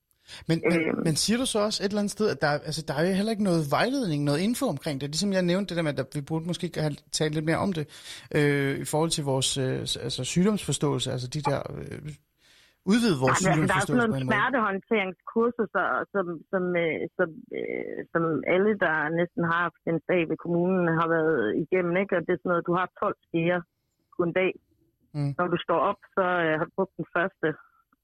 [0.48, 1.00] Men, men, Øhm.
[1.06, 3.04] men siger du så også et eller andet sted, at der, er- altså, der er
[3.08, 5.10] jo heller ikke noget vejledning, noget info omkring det?
[5.10, 7.74] Ligesom jeg nævnte det der med, at vi burde måske have talt lidt mere om
[7.74, 7.86] det,
[8.38, 12.02] øh, i forhold til vores øh, altså, sygdomsforståelse, altså de der, øh,
[12.92, 15.66] udvide vores men altså, der er sådan nogle smertehåndteringskurser,
[16.14, 18.24] som, som, øh, som, øh, som
[18.54, 21.94] alle, der næsten har haft en sag ved kommunen, har været igennem.
[22.02, 22.14] Ikke?
[22.18, 23.60] Og det er sådan noget, du har 12 stiger
[24.16, 24.52] på en dag.
[25.16, 25.32] Mm.
[25.40, 27.48] Når du står op, så øh, har du brugt den første.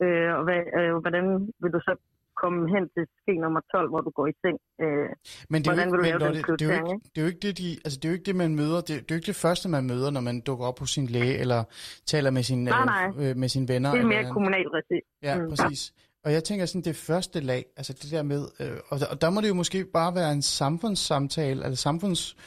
[0.05, 1.25] Øh, og hvad, øh, hvordan
[1.61, 1.93] vil du så
[2.41, 4.57] komme hen til ske nummer 12, hvor du går i seng?
[4.83, 5.09] Øh,
[5.49, 7.21] Men det er, jo ikke, vil du lave Lotte, det, er jo ikke, det er
[7.21, 8.75] jo ikke det, de, altså det er jo ikke det, man møder.
[8.75, 11.05] Det, det er jo ikke det første, man møder, når man dukker op hos sin
[11.05, 11.63] læge, eller
[12.05, 13.29] taler med, sin, Nej, nej.
[13.29, 13.89] Øh, med sine venner.
[13.91, 14.99] det er eller mere kommunalt regi.
[15.23, 15.49] Ja, Mm.
[15.49, 15.93] præcis.
[16.25, 19.21] Og jeg tænker sådan, det første lag, altså det der med, øh, og, der, og
[19.21, 22.37] der må det jo måske bare være en samfundssamtale, altså samfunds,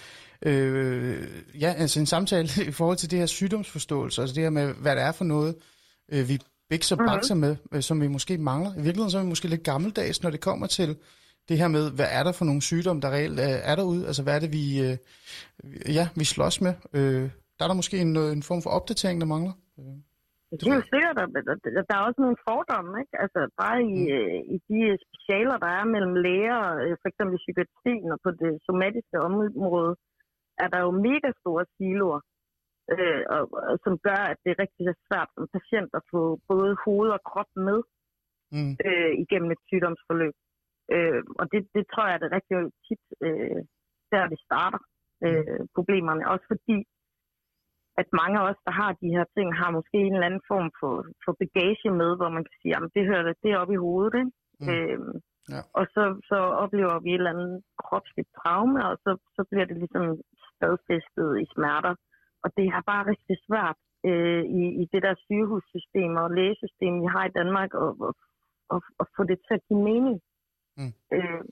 [0.46, 1.22] øh,
[1.60, 4.96] ja, altså en samtale i forhold til det her sygdomsforståelse, altså det her med, hvad
[4.96, 5.54] det er for noget,
[6.12, 6.38] øh, vi
[6.72, 7.06] bikser Mhm.
[7.10, 8.70] bakser med, øh, som vi måske mangler.
[8.80, 10.90] I virkeligheden så er vi måske lidt gammeldags, når det kommer til
[11.48, 14.22] det her med, hvad er der for nogle sygdomme, der reelt øh, er derude, altså
[14.24, 14.94] hvad er det, vi, øh,
[15.98, 16.74] ja, vi slås med.
[16.98, 17.24] Øh,
[17.56, 19.54] der er der måske en, en form for opdatering, der mangler.
[20.60, 21.30] Det er jo sikkert, at
[21.80, 23.14] at der er også nogle fordomme, ikke?
[23.24, 24.54] Altså bare i, Mm.
[24.54, 26.60] i de specialer, der er mellem læger,
[27.00, 29.92] for eksempel i psykiatrien og på det somatiske område,
[30.64, 32.20] er der jo mega store siloer,
[32.94, 36.72] øh, og, og, som gør, at det er rigtig svært som patient at få både
[36.84, 37.80] hoved og krop med
[38.56, 38.74] Mm.
[38.88, 40.34] øh, igennem et sygdomsforløb.
[40.94, 42.56] Øh, og det, det tror jeg, det er rigtig
[42.86, 43.60] tit øh,
[44.12, 44.80] der, det starter
[45.26, 46.30] øh, problemerne.
[46.32, 46.76] Også fordi,
[48.00, 50.68] at mange af os, der har de her ting, har måske en eller anden form
[50.80, 50.94] for,
[51.24, 54.14] for bagage med, hvor man kan sige, at det hører det er oppe i hovedet.
[54.20, 54.32] Ikke?
[54.60, 54.68] Mm.
[54.72, 54.98] Øh,
[55.54, 55.60] Ja.
[55.78, 59.76] Og så, så oplever vi et eller andet kropsligt traume, og så, så bliver det
[59.82, 60.04] ligesom
[60.52, 61.94] stadfæstet i smerter.
[62.44, 63.78] Og det er bare rigtig svært
[64.08, 68.14] øh, i, i det der sygehussystem og lægesystem, vi har i Danmark, og, og,
[68.74, 70.16] og, og få det til at give mening.
[70.78, 70.92] Mm.
[71.16, 71.42] Øh,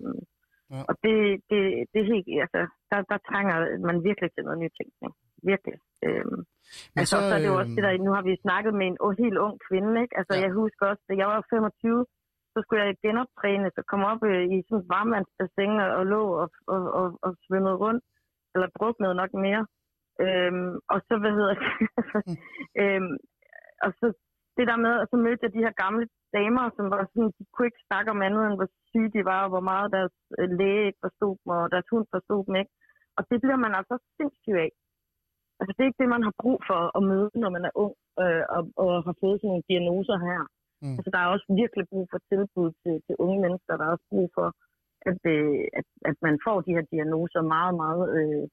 [0.75, 0.83] Ja.
[0.91, 1.17] Og det,
[1.51, 1.61] det,
[1.93, 2.61] det er helt, altså,
[2.91, 3.57] der, der trænger
[3.89, 5.13] man virkelig til noget nytænkning.
[5.51, 5.79] Virkelig.
[6.07, 6.41] Øhm,
[6.95, 8.87] Men altså, så, så er det jo også det der, nu har vi snakket med
[8.87, 10.15] en helt ung kvinde, ikke?
[10.19, 10.41] Altså, Ja.
[10.41, 10.47] ja.
[10.47, 12.07] jeg husker også, da jeg var 25,
[12.53, 16.23] så skulle jeg genoptræne, så kom op øh, i sådan et varmvandsbassin og, og lå
[16.43, 18.05] og, og, og, og svømmede rundt,
[18.55, 19.63] eller druknede nok mere.
[20.25, 21.69] Øhm, og så, hvad hedder det?
[22.83, 23.17] øhm,
[23.85, 24.07] og så
[24.57, 26.05] det der med, og så mødte jeg de her gamle
[26.39, 29.41] damer, som var sådan, de kunne ikke snakke om andet, end hvor syge de var,
[29.45, 32.73] og hvor meget deres øh, læge ikke forstod dem, og deres hund forstod dem ikke.
[33.17, 34.71] Og det bliver man altså sindssyg af.
[35.61, 37.95] Altså det er ikke det, man har brug for at møde, når man er ung,
[38.23, 40.41] øh, og, og har fået sådan nogle diagnoser her.
[40.83, 40.97] Mm.
[40.99, 43.73] Altså der er også virkelig brug for tilbud til, til unge mennesker.
[43.77, 44.49] Der er også brug for,
[45.11, 48.45] at, øh, at, at man får de her diagnoser meget, meget, øh,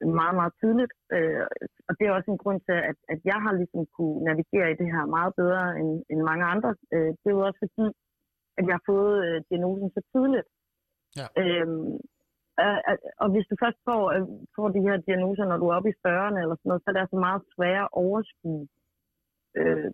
[0.00, 0.92] meget, meget tidligt.
[1.16, 1.46] Øh,
[1.88, 4.78] og det er også en grund til, at, at jeg har ligesom kunne navigere i
[4.80, 6.70] det her meget bedre end, end mange andre.
[6.94, 7.86] Øh, det er jo også fordi,
[8.58, 10.48] at jeg har fået øh, diagnosen så tidligt.
[11.18, 11.26] Ja.
[11.42, 11.92] Øhm,
[12.62, 14.26] øh, øh, og hvis du først får, øh,
[14.56, 16.94] får de her diagnoser, når du er oppe i 40'erne eller sådan noget, så er
[16.94, 18.68] det altså meget sværere at overskue
[19.60, 19.92] øh,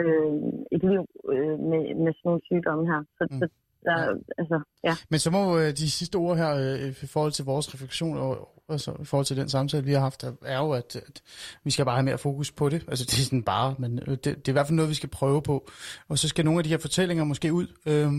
[0.00, 0.34] øh,
[0.74, 1.02] et liv
[1.32, 3.00] øh, med, med sådan nogle sygdomme her.
[3.18, 3.38] Så, mm.
[3.40, 3.46] så
[3.84, 4.96] der, altså, ja.
[5.08, 8.48] Men så må øh, de sidste ord her øh, i forhold til vores refleksion og
[8.68, 11.22] altså, i forhold til den samtale, vi har haft, er- er jo, at, at
[11.64, 12.84] vi skal bare have mere fokus på det.
[12.88, 14.94] Altså det er sådan bare, men øh, det, det er i hvert fald noget, vi
[14.94, 15.70] skal prøve på.
[16.08, 18.12] Og så skal nogle af de her fortællinger måske ud øh,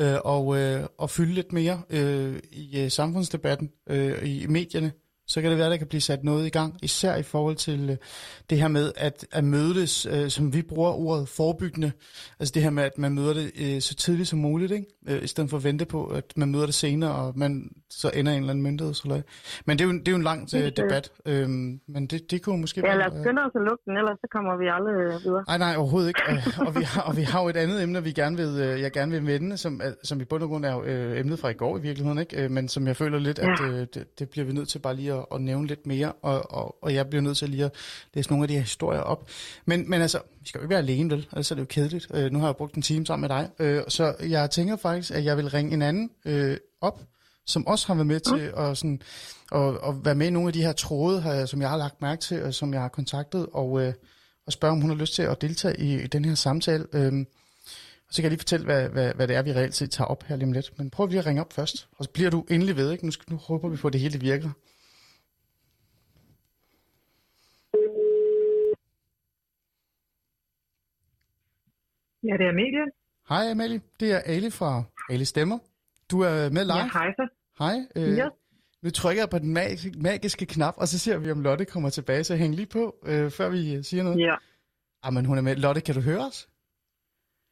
[0.00, 4.92] øh, og, øh, og fylde lidt mere øh, i øh, samfundsdebatten, øh, i medierne.
[5.26, 7.56] Så kan det være, at der kan blive sat noget i gang, især i forhold
[7.56, 7.96] til øh,
[8.50, 11.92] det her med at, at mødes, øh, som vi bruger ordet forebyggende.
[12.40, 14.86] Altså det her med, at man møder det øh, så tidligt som muligt, ikke?
[15.08, 18.10] Øh, i stedet for at vente på, at man møder det senere, og man så
[18.14, 19.22] ender en eller anden myndighed.
[19.66, 22.42] Men det er jo, det er jo en lang øh, debat, øh, men det, det
[22.42, 23.06] kunne måske Ja, lad være...
[23.12, 25.44] os skynde os at lukke den, ellers så kommer vi aldrig øh, videre.
[25.48, 26.20] Nej, nej, overhovedet ikke.
[26.30, 28.80] Øh, og, vi har, og vi har jo et andet emne, vi gerne vil, øh,
[28.80, 31.38] jeg gerne vil vende, som, er- som i bund og grund er jo, øh, emnet
[31.38, 32.44] fra i går i virkeligheden, ikke?
[32.44, 33.66] Øh, men som jeg føler lidt, at Ja.
[33.66, 36.52] øh, det, det bliver vi nødt til bare lige at, at nævne lidt mere, og,
[36.54, 37.72] og, og jeg bliver nødt til lige at
[38.14, 39.28] læse nogle af de her historier op.
[39.66, 41.28] Men, men altså, vi skal jo ikke være alene, vel?
[41.32, 42.06] Er det jo kedeligt.
[42.14, 45.10] Øh, nu har jeg brugt en time sammen med dig, øh, så jeg tænker faktisk,
[45.10, 47.00] at jeg vil ringe en anden øh, op,
[47.46, 49.00] som også har været med til at, sådan,
[49.52, 52.20] at, at være med i nogle af de her tråde, som jeg har lagt mærke
[52.20, 53.94] til, og som jeg har kontaktet, og, øh,
[54.46, 56.86] og spørge, om hun har lyst til at deltage i, i den her samtale.
[56.92, 57.26] Øhm,
[58.08, 60.08] og så kan jeg lige fortælle, hvad, hvad, hvad det er, vi reelt set tager
[60.08, 60.78] op her lige om lidt.
[60.78, 62.92] Men prøv lige at ringe op først, og så bliver du endelig ved.
[62.92, 63.04] Ikke?
[63.04, 64.50] Nu, skal, nu håber vi på, at det hele virker.
[72.22, 72.86] Ja, det er Amelie.
[73.28, 75.58] Hej Amalie, det er Ali fra Ali Stemmer.
[76.10, 76.76] Du er med live.
[76.76, 77.28] Ja, hej så.
[77.58, 77.76] Hej.
[77.96, 78.28] Øh, Ja.
[78.82, 81.90] Nu trykker jeg på den magiske, magiske knap, og så ser vi, om Lotte kommer
[81.90, 82.24] tilbage.
[82.24, 84.18] Så hæng lige på, øh, før vi øh, siger noget.
[84.20, 84.34] Ja.
[85.02, 85.56] Ah, men hun er med.
[85.56, 86.48] Lotte, kan du høre os?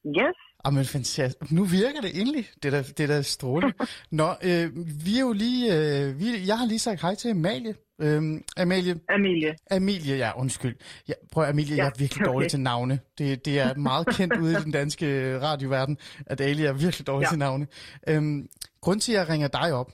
[0.06, 1.52] Yes, Ah, men fantastisk.
[1.52, 2.47] Nu virker det endelig.
[2.62, 3.74] Det er da, det er da strålende.
[4.20, 4.70] Nå, øh,
[5.06, 5.62] vi er jo lige...
[5.76, 7.74] Øh, vi, jeg har lige sagt hej til Amalie.
[8.00, 9.56] Øhm, Amalie, Amelie.
[9.70, 10.76] Amelie, ja, undskyld.
[11.08, 12.48] Ja, prøv Amelie, jeg er Ja, virkelig dårlig okay.
[12.48, 13.00] til navne.
[13.18, 17.24] Det, det er meget kendt ude i den danske radioverden, at Ali er virkelig dårlig
[17.24, 17.26] ja.
[17.26, 17.30] Ja.
[17.30, 17.66] til navne.
[18.08, 18.48] Øhm,
[18.80, 19.92] grund til, at jeg ringer dig op,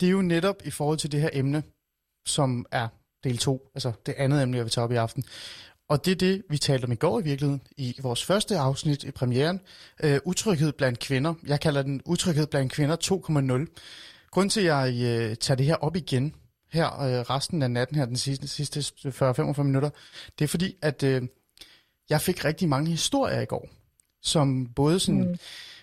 [0.00, 1.62] det er jo netop i forhold til det her emne,
[2.26, 2.88] som er
[3.24, 5.24] del 2, altså det andet emne, jeg vil tage op i aften.
[5.88, 9.04] Og det er det, vi talte om i går i virkeligheden, i vores første afsnit
[9.04, 9.60] i premieren.
[10.04, 11.34] Øh, utryghed blandt kvinder.
[11.46, 13.82] Jeg kalder den utryghed blandt kvinder 2.0.
[14.30, 16.34] Grunden til, at jeg øh, tager det her op igen,
[16.72, 19.90] her øh, resten af natten her, den sidste, sidste 40-45 minutter,
[20.38, 21.22] det er fordi, at øh,
[22.10, 23.68] jeg fik rigtig mange historier i går,
[24.22, 25.26] som både sådan, mm.
[25.26, 25.36] hvad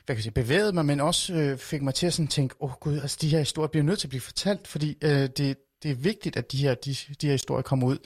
[0.06, 2.70] kan jeg sige, bevægede mig, men også øh, fik mig til at sådan tænke, åh
[2.70, 5.58] oh, gud, altså de her historier bliver nødt til at blive fortalt, fordi øh, det,
[5.84, 7.98] det er vigtigt, at de her, de, de her historier kommer ud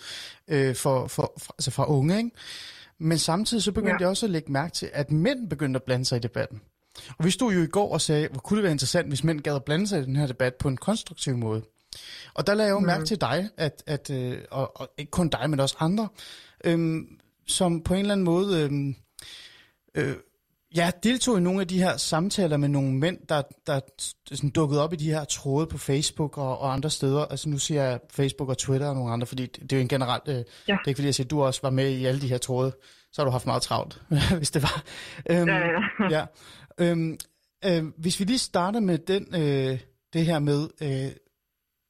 [0.48, 2.32] øh, for, for, for, altså fra unge, ikke?
[3.00, 4.00] Men samtidig så begyndte ja.
[4.00, 6.62] Jeg også at lægge mærke til, at mænd begyndte at blande sig i debatten.
[7.18, 9.42] Og vi stod jo i går og sagde, hvor kunne det være interessant, hvis mænd
[9.42, 11.62] gad at blande sig i den her debat på en konstruktiv måde.
[12.34, 15.30] Og der lagde jeg jo mærke til dig, at, at øh, og, og ikke kun
[15.30, 16.08] dig, men også andre,
[16.64, 17.08] øhm,
[17.48, 18.96] som på en eller anden måde øhm,
[19.96, 20.16] øh,
[20.76, 23.80] ja, deltog i nogle af de her samtaler med nogle mænd, der, der
[24.26, 27.26] sådan dukkede op i de her tråde på Facebook og, og andre steder.
[27.26, 29.82] Altså nu siger jeg Facebook og Twitter og nogle andre, fordi det, det er jo
[29.82, 30.28] en generelt...
[30.28, 30.42] Øh, ja.
[30.42, 32.38] Det er ikke fordi, jeg siger, at du også var med i alle de her
[32.38, 32.76] tråde.
[33.12, 34.02] Så har du haft meget travlt,
[34.38, 34.84] hvis det var.
[35.30, 36.18] Øhm, Ja, ja.
[36.18, 36.26] ja.
[36.78, 37.18] Øhm,
[37.66, 39.80] øh, hvis vi lige starter med den, øh,
[40.14, 41.12] det her med, øh,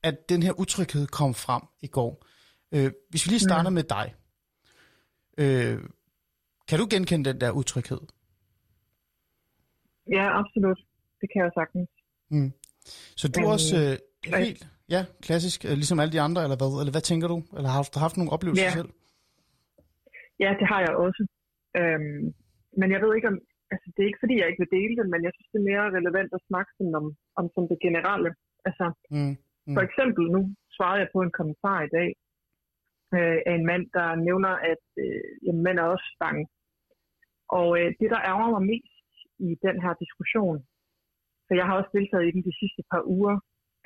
[0.04, 2.26] at den her utryghed kom frem i går.
[2.74, 3.74] Øh, hvis vi lige starter mm.
[3.80, 4.08] med dig.
[5.38, 5.78] Øh,
[6.68, 8.02] kan du genkende den der utryghed?
[10.18, 10.80] Ja, absolut.
[11.22, 11.90] det kan jeg sagtens.
[12.34, 12.52] Mm.
[13.20, 13.94] Så du er Men, også øh,
[14.42, 14.62] helt
[14.96, 16.72] ja, klassisk, øh, ligesom alle de andre, eller hvad?
[16.82, 17.38] Eller hvad tænker du?
[17.58, 18.74] Eller har du haft nogle oplevelser Ja.
[18.80, 18.90] selv?
[20.44, 21.24] Ja, det har jeg også.
[21.80, 22.24] Øhm,
[22.80, 23.38] men jeg ved ikke om,
[23.74, 25.70] altså det er ikke fordi, jeg ikke vil dele det, men jeg synes, det er
[25.72, 27.06] mere relevant at snakke sådan om,
[27.40, 28.30] om sådan det generelle.
[28.68, 28.86] Altså,
[29.18, 29.36] Mm.
[29.68, 29.74] Mm.
[29.76, 30.42] For eksempel, nu
[30.76, 32.10] svarede jeg på en kommentar i dag
[33.16, 36.46] øh, af en mand, der nævner, at øh, jamen, mænd er også bange.
[37.60, 38.96] Og øh, det, der ærger mig mest
[39.48, 40.58] i den her diskussion,
[41.48, 43.36] for jeg har også deltaget i den de sidste par uger,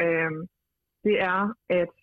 [0.03, 0.31] øh,
[1.05, 1.41] det er,
[1.81, 1.93] at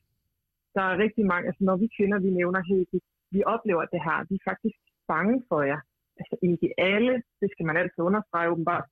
[0.74, 2.98] der er rigtig mange, altså når vi kvinder, vi nævner helt, vi,
[3.34, 4.78] vi oplever det her, vi er faktisk
[5.12, 5.80] bange for jer.
[6.18, 8.86] Altså ikke alle, det skal man altid understrege åbenbart.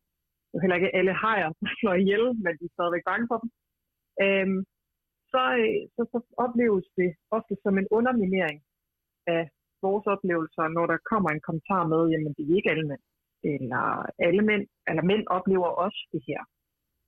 [0.48, 3.38] Det er heller ikke alle hajer, der slår ihjel, men de er stadigvæk bange for
[3.42, 3.50] dem.
[4.24, 4.58] Øhm,
[5.32, 8.58] så, øh, så, så opleves det ofte som en underminering
[9.36, 9.42] af
[9.84, 13.04] vores oplevelser, når der kommer en kommentar med, jamen det er ikke alle mænd.
[13.52, 13.84] Eller
[14.26, 16.40] alle mænd, eller mænd oplever også det her.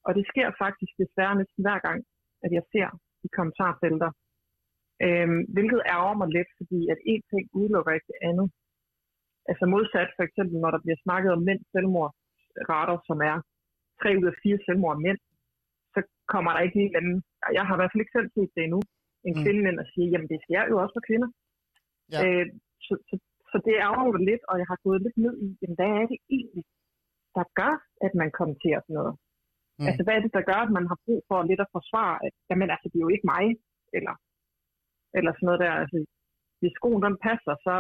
[0.07, 1.99] Og det sker faktisk desværre næsten hver gang,
[2.45, 2.89] at jeg ser
[3.27, 4.11] i kommentarfelter.
[5.07, 8.49] Øhm, hvilket ærger mig lidt, fordi at en ting udelukker ikke det andet.
[9.51, 13.37] Altså modsat for eksempel, når der bliver snakket om mænds selvmordsrater, som er
[14.03, 15.21] 3 ud af 4 selvmord mænd,
[15.95, 16.01] så
[16.33, 17.19] kommer der ikke en eller anden,
[17.57, 18.81] jeg har i hvert fald ikke selv set det endnu,
[19.29, 19.43] en Mm.
[19.43, 21.31] kvinde ind og sige, jamen det sker jo også for kvinder.
[22.13, 22.19] Ja.
[22.25, 22.47] Øh,
[22.87, 23.15] så, så,
[23.51, 26.07] så det ærger mig lidt, og jeg har gået lidt ned i, jamen hvad er
[26.13, 26.65] det egentlig,
[27.37, 27.75] der gør,
[28.07, 29.15] at man kommenterer sådan noget?
[29.79, 29.87] Mm.
[29.89, 32.33] Altså hvad er det, der gør, at man har brug for lidt at forsvare, at
[32.49, 33.47] jamen altså det er jo ikke mig,
[33.99, 34.15] eller,
[35.19, 35.73] eller sådan noget der.
[35.83, 35.97] Altså,
[36.61, 37.77] hvis skoen den passer, så,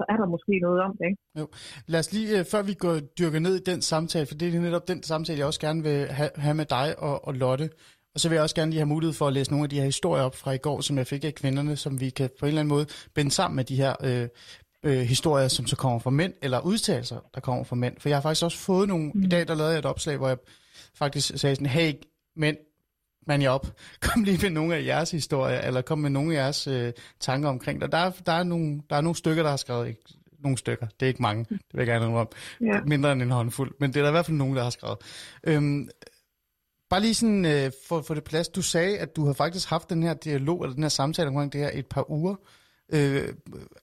[0.00, 1.54] så er der måske noget om det, ikke?
[1.92, 4.60] Lad os lige, øh, før vi går dyrker ned i den samtale, for det er
[4.60, 7.70] netop den samtale, jeg også gerne vil have, have med dig og, og Lotte.
[8.14, 9.76] Og så vil jeg også gerne lige have mulighed for at læse nogle af de
[9.76, 12.46] her historier op fra i går, som jeg fik af kvinderne, som vi kan på
[12.46, 14.28] en eller anden måde binde sammen med de her øh,
[14.84, 17.94] øh, historier, som så kommer fra mænd, eller udtalelser, der kommer fra mænd.
[17.98, 19.22] For jeg har faktisk også fået nogle, mm.
[19.22, 20.38] i dag der lavede jeg et opslag, hvor jeg
[20.94, 21.92] faktisk sagde sådan, hey
[22.36, 22.56] mænd,
[23.26, 23.66] man jer op,
[24.12, 27.48] kom lige med nogle af jeres historier, eller kom med nogle af jeres øh, tanker
[27.48, 27.92] omkring det.
[27.92, 30.00] Der er, der, er nogle, der er nogle stykker, der har skrevet, ikke,
[30.38, 32.30] nogle stykker, det er ikke mange, det vil jeg gerne indrømme,
[32.60, 32.80] Ja.
[32.86, 34.98] mindre end en håndfuld, men det er der i hvert fald nogen, der har skrevet.
[35.46, 35.88] Øhm,
[36.90, 39.90] bare lige sådan øh, for, for det plads, du sagde, at du har faktisk haft
[39.90, 42.34] den her dialog, eller den her samtale omkring det her et par uger.
[42.94, 43.00] Øh,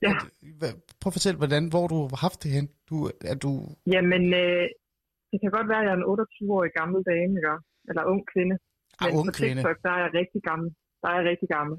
[0.02, 0.10] Ja.
[0.10, 0.16] at,
[0.58, 2.68] hvad, prøv at fortælle, hvordan, hvor du har haft det hen.
[2.90, 3.50] Du, er du,
[3.94, 4.64] Jamen, øh,
[5.30, 7.56] det kan godt være, at jeg er en 28-årig gammel dame, ikke?
[7.88, 8.56] Eller ung kvinde.
[9.00, 9.38] Ah, Men ung på.
[9.40, 10.68] TikTok, der er jeg rigtig gammel.
[11.02, 11.76] Der er jeg rigtig gammel.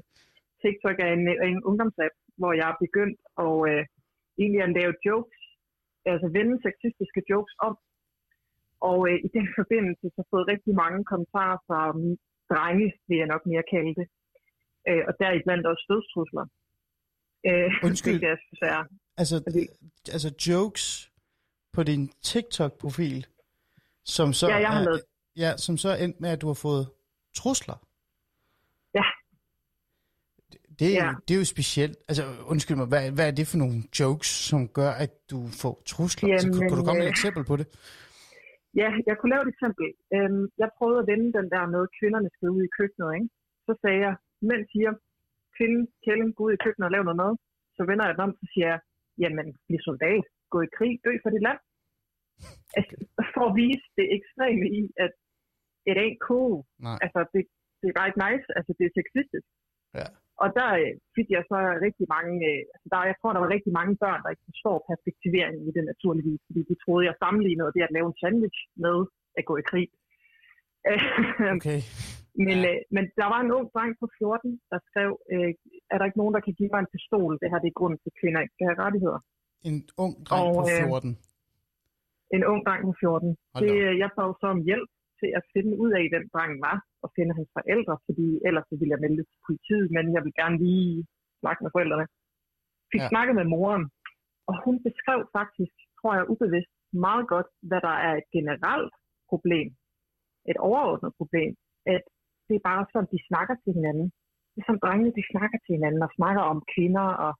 [0.62, 3.82] TikTok er en, en ungdomsapp, hvor jeg er begyndt at øh,
[4.42, 5.40] egentlig at lave jokes,
[6.12, 7.74] altså vende sexistiske jokes om.
[8.90, 11.80] Og øh, i den forbindelse så har fået rigtig mange kommentarer fra
[12.52, 14.06] drenge, vil jeg nok mere kalde det.
[14.88, 16.44] Øh, og deriblandt også dødstrusler.
[17.48, 18.12] Øh, Undskyld.
[18.12, 18.80] hvilket jeg synes er
[19.22, 19.68] Altså, Fordi-
[20.16, 20.84] altså jokes
[21.72, 23.26] på din TikTok-profil,
[24.04, 25.04] som så, Ja, jeg har er, lavet-
[25.36, 26.84] ja, som så er endt med, at du har fået
[27.38, 27.78] trusler.
[28.98, 29.04] Ja.
[30.78, 31.06] Det, er, Ja.
[31.10, 31.96] jo, det er jo specielt.
[32.10, 35.74] Altså, undskyld mig, hvad, hvad er det for nogle jokes, som gør, at du får
[35.92, 36.26] trusler?
[36.32, 37.66] altså, kunne, kunne du komme med et øh, eksempel på det?
[38.80, 39.86] Ja, jeg kunne lave et eksempel.
[40.16, 43.10] Øhm, jeg prøvede at vende den der med, at kvinderne skal ud i køkkenet.
[43.18, 43.28] Ikke?
[43.66, 44.14] Så sagde jeg,
[44.48, 44.92] mænd siger,
[45.56, 47.32] kvinden, kælden, gå ud i køkkenet og lave noget mad.
[47.76, 48.80] Så vender jeg den om, så siger jeg,
[49.22, 51.60] jamen, bliv soldat, gå i krig, dø for dit land.
[52.78, 52.94] Altså,
[53.34, 55.12] for at vise det ekstreme i, at
[55.90, 56.54] it ain't cool.
[56.86, 56.98] Nej.
[57.04, 57.40] Altså, det,
[57.80, 58.46] det er bare ikke nice.
[58.58, 59.48] Altså, det er sexistisk.
[59.98, 60.06] Ja.
[60.42, 63.54] Og der øh, fik jeg så rigtig mange, øh, altså der, jeg tror, der var
[63.56, 67.72] rigtig mange børn, der ikke forstår perspektiveringen i det naturligvis, fordi de troede, jeg sammenlignede
[67.76, 68.96] det at lave en sandwich med
[69.38, 69.88] at gå i krig.
[71.56, 71.80] Okay.
[72.46, 72.70] men, Ja.
[72.70, 75.50] øh, men der var en ung dreng på 14, der skrev, øh,
[75.92, 77.32] er der ikke nogen, der kan give mig en pistol?
[77.40, 79.20] Det her det er grunden til, at kvinder ikke skal have rettigheder.
[79.68, 81.18] En ung dreng Og, på øh, 14.
[82.36, 83.36] En ung dreng på 14.
[83.54, 83.98] Hold Det, op.
[84.02, 84.90] jeg bad så om hjælp
[85.20, 88.74] til at finde ud af, hvem drengen var, og finde hans forældre, fordi ellers så
[88.80, 90.94] ville jeg melde til politiet, men jeg vil gerne lige
[91.42, 92.06] snakke med forældrene.
[92.92, 93.08] Fik Ja.
[93.12, 93.84] snakket med moren,
[94.48, 96.72] og hun beskrev faktisk, tror jeg ubevidst,
[97.08, 98.94] meget godt, hvad der er et generelt
[99.30, 99.68] problem,
[100.50, 101.52] et overordnet problem,
[101.94, 102.02] at
[102.48, 104.06] det er bare sådan, de snakker til hinanden.
[104.52, 107.32] Det er som drengene, de snakker til hinanden og snakker om kvinder og,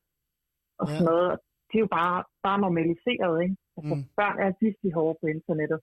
[0.80, 0.92] og Ja.
[0.92, 1.28] sådan noget.
[1.32, 1.38] Og
[1.72, 3.56] Det er jo bare, bare normaliseret, ikke?
[3.76, 4.00] Altså, Mm.
[4.00, 4.08] mm.
[4.20, 5.80] børn er virkelig hårde på internettet.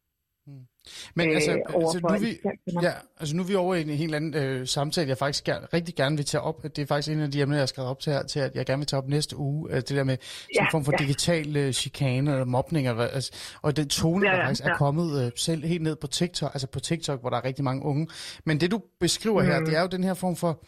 [1.16, 2.40] Men øh, altså, altså nu, er vi,
[2.84, 5.68] ja, altså nu er vi over i en helt anden øh, samtale, jeg faktisk gerne,
[5.74, 6.64] rigtig gerne vil tage op.
[6.64, 8.56] Det er faktisk en af de emner, jeg har skrevet op til, her, til at
[8.56, 9.70] jeg gerne vil tage op næste uge.
[9.72, 11.04] Øh, det der med sådan en Ja, form for ja.
[11.04, 12.92] digital øh, chikane eller mobning.
[12.92, 13.32] Hvad, altså,
[13.62, 14.78] og den tone, Ja, der ja, faktisk er ja.
[14.78, 17.86] kommet øh, selv helt ned på TikTok, altså på TikTok, hvor der er rigtig mange
[17.86, 18.08] unge.
[18.46, 19.66] Men det du beskriver her, Mm.
[19.66, 20.64] det er jo den her form for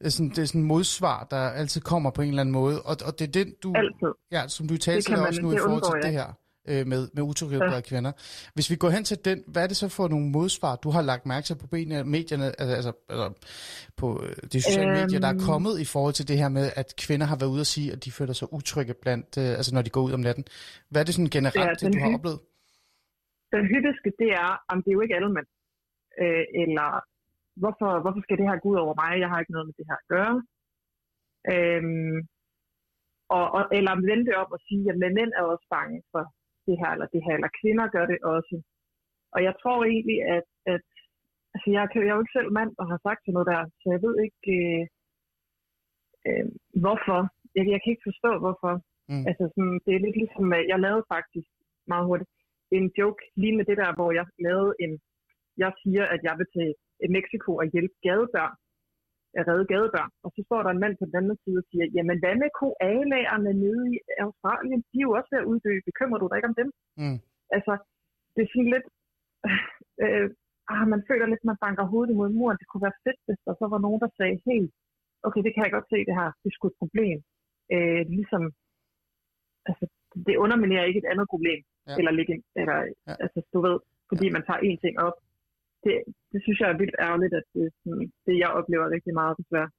[0.00, 2.82] øh, sådan, det er sådan modsvar, der altid kommer på en eller anden måde.
[2.82, 4.08] Og, og det er den, du, Altid.
[4.32, 4.76] ja, som du
[5.10, 6.26] man- også nu i forhold til det her.
[6.72, 7.68] Øh, med, med utryghed Ja.
[7.68, 8.12] blandt kvinder.
[8.54, 11.02] Hvis vi går hen til den, hvad er det så for nogle modsvar, du har
[11.10, 13.28] lagt mærke til på benene medierne, altså, altså, altså
[14.00, 15.00] på øh, de sociale øhm...
[15.00, 17.64] medier, der er kommet i forhold til det her med, at kvinder har været ude
[17.66, 20.22] at sige, at de føler sig utrygge blandt, øh, altså når de går ud om
[20.28, 20.44] natten.
[20.90, 22.40] Hvad er det sådan generelt, Ja, det, du har oplevet?
[23.56, 25.48] Den hyppigste, det er, om det er jo ikke alle mænd.
[26.22, 26.88] Øh, eller
[27.62, 29.10] hvorfor, hvorfor skal det her gå ud over mig?
[29.22, 30.34] Jeg har ikke noget med det her at gøre.
[31.54, 32.18] Øhm,
[33.36, 36.22] og, og, eller vente op og sige, at mænd er også bange for
[36.68, 38.56] det her, eller det her, eller kvinder gør det også.
[39.34, 40.86] Og jeg tror egentlig, at, at
[41.54, 43.62] altså jeg, kan, jeg er jo ikke selv mand, der har sagt sådan noget der,
[43.80, 44.82] så jeg ved ikke, øh,
[46.28, 46.46] øh,
[46.82, 47.20] hvorfor.
[47.56, 48.72] Jeg, jeg kan ikke forstå, hvorfor.
[49.10, 49.24] Mm.
[49.28, 51.50] Altså, sådan, det er lidt ligesom, at jeg lavede faktisk
[51.92, 52.30] meget hurtigt
[52.76, 54.92] en joke lige med det der, hvor jeg lavede en,
[55.62, 56.68] jeg siger, at jeg vil til
[57.16, 58.56] Mexico og hjælpe gadebørn,
[59.38, 60.12] at redde gadebørn.
[60.24, 62.50] Og så står der en mand på den anden side og siger, jamen hvad med
[62.62, 64.80] koalagerne nede i Australien?
[64.90, 65.72] De er jo også ved at uddø.
[65.90, 66.68] Bekymrer du dig ikke om dem?
[67.00, 67.18] Mm.
[67.56, 67.72] Altså,
[68.34, 68.86] det er sådan lidt,
[70.04, 70.26] øh,
[70.72, 72.58] ah, man føler lidt, man banker hovedet imod muren.
[72.60, 74.62] Det kunne være fedt, hvis der så var nogen, der sagde, hey,
[75.26, 76.28] okay, det kan jeg godt se det her.
[76.40, 77.18] Det er sgu et problem.
[77.74, 78.42] Øh, ligesom,
[79.68, 79.84] altså,
[80.26, 81.60] det underminerer ikke et andet problem.
[81.88, 81.94] Ja.
[81.98, 82.12] Eller,
[82.60, 82.76] eller
[83.08, 83.14] ja.
[83.24, 83.76] altså, du ved,
[84.10, 84.32] fordi ja.
[84.36, 85.16] man tager én ting op.
[85.84, 85.92] Det,
[86.32, 89.34] det synes jeg er vildt ærgerligt, at det er sådan, det, jeg oplever rigtig meget,
[89.40, 89.70] desværre.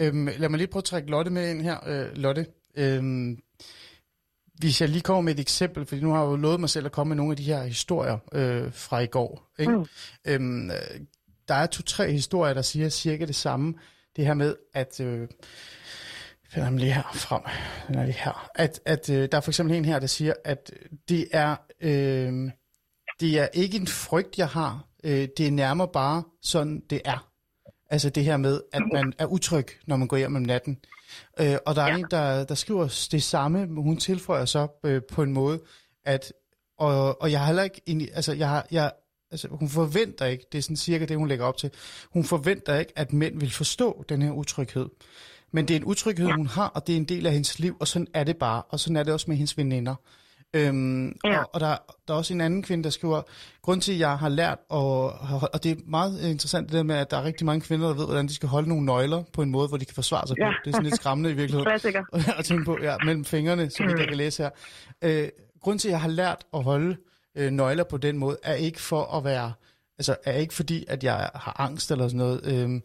[0.00, 1.78] Øhm, lad mig lige prøve at trække Lotte med ind her.
[1.90, 2.46] Øh, Lotte,
[2.78, 3.38] øhm,
[4.60, 6.86] hvis jeg lige kommer med et eksempel, fordi nu har jeg jo lovet mig selv
[6.86, 9.52] at komme med nogle af de her historier øh, fra i går.
[9.58, 9.72] Ikke?
[9.72, 9.86] Mm.
[10.28, 11.00] Øhm, øh,
[11.48, 13.74] der er to-tre historier, der siger cirka det samme.
[14.16, 15.00] Det her med, at...
[15.00, 15.28] Øh,
[16.50, 17.42] finder lige her frem.
[17.88, 18.50] Den er lige her.
[18.54, 20.72] At, at øh, der er for eksempel en her, der siger, at
[21.08, 22.50] det er, øh,
[23.20, 24.84] det er ikke en frygt, jeg har.
[25.06, 27.30] Øh, det er nærmere bare sådan, det er.
[27.90, 30.78] Altså det her med, at man er utryg, når man går hjem om natten.
[31.40, 31.96] Øh, og der er ja.
[31.96, 35.60] En, der, der skriver det samme, men hun tilføjer så øh, på en måde,
[36.04, 36.32] at,
[36.78, 38.92] og, og jeg har heller ikke, altså jeg har, jeg,
[39.30, 41.70] altså hun forventer ikke, det er sådan cirka det, hun lægger op til,
[42.10, 44.88] hun forventer ikke, at mænd vil forstå den her utryghed.
[45.52, 46.34] Men det er en utryghed, ja.
[46.34, 48.62] hun har, og det er en del af hendes liv, og sådan er det bare,
[48.62, 49.94] og sådan er det også med hendes veninder.
[50.56, 51.38] Øhm, Ja.
[51.38, 51.76] Og, og der,
[52.08, 53.22] der er også en anden kvinde, der skriver,
[53.62, 55.04] grund til, at jeg har lært, og,
[55.52, 57.94] og det er meget interessant det der med, at der er rigtig mange kvinder, der
[57.94, 60.36] ved, hvordan de skal holde nogle nøgler på en måde, hvor de kan forsvare sig
[60.40, 60.48] Ja.
[60.50, 60.52] på.
[60.64, 62.04] Det er sådan lidt skræmmende i virkeligheden Klassiker.
[62.38, 64.50] at tænke på, ja, mellem fingrene, så vidt jeg kan læse her.
[65.04, 65.28] Øh,
[65.60, 66.96] grunden til, at jeg har lært at holde
[67.36, 69.52] øh, nøgler på den måde, er ikke for at være,
[69.98, 72.40] altså er ikke fordi, at jeg har angst eller sådan noget.
[72.44, 72.80] Øh,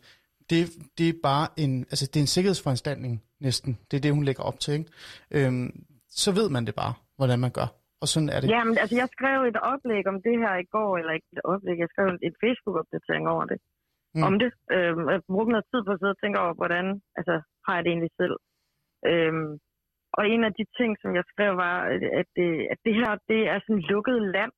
[0.50, 3.78] det, det er bare en, altså det er en sikkerhedsforanstaltning næsten.
[3.92, 4.86] Det er det, hun lægger op til, ikke?
[5.32, 5.70] Øh,
[6.16, 7.70] så ved man det bare, hvordan man gør.
[8.02, 8.48] Og sådan er det.
[8.56, 11.78] Jamen, altså jeg skrev et oplæg om det her i går, eller ikke et oplæg,
[11.84, 13.60] jeg skrev et Facebook-opdatering over det.
[13.62, 14.20] Mm.
[14.20, 14.24] Mm.
[14.28, 14.52] Om det.
[14.76, 16.86] Øhm, jeg brugte noget tid på at sidde og tænke over, hvordan
[17.20, 17.36] altså,
[17.66, 18.36] har jeg det egentlig selv.
[19.12, 19.52] Øhm,
[20.18, 21.78] og en af de ting, som jeg skrev, var,
[22.22, 24.54] at det, at det her det er sådan lukket land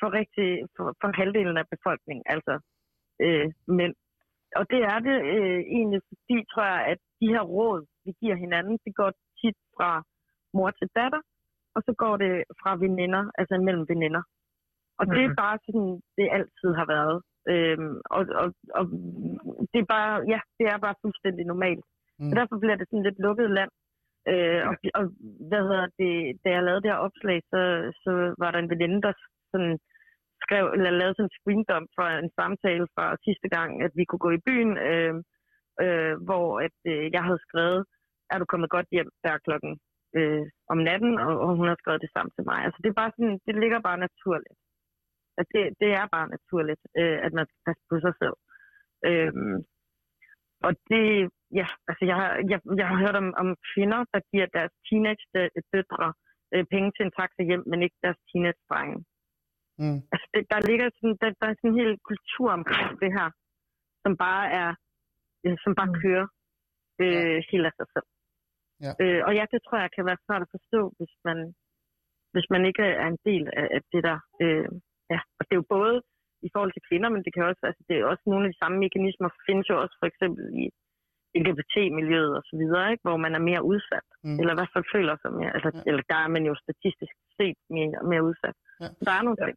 [0.00, 2.54] for, rigtig, for, for halvdelen af befolkningen, altså
[3.24, 3.46] øh,
[3.78, 3.94] mænd.
[4.58, 8.36] Og det er det øh, egentlig, fordi, tror jeg, at de her råd, vi giver
[8.44, 9.10] hinanden, det går
[9.40, 9.90] tit fra
[10.56, 11.22] mor til datter,
[11.74, 14.22] og så går det fra veninder, altså mellem veninder.
[15.00, 15.40] Og det er Mhm.
[15.44, 17.16] bare sådan, det altid har været.
[17.52, 18.46] Øhm, og, og,
[18.78, 18.84] og
[19.72, 21.84] det er bare, ja, det er bare fuldstændig normalt.
[22.18, 22.24] Mm.
[22.24, 22.30] Mm.
[22.30, 23.70] Og derfor bliver det sådan lidt lukket land.
[24.32, 25.04] Øh, og, og,
[25.48, 26.12] hvad hedder det,
[26.44, 27.60] da jeg lavede det her opslag, så,
[28.04, 28.12] så
[28.42, 29.12] var der en veninde, der
[29.52, 29.78] sådan
[30.44, 34.24] skrev, eller lavede sådan en screendump fra en samtale fra sidste gang, at vi kunne
[34.26, 35.14] gå i byen, øh,
[35.84, 37.80] øh, hvor at, øh, jeg havde skrevet,
[38.32, 39.72] er du kommet godt hjem der klokken
[40.16, 42.58] øh, om natten, og, og hun har skrevet det samme til mig.
[42.66, 44.58] Altså det er bare sådan, det ligger bare naturligt.
[45.40, 48.36] At det, det er bare naturligt, øh, at man skal passe på sig selv.
[49.08, 49.56] Øhm,
[50.66, 51.04] og det,
[51.60, 56.08] ja, altså jeg, har- jeg, jeg har hørt om, om kvinder, der giver deres teenage-døtre
[56.54, 58.96] øh, penge til en taxa hjem, men ikke deres teenage-drenge.
[59.80, 59.98] Mm.
[60.12, 63.28] Altså det, der ligger sådan, der, der er sådan en hel kultur omkring det her,
[64.04, 64.70] som bare er,
[65.44, 65.98] øh, som bare Mm.
[66.02, 66.26] kører
[67.02, 68.08] øh, helt af sig selv.
[68.86, 68.92] Ja.
[69.02, 71.38] Øh, og ja, det tror jeg kan være svært at forstå, hvis man,
[72.34, 74.18] hvis man ikke er en del af, af det der.
[74.44, 74.68] Øh,
[75.12, 75.20] ja.
[75.38, 75.94] Og det er jo både
[76.46, 78.60] i forhold til kvinder, men det kan også, altså det er også nogle af de
[78.62, 80.64] samme mekanismer, findes jo også for eksempel i
[81.42, 83.02] LGBT-miljøet og så videre, ikke?
[83.06, 84.38] hvor man er mere udsat, Mm.
[84.40, 85.82] eller i hvert fald føler sig mere, altså, Ja.
[85.88, 88.56] eller der er man jo statistisk set mere, mere udsat.
[88.82, 88.88] Ja.
[89.06, 89.54] Der er nogle ting.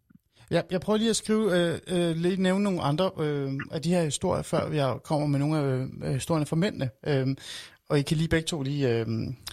[0.56, 3.94] Ja, jeg prøver lige at skrive, øh, øh, lige nævne nogle andre øh, af de
[3.96, 5.64] her historier, før jeg kommer med nogle af
[6.06, 6.88] øh, historierne fra mændene.
[7.10, 7.28] Øh,
[7.92, 9.08] og I kan lige begge to lige øh,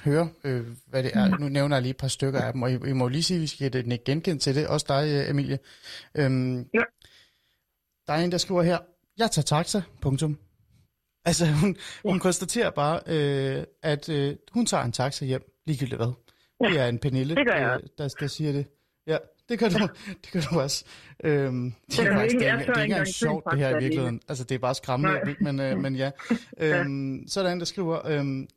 [0.05, 1.39] høre, øh, hvad det er.
[1.39, 3.37] Nu nævner jeg lige et par stykker af dem, og I, I må lige sige,
[3.37, 4.67] at vi skal et genkendt til det.
[4.67, 5.59] Også dig, øh, Emilie.
[6.15, 6.31] Øh,
[6.75, 6.83] Ja.
[8.07, 8.79] Der er en, der skriver her,
[9.19, 10.39] jeg tager taxa, punktum.
[11.25, 16.13] Altså, hun, hun konstaterer bare, øh, at øh, hun tager en taxa hjem, ligegyldigt hvad.
[16.65, 16.69] Ja.
[16.69, 18.67] Det er en Pernille, Det jeg øh, der, der siger det.
[19.07, 19.17] Ja,
[19.49, 19.89] det kan du,
[20.25, 20.85] det kan du også.
[21.25, 23.83] Øhm, det er faktisk ikke- det er, det er ikke engang sjovt, det her i
[23.83, 24.21] virkeligheden.
[24.29, 25.45] Altså, det er bare skræmmende, ikke?
[25.45, 26.11] men, øh, men ja.
[26.59, 28.49] Øhm, så er der en, der skriver, øhm,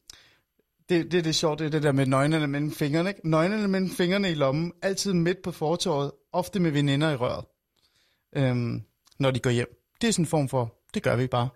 [0.90, 3.10] det, det, det er sjovt, det er det der med nøgnerne mellem fingrene.
[3.10, 3.30] Ikke?
[3.30, 7.46] Nøgnerne mellem fingrene i lommen, altid midt på fortorvet, ofte med veninder i røret,
[8.36, 8.82] øhm,
[9.20, 9.78] når de går hjem.
[10.02, 11.50] Det er sådan en form for, det gør vi bare.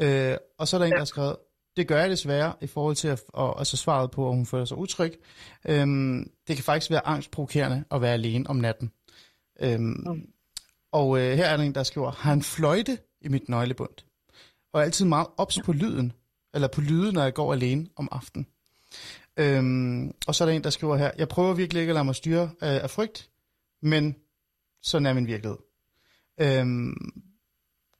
[0.00, 1.36] Øh, og så er der en, der har skrevet,
[1.76, 4.64] det gør jeg desværre i forhold til at, og, altså svaret på, om hun føler
[4.64, 5.20] sig utryg.
[5.68, 8.92] Øhm, det kan faktisk være angstprovokerende at være alene om natten.
[9.60, 10.32] Øhm,
[10.92, 13.90] Og øh, her er der en, der skriver, har en fløjte i mit nøglebund.
[14.72, 16.12] Og er altid meget ops på lyden,
[16.54, 18.46] eller på lyden, når jeg går alene om aftenen.
[19.36, 22.04] Øhm, og så er der en, der skriver her, jeg prøver virkelig ikke at lade
[22.04, 23.30] mig styre øh, af frygt,
[23.82, 24.16] men
[24.82, 25.58] sådan er min virkelighed.
[26.40, 27.22] Øhm,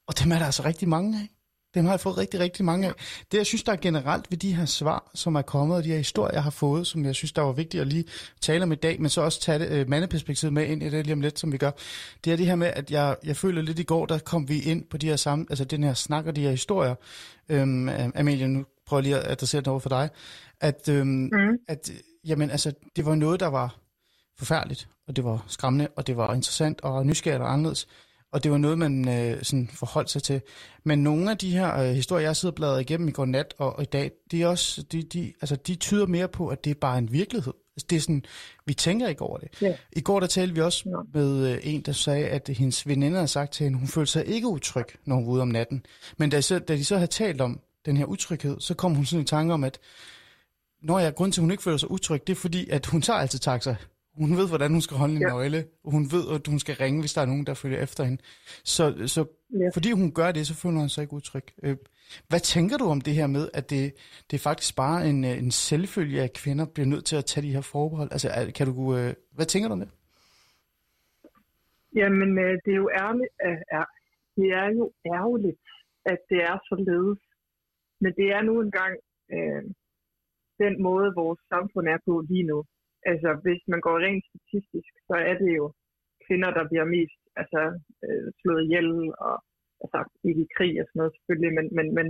[0.07, 1.36] og dem er der altså rigtig mange af.
[1.75, 2.93] Dem har jeg fået rigtig, rigtig mange af.
[3.31, 5.89] Det, jeg synes, der er generelt ved de her svar, som er kommet, og de
[5.89, 8.03] her historier, jeg har fået, som jeg synes, der var vigtigt at lige
[8.41, 11.05] tale om i dag, men så også tage det, øh, mandeperspektivet med ind i det
[11.05, 11.71] lige om lidt, som vi gør.
[12.23, 14.59] Det er det her med, at jeg, jeg føler lidt i går, der kom vi
[14.61, 16.95] ind på de her samme, altså den her snak og de her historier.
[17.49, 20.09] Øhm, Amelie, nu prøver jeg lige at adressere det over for dig.
[20.61, 21.29] At, øhm, Mm.
[21.67, 21.91] at
[22.25, 23.75] jamen, altså, det var noget, der var
[24.37, 27.87] forfærdeligt, og det var skræmmende, og det var interessant og nysgerrigt og anderledes.
[28.31, 30.41] Og det var noget, man øh, sådan forholdt sig til.
[30.83, 33.53] Men nogle af de her øh, historier, jeg sidder og bladret igennem i går nat
[33.57, 36.63] og, og i dag, de, er også, de, de, altså, de tyder mere på, at
[36.65, 37.53] det er bare en virkelighed.
[37.75, 38.23] Altså, det er sådan,
[38.65, 39.49] vi tænker ikke over det.
[39.61, 39.75] Ja.
[39.91, 41.19] I går der talte vi også Ja.
[41.19, 44.25] med øh, en, der sagde, at hendes veninde havde sagt til hende, hun følte sig
[44.25, 45.85] ikke utryg, når hun var ude om natten.
[46.17, 49.05] Men da, så, da de så havde talt om den her utryghed, så kom hun
[49.05, 49.79] sådan i tanke om, at
[50.83, 53.01] når jeg grund til, at hun ikke føler sig utryg, det er fordi, at hun
[53.01, 53.75] tager altid taxa.
[54.17, 55.27] Hun ved, hvordan hun skal holde en Ja.
[55.27, 58.03] nøgle, og hun ved, at hun skal ringe, hvis der er nogen, der følger efter
[58.03, 58.21] hende.
[58.63, 59.69] Så, så Ja.
[59.73, 61.43] fordi hun gør det, så føler hun sig ikke utryg.
[61.63, 61.77] Øh,
[62.29, 63.93] Hvad tænker du om det her med, at det,
[64.31, 67.47] det er faktisk bare en, øh, en selvfølge, at kvinder bliver nødt til at tage
[67.47, 68.11] de her forbehold?
[68.11, 69.89] Altså, kan du, øh, hvad tænker du om det?
[71.95, 73.85] Jamen, det er jo ærligt, er,
[74.35, 75.59] det er jo ærgerligt,
[76.05, 77.19] at det er således.
[78.01, 78.93] Men det er nu engang
[79.35, 79.63] øh,
[80.63, 82.63] den måde, vores samfund er på lige nu.
[83.11, 85.65] Altså, hvis man går rent statistisk, så er det jo
[86.25, 87.61] kvinder, der bliver mest altså,
[88.05, 88.89] øh, slået ihjel,
[89.27, 89.35] og
[89.83, 92.07] altså, ikke i krig og sådan noget selvfølgelig, men, men, men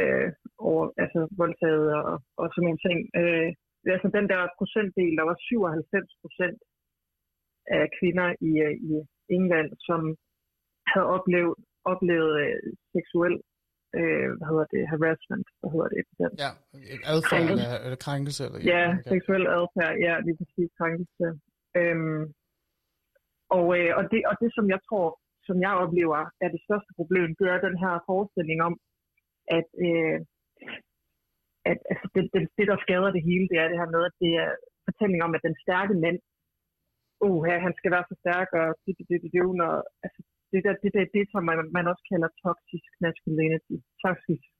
[0.00, 0.28] øh,
[0.68, 2.98] over, altså, voldtaget og, og sådan nogle ting.
[3.20, 3.50] Øh,
[3.94, 6.60] altså, den der procentdel, der var 97 procent
[7.78, 8.92] af kvinder i, øh, i
[9.36, 10.00] England, som
[10.92, 11.54] havde oplevet,
[11.92, 12.62] oplevet øh,
[12.94, 13.36] seksuel
[13.98, 16.02] øh, hvad hedder det, harassment, hvad hedder det?
[16.18, 16.30] Den?
[16.44, 16.50] Ja,
[17.14, 17.64] adfærd Krænkelse.
[17.64, 18.40] eller, eller krænkelse?
[18.46, 19.10] Eller, Ja, okay.
[19.12, 21.26] seksuel adfærd, ja, lige præcis krænkelse.
[21.80, 22.22] Øhm,
[23.56, 25.06] og, øh, og, det, og det, som jeg tror,
[25.48, 28.74] som jeg oplever, er det største problem, det er den her forestilling om,
[29.58, 30.18] at, øh,
[31.70, 34.16] at altså, det, det, det, der skader det hele, det er det her med, at
[34.22, 34.50] det er
[34.88, 36.18] fortælling om, at den stærke mand,
[37.26, 40.20] oh, ja, han skal være så stærk, og det, det, det, det, og, altså,
[40.52, 44.50] det, der, det, det, det, som man, man også kalder toxisk masculinity, toxisk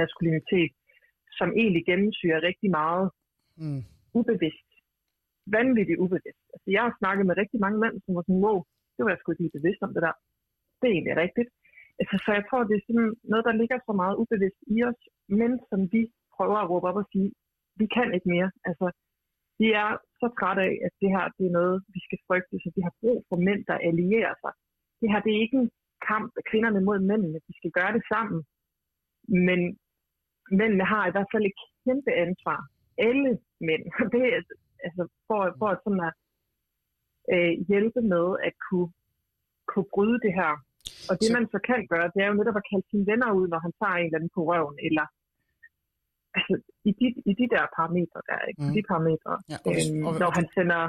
[0.00, 0.72] maskulinitet,
[1.38, 3.06] som egentlig gennemsyrer rigtig meget
[3.62, 3.82] Mm.
[4.20, 4.68] ubevidst.
[5.56, 6.44] Vanvittigt ubevidst.
[6.54, 8.58] Altså, jeg har snakket med rigtig mange mænd, som var sådan, wow,
[8.94, 10.14] det var jeg sgu lige bevidst om det der.
[10.78, 11.50] Det er egentlig rigtigt.
[12.00, 15.00] Altså, så jeg tror, det er sådan noget, der ligger så meget ubevidst i os,
[15.40, 16.02] men som vi
[16.36, 17.30] prøver at råbe op og sige,
[17.80, 18.50] vi kan ikke mere.
[18.68, 18.86] Altså,
[19.60, 19.90] vi er
[20.20, 22.94] så trætte af, at det her det er noget, vi skal frygte, så vi har
[23.00, 24.52] brug for mænd, der allierer sig.
[25.00, 25.70] Det her det er ikke en
[26.10, 27.38] kamp af kvinderne mod mændene.
[27.48, 28.38] Vi skal gøre det sammen.
[29.48, 29.60] Men
[30.58, 32.58] mændene har i hvert fald et kæmpe ansvar.
[33.08, 33.30] Alle
[33.68, 33.82] mænd.
[34.14, 34.40] Det er,
[34.86, 36.14] altså, for, for at sådan at
[37.34, 38.90] øh, hjælpe med at kunne,
[39.70, 40.52] kunne bryde det her.
[41.10, 43.30] Og det, Så- man så kan gøre, det er jo netop at kalde sine venner
[43.38, 45.06] ud, når han tager en eller anden på røven, eller
[46.36, 46.54] altså,
[46.88, 48.62] i, de, i de der parametre der, ikke?
[48.62, 48.72] Mm.
[48.76, 49.32] De parametre.
[49.52, 50.82] Ja, og øhm, og- når og- han sender...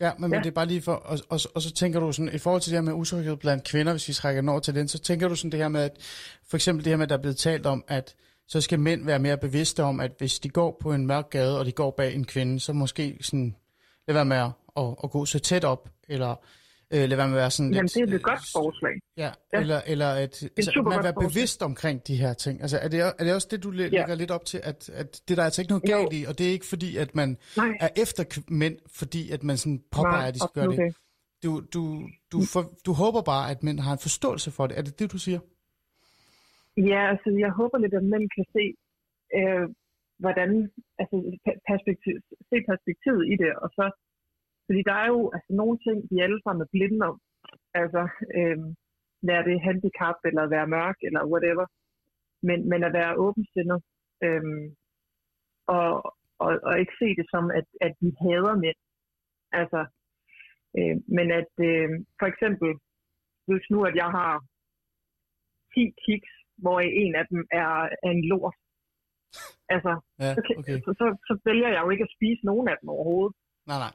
[0.00, 0.36] Ja, men, ja.
[0.36, 2.62] men det er bare lige for, og, og, og så tænker du sådan, i forhold
[2.62, 4.98] til det her med utryghed blandt kvinder, hvis vi trækker den over til den, så
[4.98, 5.96] tænker du sådan det her med, at
[6.48, 8.14] for eksempel det her med, at der er blevet talt om, at
[8.48, 11.58] så skal mænd være mere bevidste om, at hvis de går på en mørk gade,
[11.58, 13.56] og de går bag en kvinde, så måske sådan,
[14.08, 16.34] lad være med at, at, at gå så tæt op, eller
[16.94, 17.94] øh, lad være med at være sådan Jamen, lidt...
[17.94, 18.94] det er et øh, godt forslag.
[19.16, 19.60] Ja, Ja.
[19.60, 21.28] eller, eller at, altså, man være forslag.
[21.30, 22.60] bevidst omkring de her ting.
[22.64, 23.88] Altså, er det, er det også det, du læ- Ja.
[23.98, 26.38] lægger lidt op til, at, at det der er altså ikke noget galt i, og
[26.38, 30.18] det er ikke fordi, at man Nej, er efter mænd, fordi at man sådan påpeger,
[30.18, 30.96] nej, at de skal gøre det.
[31.44, 31.82] Du, du,
[32.32, 34.78] du, for, du håber bare, at mænd har en forståelse for det.
[34.78, 35.40] Er det det, du siger?
[36.90, 38.64] Ja, altså jeg håber lidt, at mænd kan se,
[39.38, 39.64] øh,
[40.24, 40.50] hvordan,
[41.00, 42.14] altså pe- perspektiv,
[42.50, 43.84] se perspektivet i det, og så,
[44.66, 47.16] fordi der er jo altså, nogle ting, vi alle sammen er blinde om.
[47.80, 48.02] Altså,
[48.38, 48.58] øh,
[49.28, 51.66] være det handicap, eller være mørk, eller whatever.
[52.48, 53.80] Men, men at være åbensindet,
[54.24, 54.44] øh,
[55.76, 55.88] og,
[56.44, 58.80] og, og ikke se det som, at, at vi hader mænd.
[59.60, 59.80] Altså,
[60.78, 61.88] Øh, men at øh,
[62.20, 62.70] for eksempel,
[63.48, 64.32] hvis nu at jeg har
[65.74, 66.32] 10 kiks,
[66.62, 67.70] hvor en af dem er,
[68.06, 68.56] er en lort,
[69.74, 70.30] altså, Ja,
[70.60, 70.78] okay.
[70.84, 73.34] så, så, så vælger jeg jo ikke at spise nogen af dem overhovedet.
[73.70, 73.92] Nej, nej.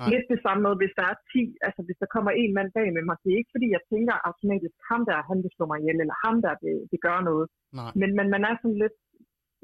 [0.00, 0.08] Nej.
[0.12, 2.88] Lidt det samme med, hvis der er 10, altså hvis der kommer en mand bag
[2.96, 5.78] med mig, det er ikke fordi, jeg tænker automatisk, ham der, han vil slå mig
[5.80, 7.46] ihjel, eller ham der, det, det gør noget.
[7.78, 7.92] Nej.
[8.00, 8.96] Men, men man er sådan lidt,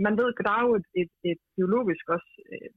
[0.07, 2.71] man ved, der er jo et, et, et biologisk også øh,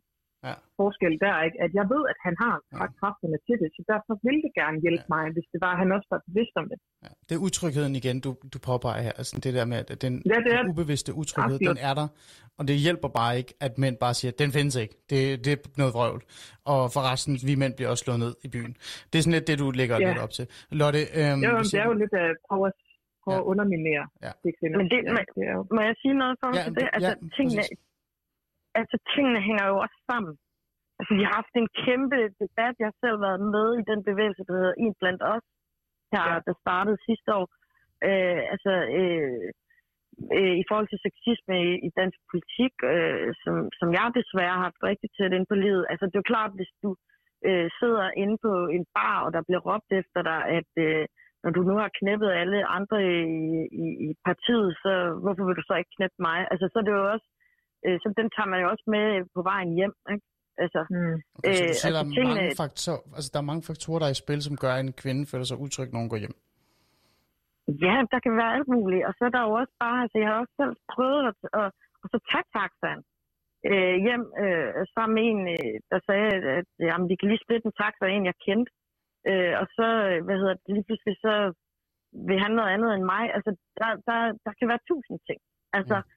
[0.47, 0.53] Ja.
[0.79, 1.57] forskel der, ikke?
[1.65, 2.85] at jeg ved, at han har Ja.
[3.01, 5.13] kræfterne til det, så derfor vil det gerne hjælpe Ja.
[5.15, 6.77] mig, hvis det var, at han også var bevidst om det.
[7.05, 7.09] Ja.
[7.27, 9.13] Det er utrygheden igen, du, du påpeger her.
[9.21, 11.77] Altså det der med, at den, Ja, det er den ubevidste utryghed, Absolut.
[11.77, 12.07] den er der.
[12.57, 14.95] Og det hjælper bare ikke, at mænd bare siger, den findes ikke.
[15.11, 16.21] Det, det er noget vrøvl.
[16.73, 18.73] Og forresten, vi mænd bliver også slået ned i byen.
[19.09, 20.07] Det er sådan lidt det, du lægger Ja.
[20.09, 20.45] lidt op til.
[20.81, 22.73] Lotte, øhm, Jo, det er jo lidt at prøve at,
[23.23, 23.41] prøve Ja.
[23.41, 24.31] at underminere Ja.
[24.43, 24.77] det kvinder.
[24.81, 24.99] Men det,
[25.53, 26.87] jo, må jeg sige noget for Ja, ja, det?
[26.95, 27.79] Altså, ja, tingene, præcis.
[28.79, 30.33] Altså, tingene hænger jo også sammen.
[30.99, 32.73] Altså, vi har haft en kæmpe debat.
[32.79, 35.45] Jeg har selv været med i den bevægelse, der hedder En blandt os,
[36.15, 36.23] Ja.
[36.27, 36.39] ja.
[36.47, 37.47] der startede sidste år.
[38.07, 39.47] Øh, altså, øh,
[40.37, 44.65] øh, i forhold til sexisme i, i dansk politik, øh, som, som jeg desværre har
[44.67, 45.83] haft rigtig tæt ind på livet.
[45.91, 46.89] Altså, det er jo klart, hvis du
[47.47, 51.05] øh, sidder inde på en bar, og der bliver råbt efter dig, at øh,
[51.43, 53.17] når du nu har knæppet alle andre i,
[53.83, 54.91] i, i partiet, så
[55.23, 56.39] hvorfor vil du så ikke knæppe mig?
[56.51, 57.27] Altså, så er det jo også,
[57.87, 59.05] øh, så den tager man jo også med
[59.35, 60.25] på vejen hjem, ikke?
[60.63, 63.39] Altså, mm, Okay, så du øh, siger, der, altså, er tingene- mange faktorer, altså, der
[63.43, 65.89] er mange faktorer, der er i spil, som gør, at en kvinde føler sig utryg,
[65.93, 66.35] når hun går hjem.
[67.85, 69.03] Ja, der kan være alt muligt.
[69.07, 71.69] Og så er der jo også bare, altså jeg har også selv prøvet at, at,
[72.03, 73.01] at så tage taxaen
[73.71, 77.43] øh, hjem øh, sammen med en, øh, der sagde, at, at jamen, vi kan lige
[77.45, 78.71] splitte en taxa af en, jeg kendte.
[79.29, 81.33] Øh, og så, øh, hvad hedder det, lige pludselig så
[82.29, 83.23] vil han noget andet end mig.
[83.35, 85.39] Altså, der, der, der kan være tusind ting.
[85.77, 86.07] Altså, mm.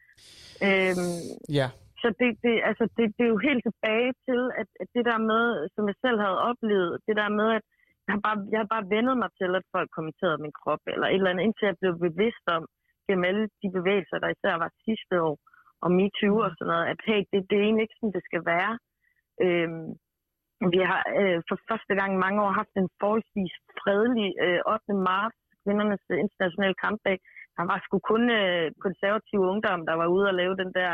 [0.67, 1.21] Øhm,
[1.59, 1.69] Ja,
[2.03, 5.21] så det, det, altså det, det er jo helt tilbage til, at, at det der
[5.33, 5.45] med,
[5.75, 7.65] som jeg selv havde oplevet, det der med, at
[8.07, 11.07] jeg har bare, jeg har bare vendet mig til, at folk kommenterede min krop, eller
[11.07, 12.63] et eller andet, indtil jeg blev bevidst om,
[13.07, 15.37] gennem alle de bevægelser, der især var sidste år,
[15.85, 18.43] og MeToo og sådan noget, at hey, det, det er egentlig ikke sådan, det skal
[18.55, 18.73] være.
[19.45, 19.89] Øhm,
[20.73, 24.95] vi har øh, for første gang i mange år haft en forholdsvis fredelig øh, 8.
[25.09, 27.17] marts, kvindernes internationale kampdag.
[27.61, 30.93] Der var sgu kun øh, konservative ungdom, der var ude og lave den der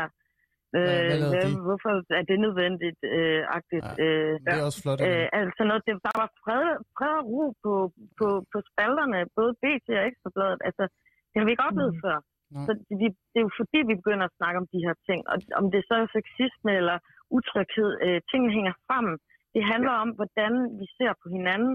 [0.75, 1.89] Øh, lavede hvad, hvorfor
[2.19, 2.99] er det nødvendigt?
[3.15, 4.99] Øh, agtigt, Ja, øh, det er også flot.
[5.07, 6.65] øh, altså noget, det, der var fred,
[6.97, 7.73] fred og ro på,
[8.19, 10.59] på, på spalterne, både BT og Ekstrabladet.
[10.67, 10.83] Altså,
[11.29, 12.01] det har vi ikke oplevet mm.
[12.05, 12.17] før.
[12.55, 12.65] Nej.
[12.65, 15.19] Så det, vi, det er jo fordi, vi begynder at snakke om de her ting.
[15.31, 16.97] Og om det så er sexisme eller
[17.37, 19.15] utryghed, øh, tingene hænger sammen.
[19.55, 21.73] Det handler om, hvordan vi ser på hinanden,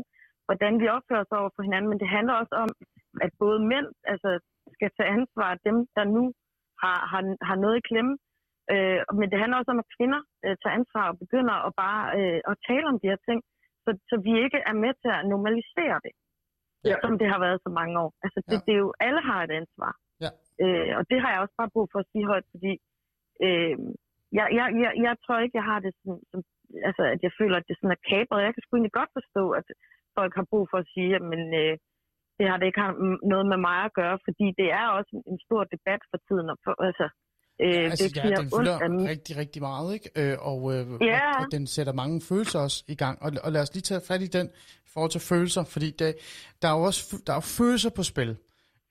[0.48, 2.70] hvordan vi opfører os over for hinanden, men det handler også om,
[3.24, 4.30] at både mænd altså,
[4.76, 6.24] skal tage ansvar af dem, der nu
[6.82, 8.14] har, har, har noget i klemme,
[8.74, 12.02] Øh, men det handler også om, at kvinder øh, tager ansvar og begynder at bare
[12.18, 13.38] øh, at tale om de her ting,
[13.84, 16.14] så, så vi ikke er med til at normalisere det,
[16.90, 16.96] Ja.
[17.04, 18.10] som det har været så mange år.
[18.24, 18.62] Altså, det, Ja.
[18.66, 19.92] det er jo, alle har et ansvar.
[20.24, 20.30] Ja.
[20.62, 22.72] Øh, og det har jeg også bare brug for at sige højt, fordi
[23.46, 23.74] øh,
[24.38, 26.38] jeg, jeg, jeg, jeg tror ikke, jeg har det sådan, som,
[26.88, 28.44] altså, at jeg føler, at det sådan er kabret.
[28.46, 29.66] Jeg kan sgu egentlig godt forstå, at
[30.18, 31.74] folk har brug for at sige, at men, øh,
[32.42, 32.92] det har det ikke har
[33.32, 36.46] noget med mig at gøre, fordi det er også en, stor debat for tiden.
[36.52, 37.06] Og for, altså,
[37.64, 40.08] øh, altså, det ja, den ondt fylder min- rigtig, rigtig meget, ikke?
[40.20, 40.82] Øh, og, øh,
[41.12, 41.20] Ja.
[41.36, 43.14] og, og den sætter mange følelser også i gang.
[43.24, 44.46] Og, og lad os lige tage fat i den
[44.94, 46.10] forhold til følelser, fordi det,
[46.62, 48.36] der er jo også der er følelser på spil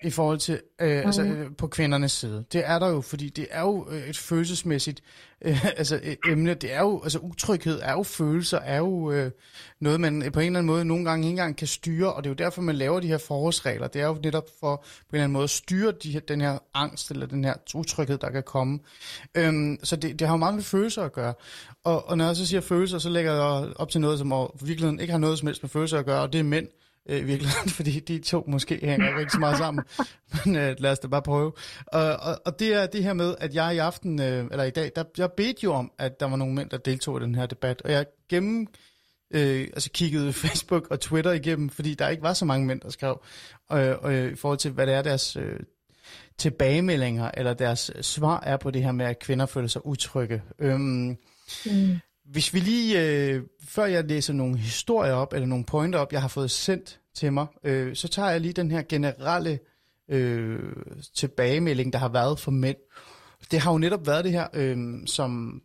[0.03, 1.05] i forhold til øh, mm.
[1.05, 2.45] altså, øh, på kvindernes side.
[2.53, 5.03] Det er der jo, fordi det er jo øh, et følelsesmæssigt
[5.45, 6.53] øh, altså, et emne.
[6.53, 9.31] Det er jo, altså utryghed er jo følelser, er jo øh,
[9.79, 12.29] noget, man på en eller anden måde nogle gange ikke engang kan styre, og det
[12.29, 13.87] er jo derfor, man laver de her forholdsregler.
[13.87, 16.41] Det er jo netop for på en eller anden måde at styre de her, den
[16.41, 18.79] her angst, eller den her utryghed, der kan komme.
[19.35, 21.33] Øhm, så det, det har jo meget med følelser at gøre.
[21.83, 24.99] Og, og når jeg så siger følelser, så lægger jeg op til noget, som virkeligheden
[24.99, 27.19] ikke har noget som helst med følelser at gøre, og det er mænd øh, Øh,
[27.19, 29.83] i virkeligheden, fordi de to måske hænger ikke rigtig så meget sammen.
[30.45, 31.53] Men øh, lad os da bare prøve.
[31.87, 34.69] Og, og, og det er det her med, at jeg i aften, øh, eller i
[34.69, 37.35] dag, der, jeg bedte jo om, at der var nogle mænd, der deltog i den
[37.35, 38.67] her debat, og jeg gennem
[39.31, 42.89] øh, altså kiggede Facebook og Twitter igennem, fordi der ikke var så mange mænd, der
[42.89, 43.23] skrev,
[43.71, 45.59] øh, øh, i forhold til, hvad det er deres øh,
[46.37, 50.41] tilbagemeldinger, eller deres svar er på det her med, at kvinder føler sig utrygge.
[50.59, 51.17] Øhm,
[51.65, 51.99] mm.
[52.31, 56.21] Hvis vi lige, øh, før jeg læser nogle historier op, eller nogle pointer op, jeg
[56.21, 59.59] har fået sendt til mig, øh, så tager jeg lige den her generelle
[60.09, 60.59] øh,
[61.15, 62.77] tilbagemelding, der har været for mænd.
[63.51, 65.61] Det har jo netop været det her, øh, som,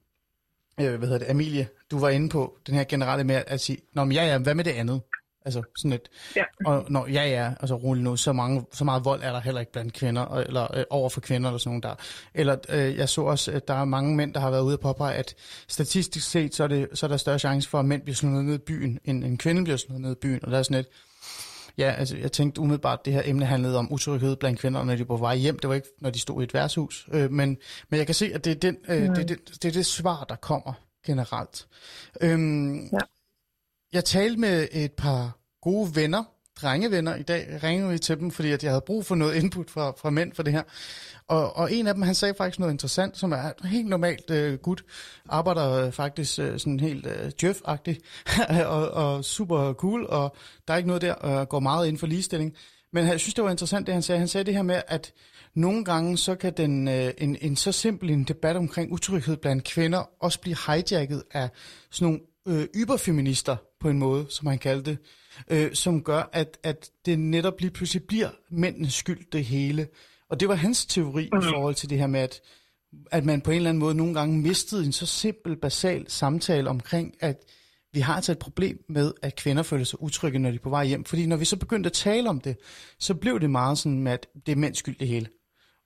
[0.81, 3.79] øh, hvad hedder det, Amelie, du var inde på, den her generelle med at sige,
[3.95, 5.01] Nå, men ja, ja, hvad med det andet?
[5.47, 6.43] Altså sådan et, Ja.
[6.67, 9.61] og når, ja ja, altså rolig nu, så, mange, så meget vold er der heller
[9.61, 11.95] ikke blandt kvinder, eller øh, over for kvinder eller sådan nogen der.
[12.35, 14.81] Eller øh, jeg så også, at der er mange mænd, der har været ude og
[14.81, 15.35] påpege, at
[15.69, 18.45] statistisk set, så er, det, så er der større chance for, at mænd bliver slået
[18.45, 20.41] ned i byen, end en kvinde bliver slået ned i byen.
[20.45, 20.87] Og der er sådan et,
[21.79, 24.93] ja, altså jeg tænkte umiddelbart, at det her emne handlede om utryghed blandt kvinder, når
[24.95, 25.59] de var på vej hjem.
[25.59, 27.09] Det var ikke, når de stod i et værtshus.
[27.13, 27.57] Øh, men,
[27.89, 29.87] men jeg kan se, at det er, den, øh, det, er det, det er det
[29.87, 30.73] svar, der kommer
[31.07, 31.67] generelt.
[32.21, 32.99] Øhm, Ja.
[33.97, 36.25] Jeg talte med et par gode venner,
[36.63, 39.71] drengevenner i dag, ringede vi til dem, fordi at jeg havde brug for noget input
[39.71, 40.63] fra, fra mænd for det her.
[41.29, 44.59] Og, og en af dem, han sagde faktisk noget interessant, som er helt normalt øh,
[44.59, 44.85] gut,
[45.29, 47.61] arbejder øh, faktisk øh, sådan helt øh, jeff
[48.67, 50.37] og, og super cool, og
[50.69, 52.55] der er ikke noget der, og går meget ind for ligestilling.
[52.93, 54.19] Men jeg synes, det var interessant, det han sagde.
[54.19, 55.13] Han sagde det her med, at
[55.55, 59.65] nogle gange, så kan den, øh, en, en så simpel en debat omkring utryghed blandt
[59.65, 61.49] kvinder også blive hijacket af
[61.91, 62.21] sådan nogle
[62.61, 64.99] øh, yberfeminister på en måde, som han kaldte det,
[65.51, 69.89] øh, som gør, at, at det netop lige pludselig bliver mændenes skyld, det hele.
[70.31, 71.39] Og det var hans teori mm.
[71.39, 72.41] i forhold til det her med, at,
[73.11, 76.71] at man på en eller anden måde nogle gange mistede en så simpel, basal samtale
[76.71, 77.43] omkring, at
[77.93, 80.71] vi har altså et problem med, at kvinder føler sig utrygge, når de er på
[80.71, 81.05] vej hjem.
[81.05, 82.57] Fordi når vi så begyndte at tale om det,
[82.99, 85.29] så blev det meget sådan med, at det er mænds skyld det hele.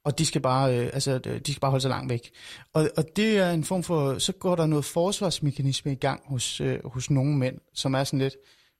[0.04, 2.30] Og de skal bare, øh, altså, de skal bare holde sig langt væk.
[2.74, 6.60] Og, og det er en form for, så går der noget forsvarsmekanisme i gang hos,
[6.60, 8.34] øh, hos nogle mænd, som er sådan lidt,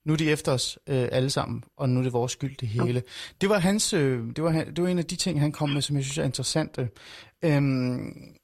[0.07, 2.69] nu er de efter os øh, alle sammen, og nu er det vores skyld det
[2.69, 3.03] hele.
[3.41, 5.83] Det var hans, øh, det var, det var en af de ting, han kom med,
[5.83, 6.89] som jeg synes er interessante.
[7.45, 8.35] Øhm,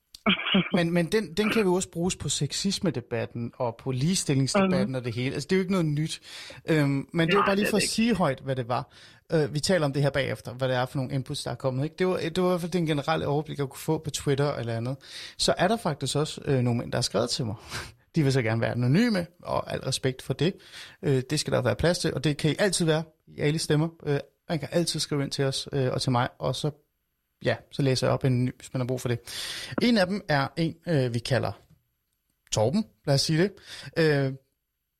[0.72, 5.14] men men den, den kan vi også bruges på sexisme-debatten og på ligestillingsdebatten og det
[5.14, 5.34] hele.
[5.34, 6.20] Altså, det er jo ikke noget nyt.
[6.68, 8.92] Øhm, men det var bare lige for at sige højt, hvad det var.
[9.32, 11.54] Øh, vi taler om det her bagefter, hvad det er for nogle inputs, der er
[11.54, 11.84] kommet.
[11.84, 11.96] Ikke?
[11.98, 14.54] Det, var, det var i hvert fald den generelle overblik, jeg kunne få på Twitter
[14.54, 14.96] eller andet.
[15.38, 17.54] Så er der faktisk også øh, nogle mænd, der har skrevet til mig.
[18.14, 20.54] De vil så gerne være anonyme, og al respekt for det.
[21.02, 23.58] Øh, det skal der være plads til, og det kan I altid være i alle
[23.58, 23.88] stemmer.
[24.06, 26.70] Øh, man kan altid skrive ind til os øh, og til mig, og så
[27.44, 29.18] ja, så læser jeg op en ny, hvis man har brug for det.
[29.82, 31.52] En af dem er en, øh, vi kalder
[32.52, 33.52] Torben, lad os sige det.
[33.96, 34.32] Øh,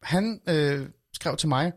[0.03, 1.73] han øh, skrev til mig,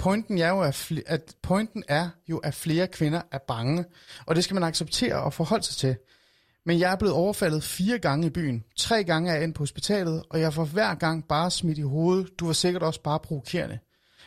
[0.00, 3.84] pointen er, jo, at, fl- at pointen er jo, at flere kvinder er bange,
[4.26, 5.96] og det skal man acceptere og forholde sig til.
[6.66, 8.64] Men jeg er blevet overfaldet fire gange i byen.
[8.76, 11.82] Tre gange er jeg ind på hospitalet, og jeg får hver gang bare smidt i
[11.82, 12.40] hovedet.
[12.40, 13.78] Du var sikkert også bare provokerende.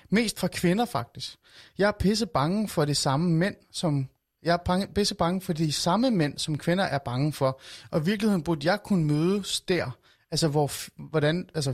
[0.10, 1.36] Mest fra kvinder faktisk.
[1.78, 4.10] Jeg er pisse bange for de samme mænd, som
[4.44, 7.62] jeg er bange, pisse bange for de samme mænd, som kvinder er bange for.
[7.92, 9.98] Og i virkeligheden burde jeg kunne mødes der.
[10.32, 10.72] Altså, hvor,
[11.10, 11.74] hvordan, altså,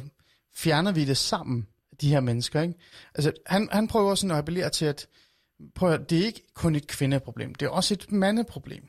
[0.56, 1.68] fjerner vi det sammen,
[2.02, 2.74] de her mennesker, ikke?
[3.16, 5.08] Altså, han, han prøver sådan at appellere til, at
[5.76, 8.84] prøv at, det er ikke kun et kvindeproblem, det er også et mandeproblem.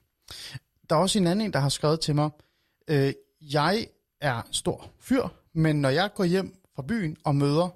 [0.90, 2.30] Der er også en anden der har skrevet til mig,
[2.88, 3.86] øh, jeg
[4.20, 7.68] er stor fyr, men når jeg går hjem fra byen og møder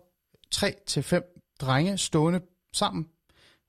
[0.50, 1.22] tre til fem
[1.60, 2.40] drenge stående
[2.72, 3.08] sammen,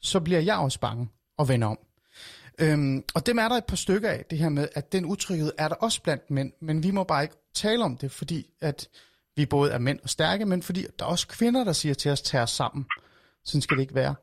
[0.01, 1.79] så bliver jeg også bange og vender om.
[2.59, 5.51] Øhm, og dem er der et par stykker af, det her med, at den utryghed
[5.57, 8.89] er der også blandt mænd, men vi må bare ikke tale om det, fordi at
[9.35, 12.11] vi både er mænd og stærke, men fordi der er også kvinder, der siger til
[12.11, 12.85] os, tag os sammen.
[13.43, 14.15] Sådan skal det ikke være.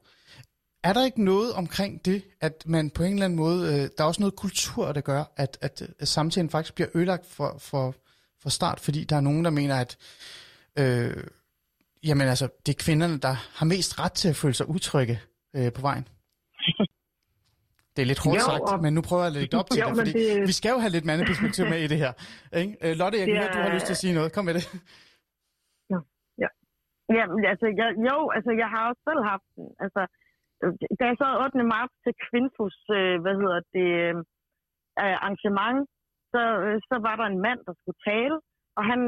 [0.83, 4.05] Er der ikke noget omkring det, at man på en eller anden måde, øh, der
[4.05, 7.95] er også noget kultur, der gør, at, at, at samtalen faktisk bliver ødelagt for, for,
[8.43, 9.97] for start, fordi der er nogen, der mener, at
[10.79, 11.25] øh,
[12.05, 15.21] jamen altså, det er kvinderne, der har mest ret til at føle sig utrygge
[15.57, 16.09] øh, på vejen.
[17.95, 19.81] Det er lidt hårdt Jo, sagt, og- men nu prøver jeg at lægge op til
[19.83, 22.13] Jo, det, fordi det- vi skal jo have lidt mandeperspektiv med i det her.
[22.61, 22.73] Ikke?
[22.85, 24.29] Øh, Lotte, jeg kan høre, at du har lyst til at sige noget.
[24.35, 24.65] Kom med det.
[27.19, 29.67] Ja, altså, jeg, jo, altså, jeg har også selv haft den.
[29.85, 30.03] Altså,
[30.63, 31.63] øh, da jeg så 8.
[31.75, 34.15] marts til Kvinfos, øh, hvad hedder det, øh,
[35.07, 35.79] arrangement,
[36.33, 38.37] så, øh, så var der en mand, der skulle tale,
[38.79, 39.01] og han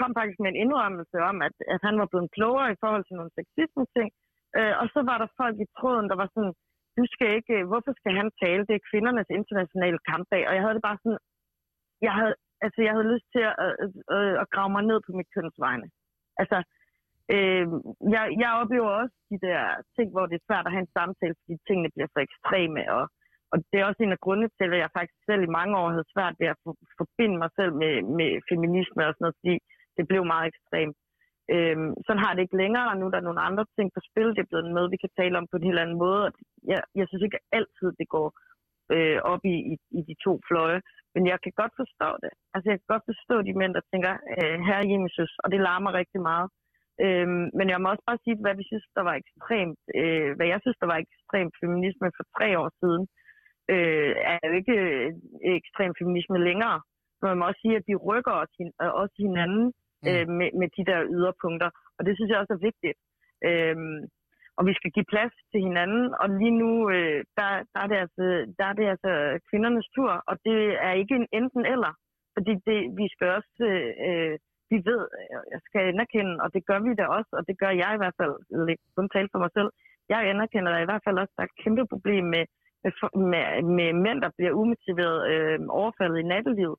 [0.00, 3.16] kom faktisk med en indrømmelse om, at, at han var blevet klogere i forhold til
[3.18, 4.08] nogle sexisme-ting.
[4.58, 6.54] Øh, og så var der folk i tråden, der var sådan,
[6.98, 8.66] du skal ikke, øh, hvorfor skal han tale?
[8.68, 10.42] Det er kvindernes internationale kampdag.
[10.48, 11.20] Og jeg havde det bare sådan,
[12.06, 15.12] jeg havde, altså, jeg havde lyst til at, øh, øh, at grave mig ned på
[15.18, 15.88] mit kønsvegne.
[16.40, 16.58] Altså,
[17.34, 17.66] øh,
[18.14, 19.62] jeg, jeg oplever også de der
[19.96, 23.04] ting, hvor det er svært at have en samtale, fordi tingene bliver så ekstreme, og,
[23.52, 25.88] og det er også en af grundene til, at jeg faktisk selv i mange år
[25.94, 29.54] havde svært ved at for, forbinde mig selv med, med feminisme og sådan noget, fordi
[29.96, 30.96] det blev meget ekstremt.
[31.54, 34.28] Øhm, sådan har det ikke længere, og nu er der nogle andre ting på spil.
[34.34, 36.22] Det er blevet en måde, vi kan tale om på en helt anden måde.
[36.72, 38.28] Jeg, jeg synes ikke altid, det går
[38.94, 40.80] øh, op i, i, i de to fløje,
[41.14, 42.32] men jeg kan godt forstå det.
[42.54, 45.92] Altså, jeg kan godt forstå de mænd, der tænker, øh, herre Jesus, og det larmer
[46.00, 46.48] rigtig meget.
[47.04, 50.46] Øhm, men jeg må også bare sige, hvad vi synes, der var ekstremt, øh, hvad
[50.52, 53.02] jeg synes, der var ekstremt feminisme for tre år siden,
[53.72, 55.08] øh, er jo ikke øh,
[55.60, 56.78] ekstrem feminisme længere.
[57.18, 59.66] Men man må også sige, at vi rykker os, hin- øh, også hinanden
[60.02, 60.08] Mm.
[60.08, 62.98] øh, med, med de der yderpunkter, og det synes jeg også er vigtigt.
[63.48, 64.00] Øhm,
[64.58, 67.98] og vi skal give plads til hinanden, og lige nu, øh, der, der, er det
[68.04, 68.24] altså,
[68.58, 69.12] der er det altså
[69.48, 71.92] kvindernes tur, og det er ikke en enten eller,
[72.36, 73.64] fordi det, vi skal også,
[74.08, 74.34] øh,
[74.72, 75.00] vi ved,
[75.54, 78.18] jeg skal anerkende, og det gør vi da også, og det gør jeg i hvert
[78.20, 78.34] fald,
[78.66, 79.70] lidt kun tale for mig selv,
[80.12, 82.44] jeg anerkender i hvert fald også, at der er et kæmpe problem med,
[82.84, 82.92] med,
[83.32, 83.44] med,
[83.76, 86.76] med mænd, der bliver umotiveret øh, overfaldet i nattelivet.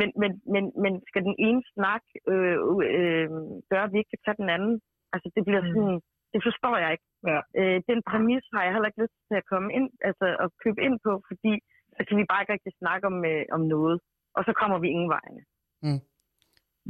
[0.00, 2.58] Men, men, men, men skal den ene snak øh,
[2.96, 3.28] øh,
[3.70, 4.74] gøre, at vi ikke kan tage den anden?
[5.14, 6.02] Altså, det bliver sådan, mm.
[6.32, 7.08] det forstår jeg ikke.
[7.30, 7.40] Ja.
[7.60, 10.80] Øh, den præmis har jeg heller ikke lyst til at komme ind, altså at købe
[10.86, 11.52] ind på, fordi
[11.96, 13.96] så kan vi bare ikke rigtig snakke om, øh, om noget,
[14.36, 15.40] og så kommer vi ingen vegne.
[15.84, 16.02] Mm.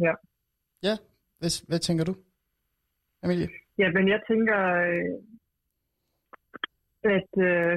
[0.07, 0.15] Ja.
[0.89, 0.95] Ja,
[1.41, 2.15] hvad, hvad tænker du,
[3.25, 3.49] Emilie?
[3.81, 4.59] Ja, men jeg tænker,
[4.89, 5.15] øh,
[7.17, 7.75] at øh,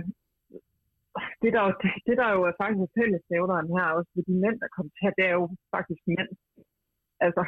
[1.41, 4.75] det, der, det, det, der jo er faktisk fællesnævneren her, også ved de mænd, der
[4.77, 5.45] kommenterer, det er jo
[5.75, 6.31] faktisk mænd.
[7.25, 7.43] Altså,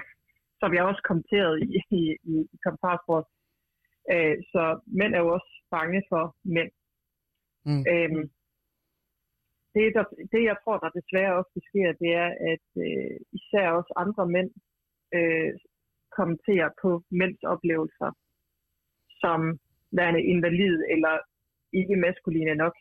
[0.60, 1.68] som jeg også kommenteret i,
[2.00, 2.02] i,
[2.34, 3.26] i, i kommentarsporet.
[4.14, 4.64] Øh, så
[5.00, 6.24] mænd er jo også bange for
[6.56, 6.72] mænd.
[7.68, 7.84] Mm.
[7.92, 8.24] Øhm,
[9.76, 13.94] det, der, det, jeg tror, der desværre også sker, det er, at øh, især også
[14.04, 14.52] andre mænd
[15.18, 15.54] øh,
[16.18, 16.90] kommenterer på
[17.22, 18.12] mænds oplevelser
[19.24, 19.40] som
[19.98, 21.16] værende invalid eller
[21.80, 22.76] ikke maskuline nok.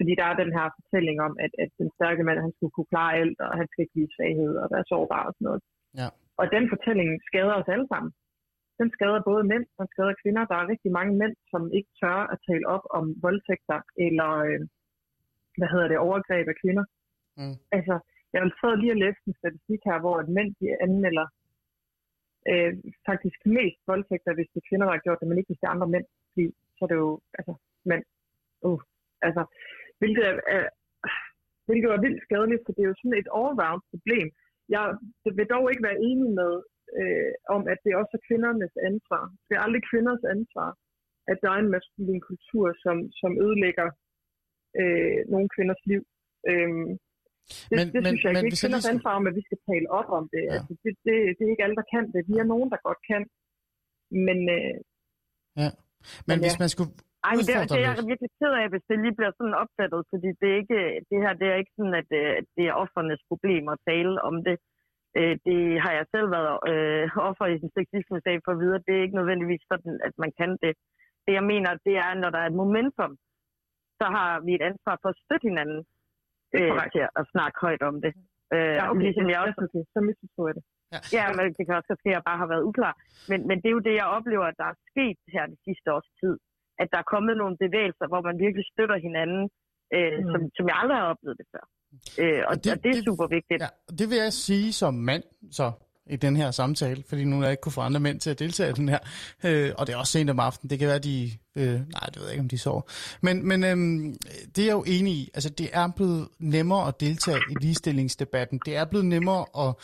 [0.00, 2.92] Fordi der er den her fortælling om, at, at den stærke mand, han skulle kunne
[2.94, 5.62] klare alt, og han skal ikke vise svaghed, og være sårbar og sådan noget.
[6.00, 6.08] Ja.
[6.40, 8.10] Og den fortælling skader os alle sammen.
[8.80, 10.42] Den skader både mænd, og skader kvinder.
[10.50, 14.60] Der er rigtig mange mænd, som ikke tør at tale op om voldtægter, eller øh,
[15.58, 16.84] hvad hedder det, overgreb af kvinder.
[17.38, 17.56] Mm.
[17.76, 17.94] Altså,
[18.32, 21.26] jeg sidde lige og læse en statistik her, hvor et mænd de anmelder
[22.50, 22.72] øh,
[23.08, 25.66] faktisk mest voldtægter, hvis det er kvinder, der har gjort det, men ikke hvis det
[25.66, 26.06] er andre mænd.
[26.30, 26.44] Fordi
[26.76, 27.52] så er det jo, altså,
[27.90, 28.04] mænd.
[28.66, 28.80] Uh,
[29.28, 29.42] altså,
[30.00, 30.64] hvilket er, er,
[31.68, 34.26] hvilket er vildt skadeligt, for det er jo sådan et all-round problem.
[34.76, 34.84] Jeg
[35.38, 36.52] vil dog ikke være enig med,
[37.00, 39.22] øh, om at det også er kvindernes ansvar.
[39.46, 40.68] Det er aldrig kvinders ansvar,
[41.30, 43.88] at der er en maskulin kultur, som, som ødelægger
[44.80, 46.02] øh, nogle kvinders liv.
[46.50, 46.90] Øhm,
[47.70, 48.50] det, men, det synes men, jeg ikke.
[48.50, 50.42] Det er kvinders ansvar om, at vi skal tale op om det.
[50.48, 50.52] Ja.
[50.54, 51.14] Altså, det, det.
[51.36, 52.20] Det er ikke alle, der kan det.
[52.30, 53.22] Vi er nogen, der godt kan.
[54.26, 54.76] Men, øh,
[55.62, 55.70] ja.
[55.70, 56.62] men, men hvis ja.
[56.62, 56.92] man skulle
[57.26, 60.00] ej, men det, det er jeg virkelig ked af, hvis det lige bliver sådan opfattet,
[60.12, 60.80] fordi det, er ikke,
[61.10, 64.14] det her det er ikke sådan, at det, øh, det er offernes problem at tale
[64.28, 64.56] om det.
[65.18, 68.84] Øh, det har jeg selv været øh, offer i en sexisme-sag for videre.
[68.86, 70.72] Det er ikke nødvendigvis sådan, at man kan det.
[71.24, 73.12] Det jeg mener, det er, når der er et momentum,
[74.00, 75.80] så har vi et ansvar for at støtte hinanden
[76.56, 78.12] øh, til at snakke højt om det.
[78.54, 79.82] Øh, ja, okay, ligesom jeg også, okay.
[79.94, 80.64] så misforstår jeg det.
[80.94, 81.00] Ja.
[81.18, 82.94] ja, men det kan også ske, at jeg bare har været uklar.
[83.30, 85.88] Men, men det er jo det, jeg oplever, at der er sket her de sidste
[85.94, 86.34] års tid
[86.82, 89.44] at der er kommet nogle bevægelser, hvor man virkelig støtter hinanden,
[89.96, 90.30] øh, mm.
[90.30, 91.64] som, som jeg aldrig har oplevet det før.
[92.22, 93.60] Øh, og, og, det, og det er super vigtigt.
[93.64, 95.24] Ja, det vil jeg sige som mand,
[95.58, 95.66] så
[96.06, 98.38] i den her samtale, fordi nu er jeg ikke kunne få andre mænd til at
[98.38, 98.98] deltage i den her.
[99.44, 100.70] Øh, og det er også sent om aftenen.
[100.70, 101.30] Det kan være, de...
[101.56, 102.82] Øh, nej, det ved jeg ikke, om de sover.
[103.20, 103.76] Men, men øh,
[104.56, 105.30] det er jeg jo enig i.
[105.34, 108.60] Altså, det er blevet nemmere at deltage i ligestillingsdebatten.
[108.66, 109.74] Det er blevet nemmere at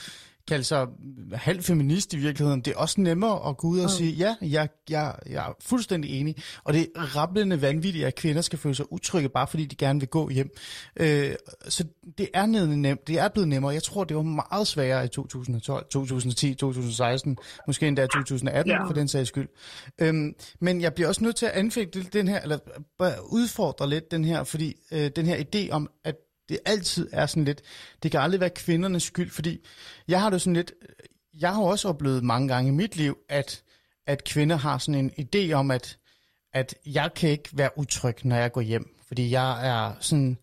[0.49, 0.87] kalde sig
[1.33, 2.61] halv feminist i virkeligheden.
[2.61, 6.21] Det er også nemmere at gå ud og sige, ja, jeg, jeg, jeg er fuldstændig
[6.21, 6.37] enig.
[6.65, 10.01] Og det er rablende vanvittigt, at kvinder skal føle sig utrygge, bare fordi de gerne
[10.01, 10.51] vil gå hjem.
[10.97, 11.35] Øh,
[11.69, 11.85] så
[12.19, 13.73] det er, nemt, det er blevet nemmere.
[13.73, 17.37] Jeg tror, det var meget sværere i 2012, 2010, 2016,
[17.67, 18.85] måske endda 2018 ja.
[18.85, 19.49] for den sags skyld.
[19.99, 22.59] Øhm, men jeg bliver også nødt til at anfægte den her, eller
[23.33, 26.15] udfordre lidt den her, fordi øh, den her idé om, at
[26.49, 27.63] det altid er sådan lidt,
[28.03, 29.67] det kan aldrig være kvindernes skyld, fordi
[30.09, 30.73] jeg har det sådan lidt,
[31.41, 33.63] jeg har også oplevet mange gange i mit liv, at,
[34.07, 35.99] at kvinder har sådan en idé om, at,
[36.53, 40.39] at jeg kan ikke være utryg, når jeg går hjem, fordi jeg er sådan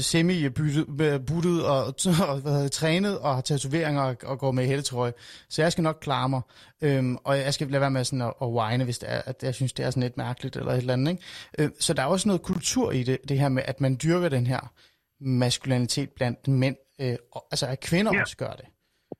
[0.00, 1.86] semi-buttet øh, og,
[2.28, 5.12] og hvad hedder, trænet og har tatoveringer og, og går med hættetrøje.
[5.48, 6.40] Så jeg skal nok klare mig.
[6.80, 9.42] Øhm, og jeg skal lade være med sådan at, at whine, hvis det er, at
[9.42, 11.10] jeg synes, det er sådan lidt mærkeligt eller et eller andet.
[11.10, 11.22] Ikke?
[11.58, 14.28] Øh, så der er også noget kultur i det, det her med, at man dyrker
[14.28, 14.72] den her
[15.20, 17.16] maskulinitet blandt mænd, øh,
[17.50, 18.20] altså at kvinder ja.
[18.20, 18.64] også gør det.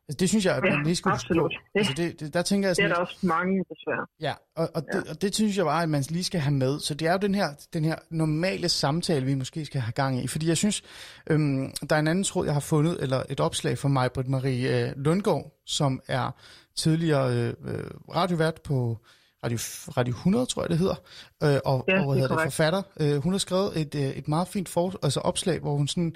[0.08, 1.54] Altså, det synes jeg, at man lige skulle absolut.
[1.74, 4.06] Altså, det, det, der tænker jeg sådan, det er der også mange, desværre.
[4.20, 4.98] Ja, og, og, ja.
[4.98, 6.80] Det, og det synes jeg bare, at man lige skal have med.
[6.80, 10.24] Så det er jo den her, den her normale samtale, vi måske skal have gang
[10.24, 10.26] i.
[10.26, 10.82] Fordi jeg synes,
[11.30, 14.28] øhm, der er en anden tråd, jeg har fundet, eller et opslag fra mig, Britt
[14.28, 16.30] Marie øh, Lundgaard, som er
[16.76, 18.98] tidligere øh, øh radiovært på
[19.46, 19.58] Radio,
[19.96, 20.94] Radio 100, tror jeg det hedder,
[21.42, 22.82] øh, og, ja, og hvad hedder det, forfatter.
[23.00, 26.14] Øh, hun har skrevet et, øh, et meget fint for, altså opslag, hvor hun sådan,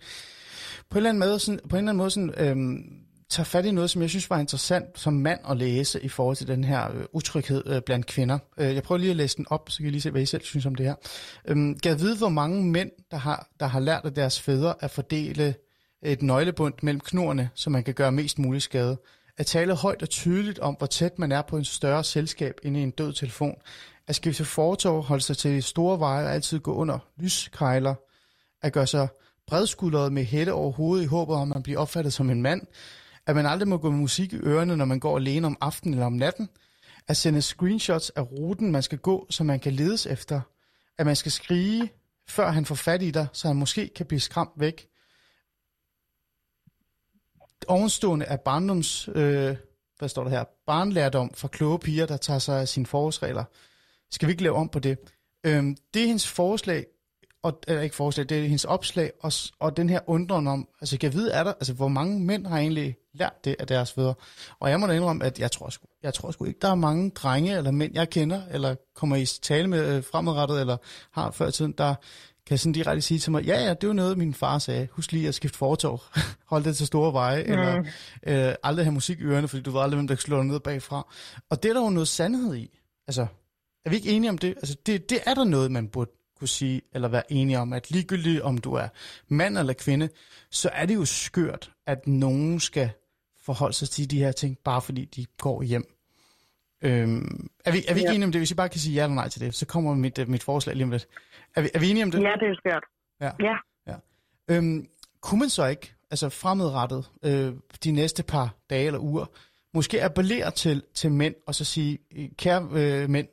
[0.91, 2.85] på en eller anden måde, sådan, på en eller anden måde sådan, øh,
[3.31, 6.37] tager fat i noget, som jeg synes var interessant som mand at læse i forhold
[6.37, 8.39] til den her øh, utryghed øh, blandt kvinder.
[8.59, 10.27] Øh, jeg prøver lige at læse den op, så kan I lige se, hvad I
[10.27, 10.95] selv synes om det her.
[11.49, 14.75] Øh, kan jeg vide, hvor mange mænd, der har, der har lært af deres fædre
[14.81, 15.55] at fordele
[16.03, 18.97] et nøglebund mellem knurrene, så man kan gøre mest mulig skade?
[19.41, 22.77] At tale højt og tydeligt om, hvor tæt man er på en større selskab end
[22.77, 23.55] i en død telefon.
[24.07, 27.95] At skifte fortov, holde sig til store veje og altid gå under lyskejler.
[28.63, 29.09] At gøre sig
[29.47, 32.63] bredskuldret med hætte over hovedet i håbet om, at man bliver opfattet som en mand.
[33.27, 35.95] At man aldrig må gå med musik i ørerne, når man går alene om aftenen
[35.95, 36.49] eller om natten.
[37.09, 40.41] At sende screenshots af ruten, man skal gå, så man kan ledes efter.
[40.99, 41.91] At man skal skrige,
[42.29, 44.90] før han får fat i dig, så han måske kan blive skræmt væk.
[47.71, 49.57] Ovenstående er barndoms, øh,
[49.99, 53.45] hvad står der her, barnlærdom for kloge piger, der tager sig af sine forårsregler.
[54.11, 54.99] Skal vi ikke lave om på det?
[55.47, 56.87] Øhm, det er hendes forslag,
[57.43, 60.99] og, eller ikke forslag, det er hendes opslag, og, og den her undren om, altså
[60.99, 63.93] kan jeg vide, er der, altså hvor mange mænd har egentlig lært det af deres
[63.93, 64.15] fædre?
[64.61, 66.75] Og jeg må da indrømme, at jeg tror sgu, jeg tror sgu ikke, der er
[66.75, 70.77] mange drenge eller mænd, jeg kender, eller kommer i tale med øh, fremadrettet, eller
[71.11, 71.95] har før i tiden, der
[72.51, 74.89] kan sådan direkte sige til mig, ja, ja, det var noget, min far sagde.
[74.91, 76.03] Husk lige at skifte fortov.
[76.51, 77.45] Hold det til store veje.
[77.45, 77.53] Mm.
[77.53, 77.85] Eller
[78.27, 81.07] øh, aldrig have musik i ørerne, fordi du ved aldrig, hvem der slår ned bagfra.
[81.51, 82.79] Og det er der jo noget sandhed i.
[83.07, 83.27] Altså,
[83.85, 84.49] er vi ikke enige om det?
[84.49, 87.91] Altså, det, det er der noget, man burde kunne sige, eller være enige om, at
[87.91, 88.89] ligegyldigt om du er
[89.29, 90.09] mand eller kvinde,
[90.51, 92.91] så er det jo skørt, at nogen skal
[93.43, 95.97] forholde sig til de her ting, bare fordi de går hjem.
[96.83, 98.15] Øhm, er vi, er vi ikke Ja.
[98.15, 98.41] enige om det?
[98.41, 100.43] Hvis I bare kan sige ja eller nej til det, så kommer mit, øh, mit
[100.43, 101.09] forslag lige om lidt.
[101.57, 102.23] Er vi, er vi enige om det?
[102.23, 102.85] Ja, det er skørt.
[103.21, 103.31] Ja.
[103.41, 103.57] Ja.
[104.51, 104.89] Øhm,
[105.21, 107.53] kunne man så ikke, altså fremadrettet, øh,
[107.85, 109.27] de næste par dage eller uger,
[109.75, 111.99] måske appellere til, til mænd, og så sige,
[112.39, 113.29] kære øh, mænd,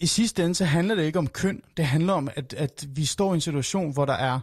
[0.00, 1.62] i sidste ende, så handler det ikke om køn.
[1.76, 4.40] Det handler om, at, at vi står i en situation, hvor der er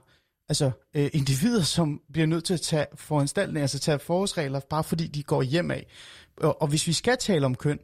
[0.50, 5.08] altså, øh, individer, som bliver nødt til at tage foranstaltninger, altså tage forårsregler, bare fordi
[5.08, 5.88] de går hjem af.
[6.38, 7.80] Og, og hvis vi skal tale om køn,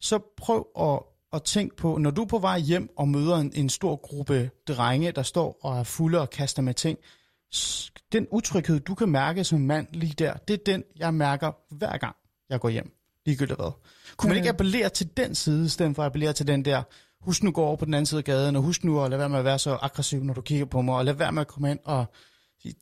[0.00, 1.00] så prøv at,
[1.32, 4.50] at tænke på, når du er på vej hjem og møder en, en stor gruppe
[4.68, 6.98] drenge, der står og er fulde og kaster med ting,
[8.12, 11.98] den utryghed, du kan mærke som mand lige der, det er den, jeg mærker hver
[11.98, 12.16] gang,
[12.50, 12.92] jeg går hjem.
[13.26, 13.70] Ligegyldigt hvad.
[14.16, 16.82] Kunne man ikke appellere til den side, i stedet for at appellere til den der,
[17.20, 19.18] husk nu gå over på den anden side af gaden, og husk nu at lade
[19.18, 21.40] være med at være så aggressiv, når du kigger på mig, og lad være med
[21.40, 22.06] at komme ind og...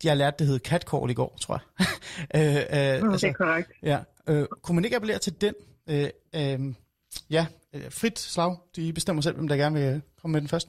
[0.04, 1.86] Jeg lærte, det hed catcall i går, tror jeg.
[2.74, 3.70] øh, øh, Mm, det er korrekt.
[3.82, 3.98] Ja,
[4.28, 5.54] øh, kunne man ikke appellere til den?
[5.88, 6.74] Øh, øh,
[7.36, 8.52] ja, øh, frit slag.
[8.76, 10.68] De bestemmer selv, hvem der gerne vil komme med den først.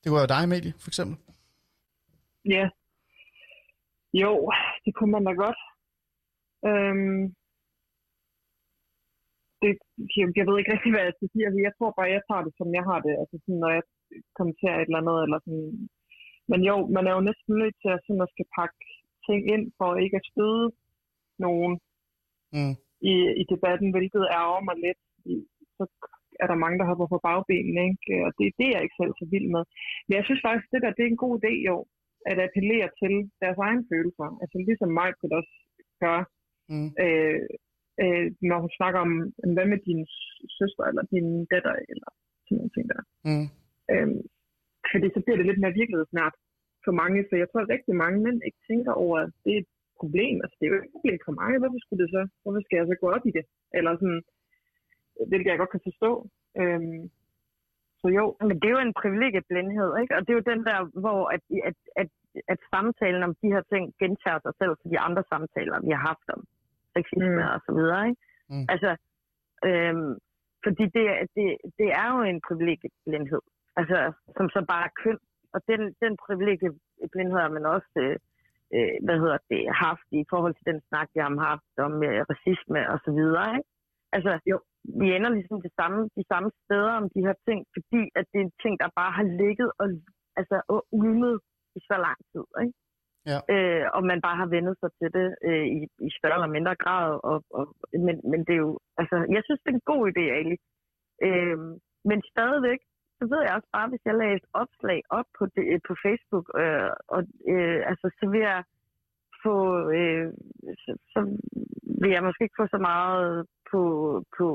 [0.00, 1.16] Det kunne være dig, Emilie, for eksempel.
[2.56, 2.64] Ja.
[4.22, 4.32] Jo,
[4.84, 5.60] det kunne man da godt.
[6.68, 7.22] Øhm,
[9.62, 9.70] det,
[10.18, 11.46] jeg, jeg ved ikke rigtig, hvad jeg skal sige.
[11.48, 13.14] Altså, jeg tror bare, jeg tager det, som jeg har det.
[13.22, 13.82] Altså, sådan, når jeg
[14.38, 15.18] kommenterer et eller andet.
[15.24, 15.68] Eller sådan.
[16.50, 18.80] Men jo, man er jo næsten nødt til at, sådan, at skal pakke
[19.26, 20.66] ting ind, for ikke at støde
[21.46, 21.72] nogen
[22.56, 22.74] Mm.
[23.12, 25.00] i, i debatten, hvilket ærger mig lidt.
[25.78, 25.84] Så
[26.42, 28.06] er der mange, der hopper på bagbenene, ikke?
[28.26, 29.62] og det, det er jeg ikke selv så vild med.
[30.06, 31.76] Men jeg synes faktisk, det der det er en god idé jo,
[32.30, 34.28] at appellere til deres egne følelser.
[34.42, 35.54] Altså ligesom mig kunne også
[36.04, 36.24] gøre,
[36.72, 36.90] Mm.
[37.04, 37.40] øh,
[38.02, 39.12] øh, når hun snakker om,
[39.54, 40.02] hvad med din
[40.58, 42.08] søster, eller din datter, eller
[42.44, 43.02] sådan nogle ting der.
[43.28, 43.46] Mm.
[43.92, 44.20] Øhm,
[44.92, 46.34] fordi så bliver det lidt mere virkelighedsnært
[46.84, 49.60] for mange, så jeg tror, at rigtig mange mænd ikke tænker over, at det er
[49.64, 49.70] et
[50.00, 50.36] problem.
[50.42, 51.50] Altså, det er jo ikke et problem for mig.
[51.60, 52.22] Hvorfor skulle det så?
[52.42, 53.44] Hvorfor skal jeg så gå op i det?
[53.78, 54.22] Eller sådan,
[55.28, 56.10] hvilket jeg godt kan forstå.
[56.60, 57.02] Øhm,
[58.00, 60.14] så jo, Men det er jo en privilegieblindhed, ikke?
[60.16, 62.08] Og det er jo den der, hvor at, at, at,
[62.52, 66.04] at samtalen om de her ting gentager sig selv for de andre samtaler, vi har
[66.10, 66.42] haft om
[66.94, 67.52] sexisme Mm.
[67.54, 68.22] og så videre, ikke?
[68.50, 68.66] Mm.
[68.72, 68.90] Altså,
[69.68, 70.12] øhm,
[70.64, 71.04] fordi det,
[71.36, 71.46] det,
[71.78, 73.42] det er jo en privilegieblindhed,
[73.80, 73.98] altså,
[74.36, 75.18] som så bare er køn.
[75.54, 78.16] Og den, den privilegieblindhed har man også, øh,
[78.74, 82.20] øh, hvad hedder det, haft i forhold til den snak, vi har haft om øh,
[82.32, 83.70] racisme og så videre, ikke?
[84.16, 84.56] Altså, jo,
[85.00, 88.38] vi ender ligesom det samme, de samme steder om de her ting, fordi at det
[88.38, 89.86] er en ting, der bare har ligget og,
[90.40, 91.36] altså, og ulmet
[91.78, 92.74] i så lang tid, ikke?
[93.30, 93.38] Ja.
[93.54, 96.74] Øh, og man bare har vendet sig til det øh, i, i større eller mindre
[96.84, 97.08] grad.
[97.30, 97.64] Og, og,
[98.06, 100.60] men, men det er jo, altså, jeg synes, det er en god idé, egentlig.
[101.26, 101.58] Øh,
[102.10, 102.80] men stadigvæk,
[103.18, 106.46] så ved jeg også bare, hvis jeg lagde et opslag op på, det, på Facebook,
[106.62, 107.20] øh, og,
[107.52, 108.60] øh, altså, så vil jeg
[109.46, 109.56] få,
[109.98, 110.26] øh,
[110.82, 111.20] så, så
[112.00, 113.82] vil jeg måske ikke få så meget på,
[114.38, 114.46] på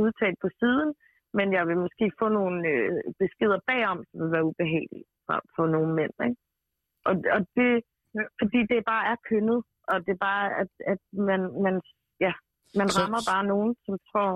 [0.00, 0.88] udtalt på siden,
[1.38, 2.92] men jeg vil måske få nogle øh,
[3.22, 6.14] beskeder bagom, som vil være ubehagelige for, for nogle mænd.
[6.26, 6.40] Ikke?
[7.08, 7.70] Og, og det,
[8.40, 9.58] fordi det bare er kønnet,
[9.90, 11.74] og det er bare, at, at man, man,
[12.26, 12.32] ja,
[12.80, 14.30] man Så- rammer bare nogen, som tror,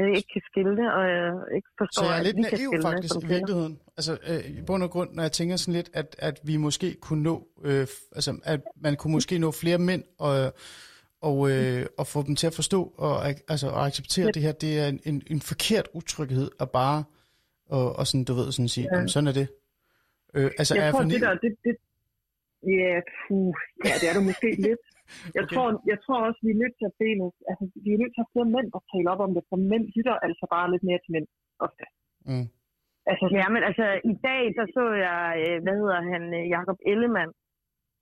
[0.00, 2.58] øh, ikke kan skille det, og øh, ikke forstår, Så jeg er at lidt kan
[2.58, 3.80] naiv det faktisk i virkeligheden.
[3.96, 6.94] Altså øh, i bund og grund, når jeg tænker sådan lidt, at, at vi måske
[7.00, 10.52] kunne nå, øh, altså at man kunne måske nå flere mænd og,
[11.22, 14.30] og, øh, og få dem til at forstå og, altså, og acceptere Ja.
[14.30, 14.52] det her.
[14.52, 17.04] Det er en, en, en forkert utryghed at bare,
[17.68, 19.06] og, og sådan, du ved, sådan sige, ja.
[19.06, 19.48] sådan er det.
[20.34, 21.20] Øh, altså er jeg jeg tror, for det naiv?
[21.20, 21.76] der, det, det,
[22.62, 24.80] ja, puh, ja, det er du måske lidt.
[25.36, 25.54] Jeg, Okay.
[25.54, 28.14] tror, jeg tror også, vi er nødt til at se nu, altså, vi er nødt
[28.16, 30.84] til at få mænd, der taler op om det, for mænd lytter altså bare lidt
[30.88, 31.26] mere til mænd
[31.66, 31.84] ofte.
[32.28, 32.46] Mm.
[33.10, 36.78] Altså, Ja, men altså, i dag, der så jeg, øh, hvad hedder han, øh, Jakob
[36.92, 37.32] Ellemann.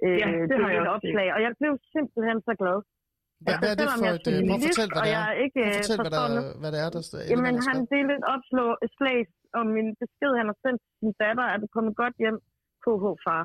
[0.05, 2.79] Øh, Ja, det dele har jeg opslag, og jeg blev simpelthen så glad.
[3.45, 4.27] Hvad, hvad er det for er et...
[4.33, 5.31] øh, Prøv at fortælle, hvad og det er.
[5.45, 6.53] ikke Prøv at fortælle, hvad, der, noget.
[6.61, 7.19] hvad det er, der står.
[7.33, 9.19] Jamen, han delte et opslag slag
[9.61, 12.39] om min besked, han har sendt til sin datter, at du kommet godt hjem,
[12.85, 13.43] KH far.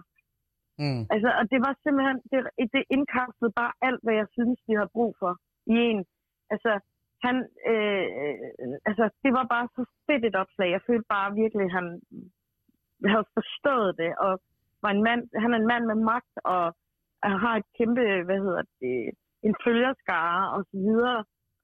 [0.82, 1.04] Mm.
[1.14, 2.40] Altså, og det var simpelthen, det,
[2.76, 5.34] det indkapslede bare alt, hvad jeg synes, vi har brug for
[5.74, 6.00] i en.
[6.54, 6.72] Altså,
[7.26, 7.36] han,
[7.72, 8.06] øh,
[8.90, 10.70] altså, det var bare så fedt et opslag.
[10.72, 11.88] Jeg følte bare virkelig, at han
[13.14, 14.34] havde forstået det, og
[14.84, 16.64] var en mand, han er en mand med magt, og
[17.44, 18.96] har et kæmpe, hvad hedder det,
[19.48, 21.20] en følgerskare og så videre.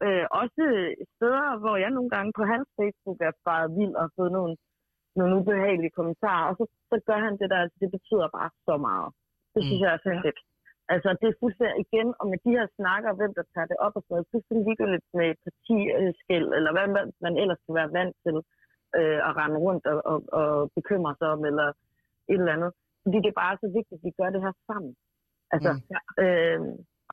[0.06, 0.64] Øh, også
[1.16, 4.56] steder, hvor jeg nogle gange på hans Facebook er bare vild og fået nogle,
[5.20, 8.76] nogle ubehagelige kommentarer, og så, så gør han det der, altså, det betyder bare så
[8.88, 9.10] meget.
[9.54, 9.86] Det synes Mm.
[9.86, 10.40] jeg er så fedt.
[10.94, 13.96] Altså, det er fuldstændig igen, og med de her snakker, hvem der tager det op
[13.98, 18.16] og sådan noget, fuldstændig ligegyldigt med partiskæld, eller hvad man, man ellers skal være vant
[18.26, 18.36] til
[19.00, 21.68] øh, at rende rundt og, og, og bekymre sig om, eller
[22.32, 22.72] et eller andet.
[23.04, 24.94] Fordi det er bare så vigtigt, at vi gør det her sammen.
[25.54, 25.82] Altså, Mm.
[25.90, 26.24] mm.
[26.24, 26.60] øh,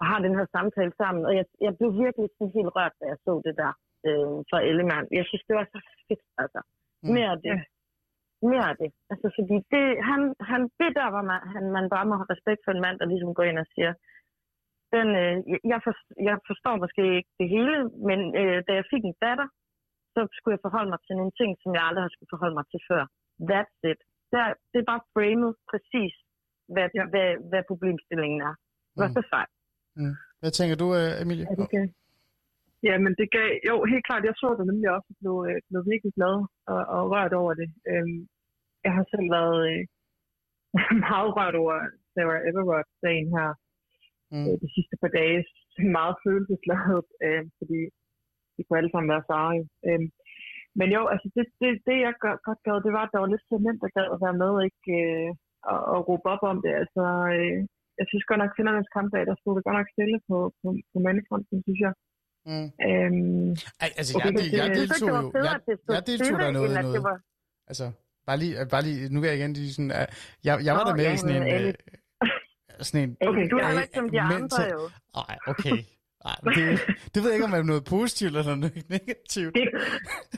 [0.00, 1.22] og har den her samtale sammen.
[1.28, 3.72] Og jeg, jeg blev virkelig sådan helt rørt, da jeg så det der
[4.06, 5.06] øh, fra Ellemann.
[5.18, 5.78] Jeg synes, det var så
[6.08, 6.60] fedt, altså.
[7.02, 7.12] Mm.
[7.16, 7.54] Mere af det.
[7.56, 7.62] Ja.
[8.52, 8.90] Mere af det.
[9.12, 12.60] Altså, fordi det, han, han, det der, hvor man, han, man bare må have respekt
[12.64, 13.92] for en mand, der ligesom går ind og siger,
[14.96, 15.34] den, øh,
[15.70, 15.94] jeg- for,
[16.28, 17.74] jeg forstår måske ikke det hele,
[18.08, 19.48] men øh, da jeg fik en datter,
[20.14, 22.66] så skulle jeg forholde mig til nogle ting, som jeg aldrig har skulle forholde mig
[22.72, 23.02] til før.
[23.50, 24.00] That's it.
[24.32, 26.12] Der, det er bare framet præcis,
[26.74, 27.04] hvad, ja.
[27.12, 28.54] hvad, hvad problemstillingen er.
[29.00, 29.14] Var Mm.
[29.16, 29.50] så sejt.
[30.40, 31.46] Hvad tænker du, øh, Emilie?
[32.86, 35.58] Ja, men det gav, jo, helt klart, jeg så det nemlig også, og blev, øh,
[35.68, 36.36] blev virkelig glad
[36.72, 37.68] og, og rørt over det.
[37.90, 38.18] Øhm,
[38.86, 39.82] jeg har selv været øh,
[41.08, 41.76] meget rørt over
[42.14, 43.50] Sarah Everard-sagen her
[44.32, 44.46] Mm.
[44.48, 45.40] øh, de sidste par dage.
[45.98, 47.80] Meget følelsesladet, øh, fordi
[48.54, 49.62] de kunne alle sammen være seje.
[49.88, 50.02] Øh,
[50.78, 53.30] men jo, altså det, det, det jeg godt, godt gad, det var, at der var
[53.32, 54.84] lidt for nemt, der gad at være med, ikke?
[55.00, 55.30] Øh,
[55.72, 56.72] og, og råbe op om det.
[56.82, 57.02] Altså,
[57.36, 57.58] øh,
[57.98, 60.68] jeg synes godt nok, at kvindernes kampdag, der stod det godt nok stille på, på,
[60.92, 61.92] på mandefronten, synes jeg.
[62.46, 62.68] Mm.
[62.88, 63.50] Øhm,
[63.82, 65.44] Ej, altså, Okay, jeg, det- jeg det- Jeg deltog det jo...
[65.44, 66.94] Jeg, det jeg deltog der noget, noget.
[66.94, 67.16] det var...
[67.70, 67.86] Altså,
[68.26, 69.96] bare lige, bare lige, nu vil jeg igen lige sådan, uh,
[70.46, 71.74] jeg, jeg var Nå, der med ja, i sådan en, men
[72.22, 72.28] uh,
[72.88, 74.80] sådan en, Okay, du er ja, heller ikke som de men andre, til- jo.
[75.28, 75.78] Ej, okay.
[76.30, 76.64] Ej, det,
[77.12, 79.52] det ved jeg ikke, om det er noget positivt eller noget negativt.
[79.58, 79.66] det,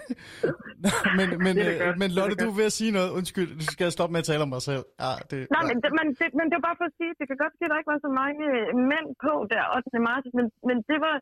[0.84, 2.68] Nå, men, men, Det er øh, godt, men det er Lotte, da du er ved
[2.72, 3.10] at sige noget.
[3.18, 4.84] Undskyld, du skal stoppe med at tale om mig selv.
[5.04, 7.24] Ja, det, Nej, men, det, men, det, men det var bare for at sige, det
[7.30, 9.98] kan godt ske, at der ikke var så mange øh, mænd på der 8.
[10.08, 11.14] marts, men, men det var,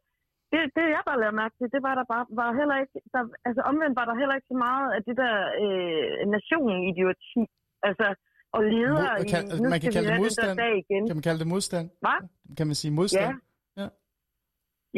[0.56, 3.20] det, det jeg bare lavede mærke til, det var der bare, var heller ikke, der,
[3.48, 7.42] altså omvendt var der heller ikke så meget af det der øh, nationen-idioti,
[7.88, 8.06] altså,
[8.56, 10.56] og ledere i, kan- nu man kan kalde det den modstand.
[10.64, 11.02] dag igen.
[11.08, 11.86] Kan man kalde det modstand?
[12.04, 12.18] Hvad?
[12.58, 13.34] Kan man sige modstand?
[13.80, 13.86] Ja.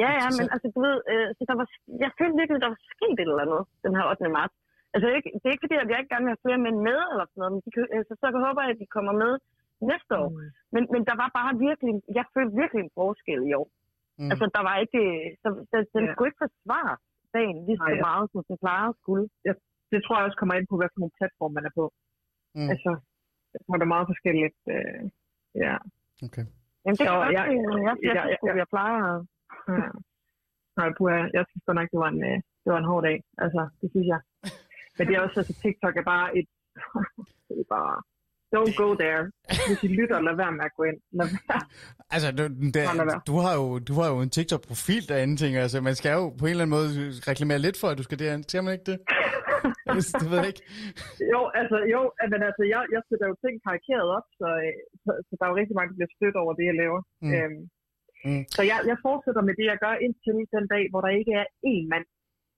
[0.02, 1.66] Ja, ja, men Så- altså, du ved, øh, så der var,
[2.04, 4.28] jeg følte virkelig, der var sket et eller andet den her 8.
[4.38, 4.54] marts.
[4.92, 6.60] Altså, det er ikke, det er ikke fordi, at jeg ikke gerne vil have flere
[6.66, 9.12] mænd med, eller sådan noget, men de, altså, så jeg håber jeg, at de kommer
[9.22, 9.32] med
[9.90, 10.28] næste år.
[10.74, 13.68] Men, men der var bare virkelig, jeg følte virkelig en forskel i år.
[14.20, 14.30] Mm.
[14.32, 15.02] Altså, der var ikke,
[15.42, 16.10] så, den, den Ja.
[16.12, 16.94] skulle ikke forsvare
[17.36, 18.04] dagen lige så Nej, ja.
[18.08, 19.24] meget, som den plejer at skulle.
[19.92, 21.84] det tror jeg også kommer ind på, hvad for nogle platform man er på.
[22.58, 22.68] Mm.
[22.72, 22.90] Altså,
[23.52, 24.58] jeg tror, der er meget forskelligt.
[24.74, 25.02] Øh,
[25.64, 25.74] ja.
[26.26, 26.44] Okay.
[26.84, 29.18] Jamen, det godt jeg- jeg, jeg, jeg, ja, jeg, ja, jeg, jeg plejer at...
[29.82, 29.88] ja.
[30.78, 33.16] Nej, puha, jeg synes godt nok, det var en, øh, det var en hård dag.
[33.44, 34.20] Altså, det synes jeg.
[34.96, 36.48] Men det er også, altså, TikTok er bare et...
[37.48, 37.94] det er bare...
[38.56, 39.22] Don't go there.
[39.68, 40.98] Hvis I lytter, lad være med at gå ind.
[41.18, 41.60] Lad være.
[42.14, 42.42] Altså, du,
[42.76, 42.84] der,
[43.30, 45.58] du, har jo, du har jo en TikTok-profil derinde, tænker.
[45.66, 46.88] Altså, man skal jo på en eller anden måde
[47.30, 48.44] reklamere lidt for, at du skal derinde.
[48.48, 48.98] Skal man ikke det?
[50.20, 50.64] det ved jeg ikke.
[51.32, 52.00] Jo, altså, jo,
[52.32, 55.50] men altså, jeg, jeg sætter jo ting karikeret op, så, øh, så, så der er
[55.52, 57.00] jo rigtig mange, der bliver stødt over det, jeg laver.
[57.24, 57.32] Mm.
[57.34, 57.62] Øhm,
[58.26, 58.44] Mm.
[58.56, 61.46] Så jeg, jeg fortsætter med det, jeg gør indtil den dag, hvor der ikke er
[61.72, 62.06] én mand,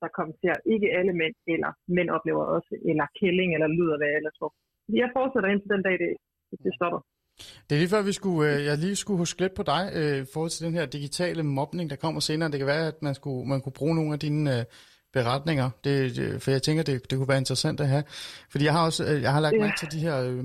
[0.03, 0.59] der kommenterer.
[0.75, 4.53] Ikke alle mænd, eller mænd oplever også, eller kælling, eller lyder, hvad jeg ellers tror.
[4.93, 6.11] Jeg fortsætter indtil den dag, det,
[6.65, 7.01] det stopper.
[7.71, 10.23] Det er lige før, vi skulle, øh, jeg lige skulle huske lidt på dig øh,
[10.23, 12.51] i forhold til den her digitale mobning, der kommer senere.
[12.51, 14.65] Det kan være, at man, skulle, man kunne bruge nogle af dine øh,
[15.12, 18.05] beretninger, det, det, for jeg tænker, det, det kunne være interessant at have.
[18.51, 19.61] Fordi jeg har også øh, jeg har lagt Ja.
[19.61, 20.23] mærke til de her...
[20.23, 20.45] Øh,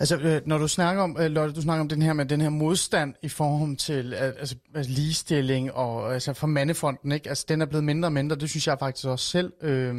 [0.00, 3.14] Altså, når du snakker om, Lotte, du snakker om den her med den her modstand
[3.22, 7.28] i forhold til altså, ligestilling og altså for mandefronten, ikke?
[7.28, 8.36] Altså, den er blevet mindre og mindre.
[8.36, 9.52] Det synes jeg faktisk også selv.
[9.62, 9.94] Øh,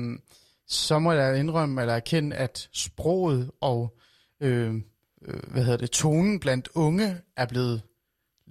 [0.70, 3.98] så må jeg indrømme eller erkende, at sproget og
[4.41, 4.74] øh,
[5.28, 7.82] øh, hvad hedder det, tonen blandt unge er blevet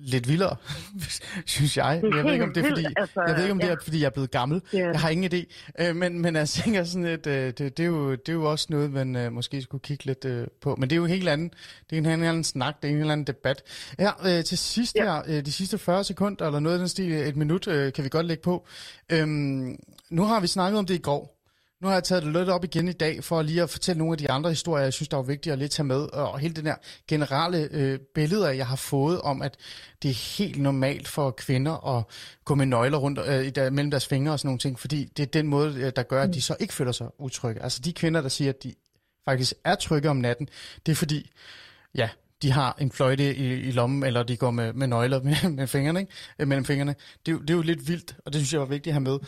[0.00, 0.56] lidt vildere,
[1.46, 1.98] synes jeg.
[1.98, 3.76] Er jeg ved ikke, om det er, fordi, altså, jeg ved ikke, om det er,
[3.82, 4.62] fordi jeg er blevet gammel.
[4.72, 5.44] Jeg har ingen idé.
[5.80, 8.50] Øh, men, men jeg tænker sådan lidt, øh, det, det, er jo, det er jo
[8.50, 10.76] også noget, man øh, måske skulle kigge lidt øh, på.
[10.76, 11.50] Men det er jo en helt anden,
[11.90, 13.62] det er en helt anden snak, det er en helt anden debat.
[13.98, 15.04] Ja, øh, til sidst Ja.
[15.04, 18.04] her, øh, de sidste 40 sekunder, eller noget af den stil, et minut, øh, kan
[18.04, 18.66] vi godt lægge på.
[19.12, 19.76] Øhm,
[20.10, 21.37] nu har vi snakket om det i går.
[21.80, 24.12] Nu har jeg taget det lidt op igen i dag, for lige at fortælle nogle
[24.12, 26.00] af de andre historier, jeg synes, der var vigtige at lidt tage med.
[26.00, 26.74] Og hele den der
[27.08, 29.56] generelle øh, billeder, jeg har fået om, at
[30.02, 32.04] det er helt normalt for kvinder at
[32.44, 35.04] gå med nøgler rundt øh, i der, mellem deres fingre og sådan nogle ting, fordi
[35.16, 37.62] det er den måde, øh, der gør, at de så ikke føler sig utrygge.
[37.62, 38.74] Altså de kvinder, der siger, at de
[39.24, 40.48] faktisk er trygge om natten,
[40.86, 41.30] det er fordi,
[41.94, 42.08] ja,
[42.42, 45.66] de har en fløjte i, i lommen, eller de går med, med nøgler med, med
[45.66, 46.12] fingrene, ikke?
[46.38, 46.94] Øh, mellem fingrene.
[47.26, 49.18] Det, det er jo lidt vildt, og det synes jeg var vigtigt at have med.